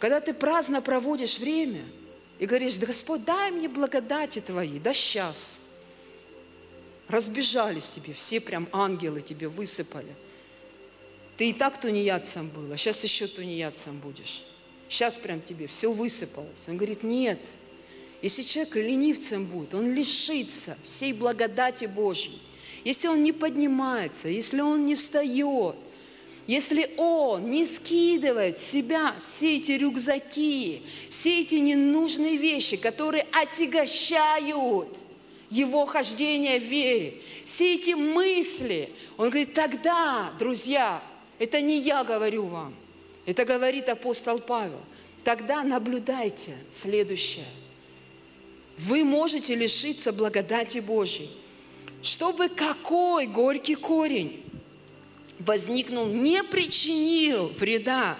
[0.00, 1.84] Когда ты праздно проводишь время
[2.40, 5.58] и говоришь, да Господь, дай мне благодати Твои, да сейчас.
[7.06, 10.14] Разбежались тебе, все прям ангелы тебе высыпали.
[11.36, 14.42] Ты и так тунеядцем был, а сейчас еще тунеядцем будешь.
[14.88, 16.66] Сейчас прям тебе все высыпалось.
[16.66, 17.38] Он говорит, нет–
[18.22, 22.38] если человек ленивцем будет, он лишится всей благодати Божьей.
[22.84, 25.74] Если он не поднимается, если он не встает,
[26.46, 34.98] если он не скидывает с себя все эти рюкзаки, все эти ненужные вещи, которые отягощают
[35.50, 41.02] его хождение в вере, все эти мысли, он говорит, тогда, друзья,
[41.40, 42.74] это не я говорю вам,
[43.26, 44.80] это говорит апостол Павел,
[45.24, 47.46] тогда наблюдайте следующее–
[48.86, 51.30] вы можете лишиться благодати Божьей.
[52.02, 54.42] Чтобы какой горький корень
[55.38, 58.16] возникнул, не причинил вреда,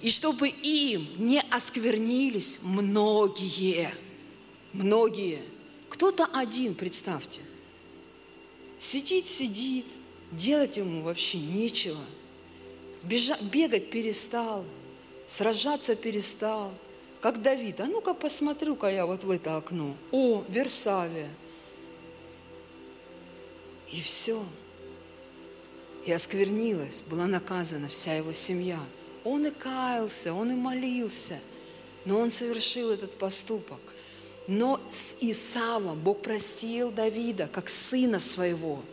[0.00, 3.92] и чтобы им не осквернились многие,
[4.72, 5.42] многие.
[5.90, 7.40] Кто-то один, представьте,
[8.78, 9.86] сидит, сидит,
[10.32, 12.00] делать ему вообще нечего,
[13.02, 14.64] Бежа, бегать перестал,
[15.26, 16.72] сражаться перестал–
[17.26, 19.96] как Давид, а ну-ка посмотрю-ка я вот в это окно.
[20.12, 21.28] О, Версавия.
[23.90, 24.40] И все.
[26.04, 28.78] И осквернилась, была наказана вся его семья.
[29.24, 31.40] Он и каялся, он и молился,
[32.04, 33.80] но он совершил этот поступок.
[34.46, 38.84] Но с Исавом Бог простил Давида, как сына своего.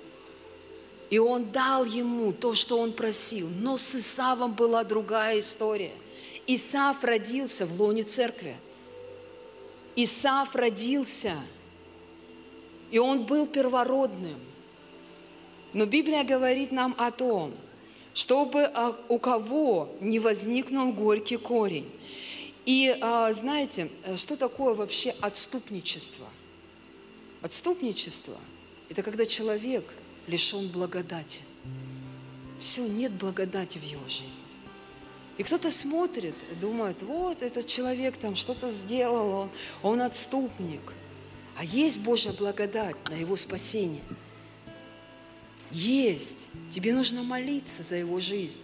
[1.11, 3.47] И он дал ему то, что он просил.
[3.60, 5.93] Но с Исавом была другая история.
[6.47, 8.55] Исаф родился в лоне церкви.
[9.95, 11.33] Исаф родился,
[12.91, 14.39] и он был первородным.
[15.73, 17.53] Но Библия говорит нам о том,
[18.13, 21.89] чтобы а, у кого не возникнул горький корень.
[22.65, 26.27] И а, знаете, что такое вообще отступничество?
[27.41, 28.37] Отступничество–
[28.89, 29.93] это когда человек
[30.27, 31.41] лишен благодати.
[32.59, 34.52] Все, нет благодати в его жизни.
[35.38, 39.49] И кто-то смотрит думает, вот этот человек там что-то сделал, он,
[39.81, 40.93] он отступник.
[41.57, 44.03] А есть Божья благодать на его спасение.
[45.72, 46.49] Есть.
[46.69, 48.64] Тебе нужно молиться за его жизнь.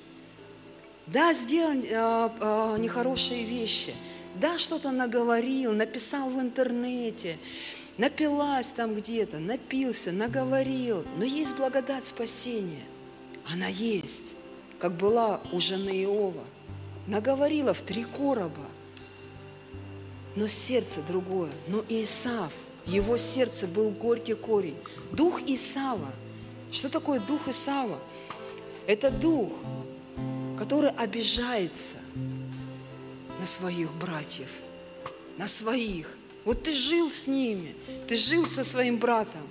[1.07, 3.95] Да, сделал э, э, нехорошие вещи.
[4.35, 7.37] Да, что-то наговорил, написал в интернете,
[7.97, 11.03] напилась там где-то, напился, наговорил.
[11.17, 12.83] Но есть благодать спасения.
[13.51, 14.35] Она есть,
[14.79, 16.43] как была у жены Иова.
[17.05, 18.65] Наговорила в три короба.
[20.35, 21.51] Но сердце другое.
[21.67, 22.53] Но Исав,
[22.85, 24.77] его сердце был горький корень.
[25.11, 26.11] Дух Исава.
[26.71, 27.99] Что такое дух Исава?
[28.87, 29.51] Это дух,
[30.57, 31.97] который обижается
[33.39, 34.49] на своих братьев,
[35.37, 36.17] на своих.
[36.45, 37.75] Вот ты жил с ними,
[38.07, 39.41] ты жил со своим братом,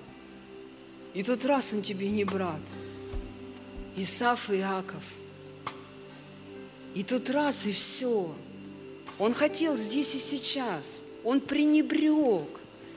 [1.14, 2.60] и тот раз он тебе не брат.
[4.02, 5.02] Исаф и Иаков.
[6.94, 8.32] И тот раз, и все.
[9.18, 11.02] Он хотел здесь и сейчас.
[11.24, 12.48] Он пренебрег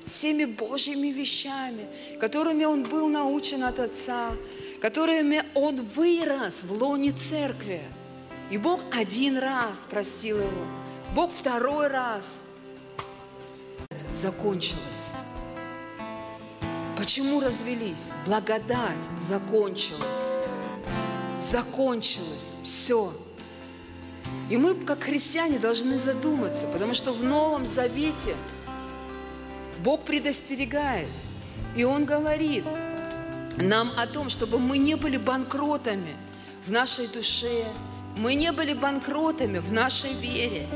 [0.05, 1.87] всеми Божьими вещами,
[2.19, 4.31] которыми он был научен от Отца,
[4.81, 7.81] которыми он вырос в лоне церкви.
[8.49, 10.67] И Бог один раз простил его,
[11.15, 12.43] Бог второй раз.
[14.13, 15.11] Закончилось.
[16.97, 18.11] Почему развелись?
[18.25, 20.40] Благодать закончилась.
[21.41, 22.59] Закончилось.
[22.63, 23.11] Все.
[24.49, 28.35] И мы, как христиане, должны задуматься, потому что в Новом Завете
[29.83, 31.07] Бог предостерегает.
[31.75, 32.63] И Он говорит
[33.57, 36.13] нам о том, чтобы мы не были банкротами
[36.65, 37.65] в нашей душе,
[38.17, 40.67] мы не были банкротами в нашей вере.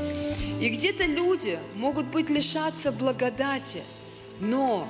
[0.60, 3.82] И где-то люди могут быть лишаться благодати,
[4.40, 4.88] но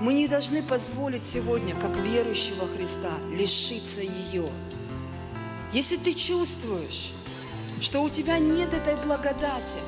[0.00, 4.50] мы не должны позволить сегодня, как верующего Христа, лишиться ее.
[5.74, 7.10] Если ты чувствуешь,
[7.80, 9.80] что у тебя нет этой благодати,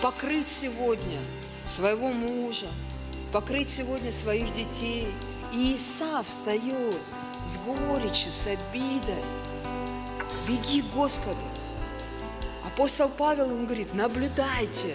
[0.00, 1.18] покрыть сегодня
[1.66, 2.68] своего мужа,
[3.30, 5.06] покрыть сегодня своих детей.
[5.52, 6.98] И Исав встает
[7.46, 9.22] с горечью, с обидой.
[10.48, 11.36] Беги к Господу.
[12.64, 14.94] Апостол Павел, он говорит, наблюдайте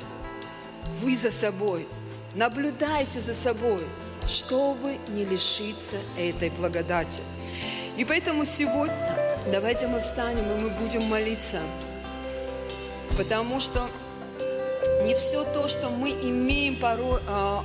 [0.99, 1.87] вы за собой,
[2.33, 3.83] наблюдайте за собой,
[4.27, 7.21] чтобы не лишиться этой благодати.
[7.97, 11.59] И поэтому сегодня давайте мы встанем и мы будем молиться,
[13.17, 13.87] потому что
[15.03, 17.63] не все то, что мы имеем порой, а,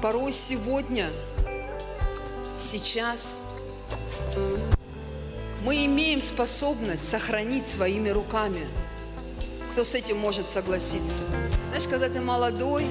[0.00, 1.08] порой сегодня,
[2.58, 3.40] сейчас,
[5.64, 8.66] мы имеем способность сохранить своими руками.
[9.72, 11.20] Кто с этим может согласиться?
[11.68, 12.86] Знаешь, когда ты молодой,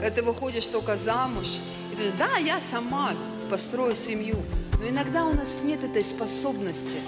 [0.00, 1.58] когда ты выходишь только замуж,
[1.92, 3.12] и ты да, я сама
[3.48, 4.36] построю семью.
[4.80, 6.98] Но иногда у нас нет этой способности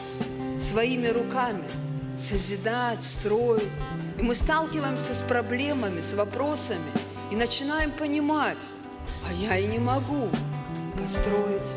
[0.58, 1.64] своими руками
[2.18, 3.62] созидать, строить.
[4.18, 6.84] И мы сталкиваемся с проблемами, с вопросами
[7.30, 8.62] и начинаем понимать,
[9.26, 10.28] а я и не могу
[11.00, 11.70] построить,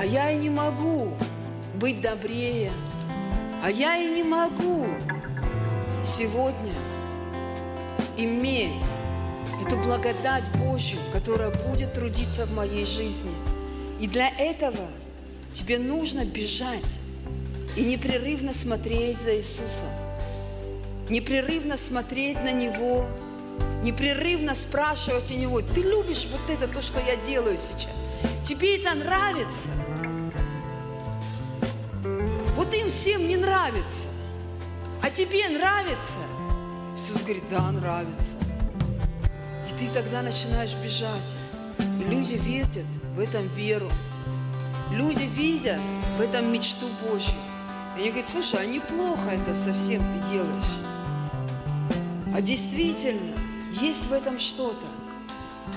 [0.00, 1.16] а я и не могу
[1.76, 2.72] быть добрее,
[3.64, 4.88] а я и не могу
[6.02, 6.72] сегодня
[8.16, 8.84] иметь
[9.64, 13.30] эту благодать Божью, которая будет трудиться в моей жизни.
[14.00, 14.88] И для этого
[15.52, 16.98] тебе нужно бежать
[17.76, 19.86] и непрерывно смотреть за Иисусом,
[21.08, 23.06] непрерывно смотреть на Него,
[23.82, 27.92] непрерывно спрашивать у Него, ты любишь вот это, то, что я делаю сейчас?
[28.44, 29.68] Тебе это нравится?
[32.56, 34.08] Вот им всем не нравится,
[35.02, 36.18] а тебе нравится?
[36.94, 38.34] Иисус говорит, да, нравится.
[39.68, 41.36] И ты тогда начинаешь бежать.
[41.78, 43.90] И люди видят в этом веру.
[44.94, 45.80] Люди видят
[46.18, 47.34] в этом мечту Божью.
[47.96, 50.78] И они говорят, слушай, а неплохо это совсем ты делаешь.
[52.34, 53.36] А действительно,
[53.80, 54.86] есть в этом что-то.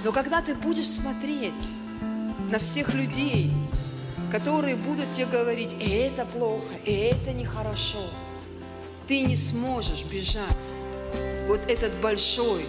[0.04, 1.54] Но когда ты будешь смотреть
[2.50, 3.52] на всех людей,
[4.32, 8.04] которые будут тебе говорить, и это плохо, и это нехорошо,
[9.08, 10.44] ты не сможешь бежать.
[11.48, 12.66] Вот этот большой,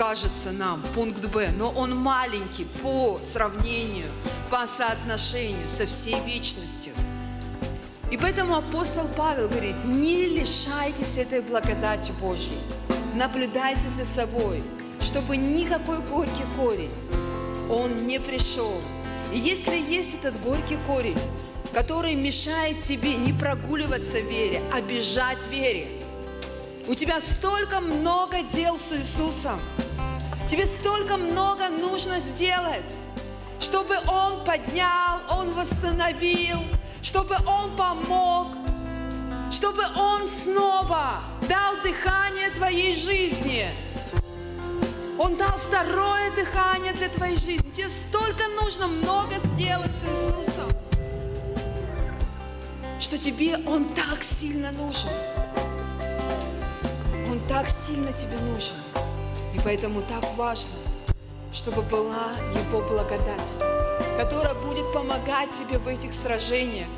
[0.00, 4.06] кажется нам, пункт Б, но он маленький по сравнению,
[4.48, 6.94] по соотношению со всей вечностью–
[8.10, 12.58] и поэтому апостол Павел говорит, не лишайтесь этой благодати Божьей.
[13.14, 14.64] Наблюдайте за собой,
[15.00, 16.90] чтобы никакой горький корень,
[17.70, 18.80] он не пришел.
[19.32, 21.18] И если есть этот горький корень,
[21.72, 25.86] который мешает тебе не прогуливаться в вере, а бежать в вере.
[26.88, 29.60] У тебя столько много дел с Иисусом.
[30.50, 32.96] Тебе столько много нужно сделать,
[33.60, 36.58] чтобы Он поднял, Он восстановил,
[37.02, 38.48] чтобы Он помог,
[39.52, 43.66] чтобы Он снова дал дыхание твоей жизни.
[45.20, 47.70] Он дал второе дыхание для твоей жизни.
[47.70, 50.72] Тебе столько нужно много сделать с Иисусом,
[52.98, 55.12] что тебе Он так сильно нужен.
[57.30, 58.89] Он так сильно тебе нужен.
[59.54, 60.70] И поэтому так важно,
[61.52, 63.50] чтобы была Его благодать,
[64.18, 66.88] которая будет помогать тебе в этих сражениях.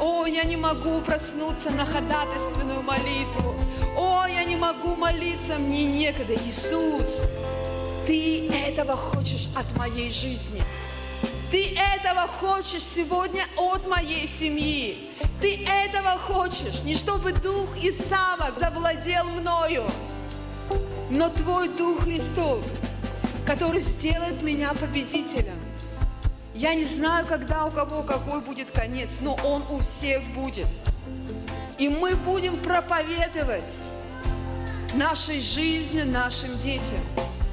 [0.00, 3.54] О, я не могу проснуться на ходатайственную молитву.
[3.96, 6.34] О, я не могу молиться, мне некогда.
[6.34, 7.28] Иисус,
[8.06, 10.62] Ты этого хочешь от моей жизни.
[11.50, 15.10] Ты этого хочешь сегодня от моей семьи.
[15.40, 19.84] Ты этого хочешь, не чтобы дух Исава завладел мною,
[21.10, 22.64] но Твой Дух Христов,
[23.44, 25.58] который сделает меня победителем.
[26.54, 30.66] Я не знаю, когда у кого какой будет конец, но он у всех будет.
[31.78, 33.74] И мы будем проповедовать
[34.94, 37.00] нашей жизни, нашим детям.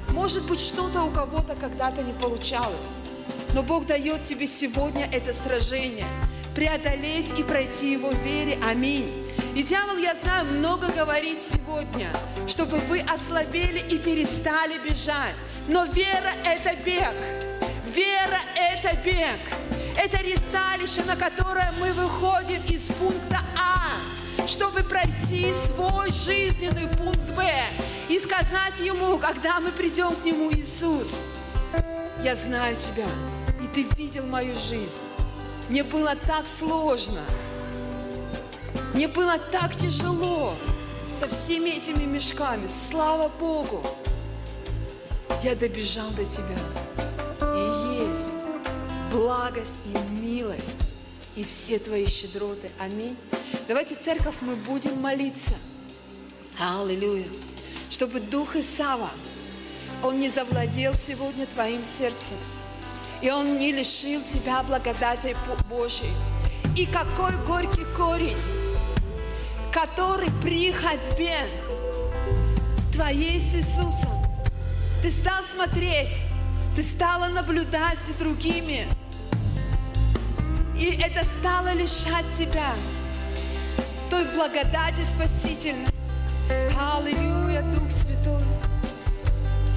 [0.10, 2.98] Может быть, что-то у кого-то когда-то не получалось,
[3.54, 6.06] но Бог дает тебе сегодня это сражение
[6.58, 8.58] преодолеть и пройти его в вере.
[8.68, 9.30] Аминь.
[9.56, 12.10] И дьявол, я знаю, много говорит сегодня,
[12.48, 15.36] чтобы вы ослабели и перестали бежать.
[15.68, 17.14] Но вера– это бег.
[17.94, 19.40] Вера– это бег.
[19.96, 27.48] Это ресталище, на которое мы выходим из пункта А, чтобы пройти свой жизненный пункт Б
[28.10, 31.26] и сказать Ему, когда мы придем к Нему, Иисус,
[32.24, 33.06] я знаю Тебя,
[33.62, 35.17] и Ты видел мою жизнь.
[35.70, 37.20] Мне было так сложно.
[38.94, 40.54] Мне было так тяжело
[41.14, 42.68] со всеми этими мешками.
[42.68, 43.84] Слава Богу,
[45.44, 46.58] я добежал до Тебя.
[47.42, 48.30] И есть
[49.12, 50.88] благость и милость
[51.36, 52.72] и все Твои щедроты.
[52.80, 53.18] Аминь.
[53.68, 55.54] Давайте, церковь, мы будем молиться.
[56.60, 57.28] Аллилуйя.
[57.90, 59.12] Чтобы Дух Исава,
[60.02, 62.38] Он не завладел сегодня Твоим сердцем.
[63.22, 65.36] И Он не лишил тебя благодати
[65.70, 66.12] Божьей.
[66.76, 68.38] И какой горький корень,
[69.72, 71.38] который при ходьбе
[72.92, 74.26] твоей с Иисусом,
[75.02, 76.22] ты стал смотреть,
[76.76, 78.88] ты стала наблюдать за другими.
[80.78, 82.72] И это стало лишать тебя
[84.10, 85.92] той благодати спасительной.
[86.80, 88.47] Аллилуйя, Дух Святой.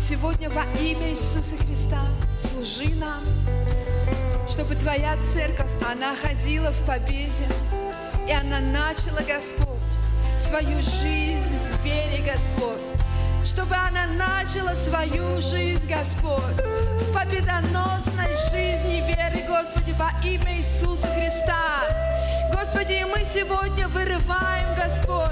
[0.09, 2.01] Сегодня во имя Иисуса Христа
[2.36, 3.22] служи нам,
[4.48, 7.47] чтобы Твоя церковь, она ходила в победе,
[8.27, 9.93] и она начала, Господь,
[10.36, 12.81] свою жизнь в вере, Господь,
[13.44, 21.85] чтобы она начала свою жизнь, Господь, в победоносной жизни веры, Господи, во имя Иисуса Христа.
[22.52, 25.31] Господи, и мы сегодня вырываем, Господь,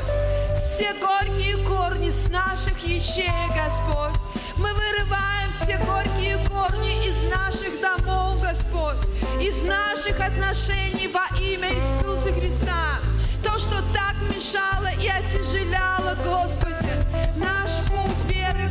[0.57, 4.28] все горькие корни с наших ячеек, Господь.
[4.59, 8.97] Мы вырываем все горькие корни из наших домов, Господь,
[9.41, 12.99] из наших отношений во имя Иисуса Христа.
[13.45, 16.91] То, что так мешало и отяжеляло, Господи,
[17.37, 18.69] наш путь веры,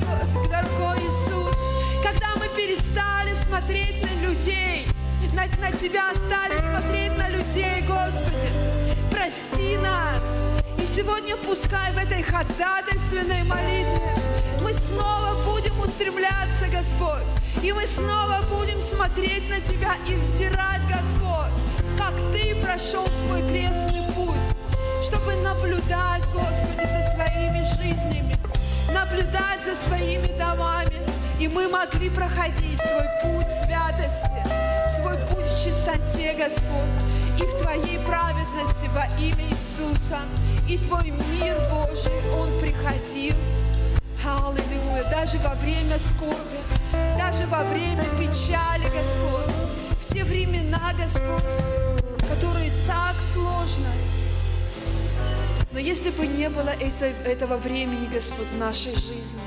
[0.52, 1.56] дорогой Иисус,
[2.04, 4.88] когда мы перестали смотреть на людей,
[5.32, 8.50] на, на Тебя стали смотреть на людей, Господи,
[9.10, 10.22] прости нас.
[10.78, 14.02] И сегодня пускай в этой ходатайственной молитве
[14.62, 17.24] мы снова будем устремляться, Господь.
[17.64, 21.52] И мы снова будем смотреть на Тебя и взирать, Господь,
[21.98, 24.36] как Ты прошел свой крестный путь,
[25.02, 28.38] чтобы наблюдать, Господи, за своими жизнями,
[28.94, 30.96] наблюдать за своими домами.
[31.40, 34.42] И мы могли проходить свой путь святости,
[35.00, 38.47] свой путь в чистоте, Господь, и в Твоей праведности.
[40.68, 43.36] И Твой мир Божий, Он приходил.
[44.26, 45.04] Аллилуйя.
[45.10, 46.60] Даже во время скорби,
[47.18, 49.56] даже во время печали, Господь,
[50.02, 51.44] в те времена, Господь,
[52.28, 53.88] которые так сложно.
[55.72, 59.40] Но если бы не было этого времени, Господь, в нашей жизни,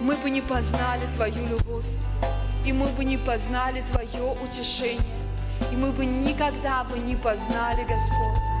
[0.00, 1.86] мы бы не познали Твою любовь,
[2.64, 5.02] и мы бы не познали Твое утешение,
[5.70, 8.51] и мы бы никогда бы не познали, Господь,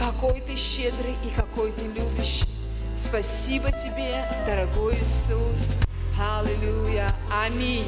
[0.00, 2.48] какой Ты щедрый и какой Ты любящий.
[2.96, 5.74] Спасибо Тебе, дорогой Иисус.
[6.18, 7.14] Аллилуйя.
[7.30, 7.86] Аминь.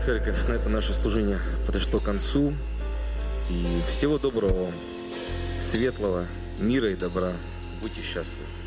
[0.00, 2.54] Церковь, на это наше служение подошло к концу.
[3.50, 4.74] И всего доброго вам,
[5.60, 6.24] светлого,
[6.58, 7.32] мира и добра.
[7.82, 8.59] Будьте счастливы.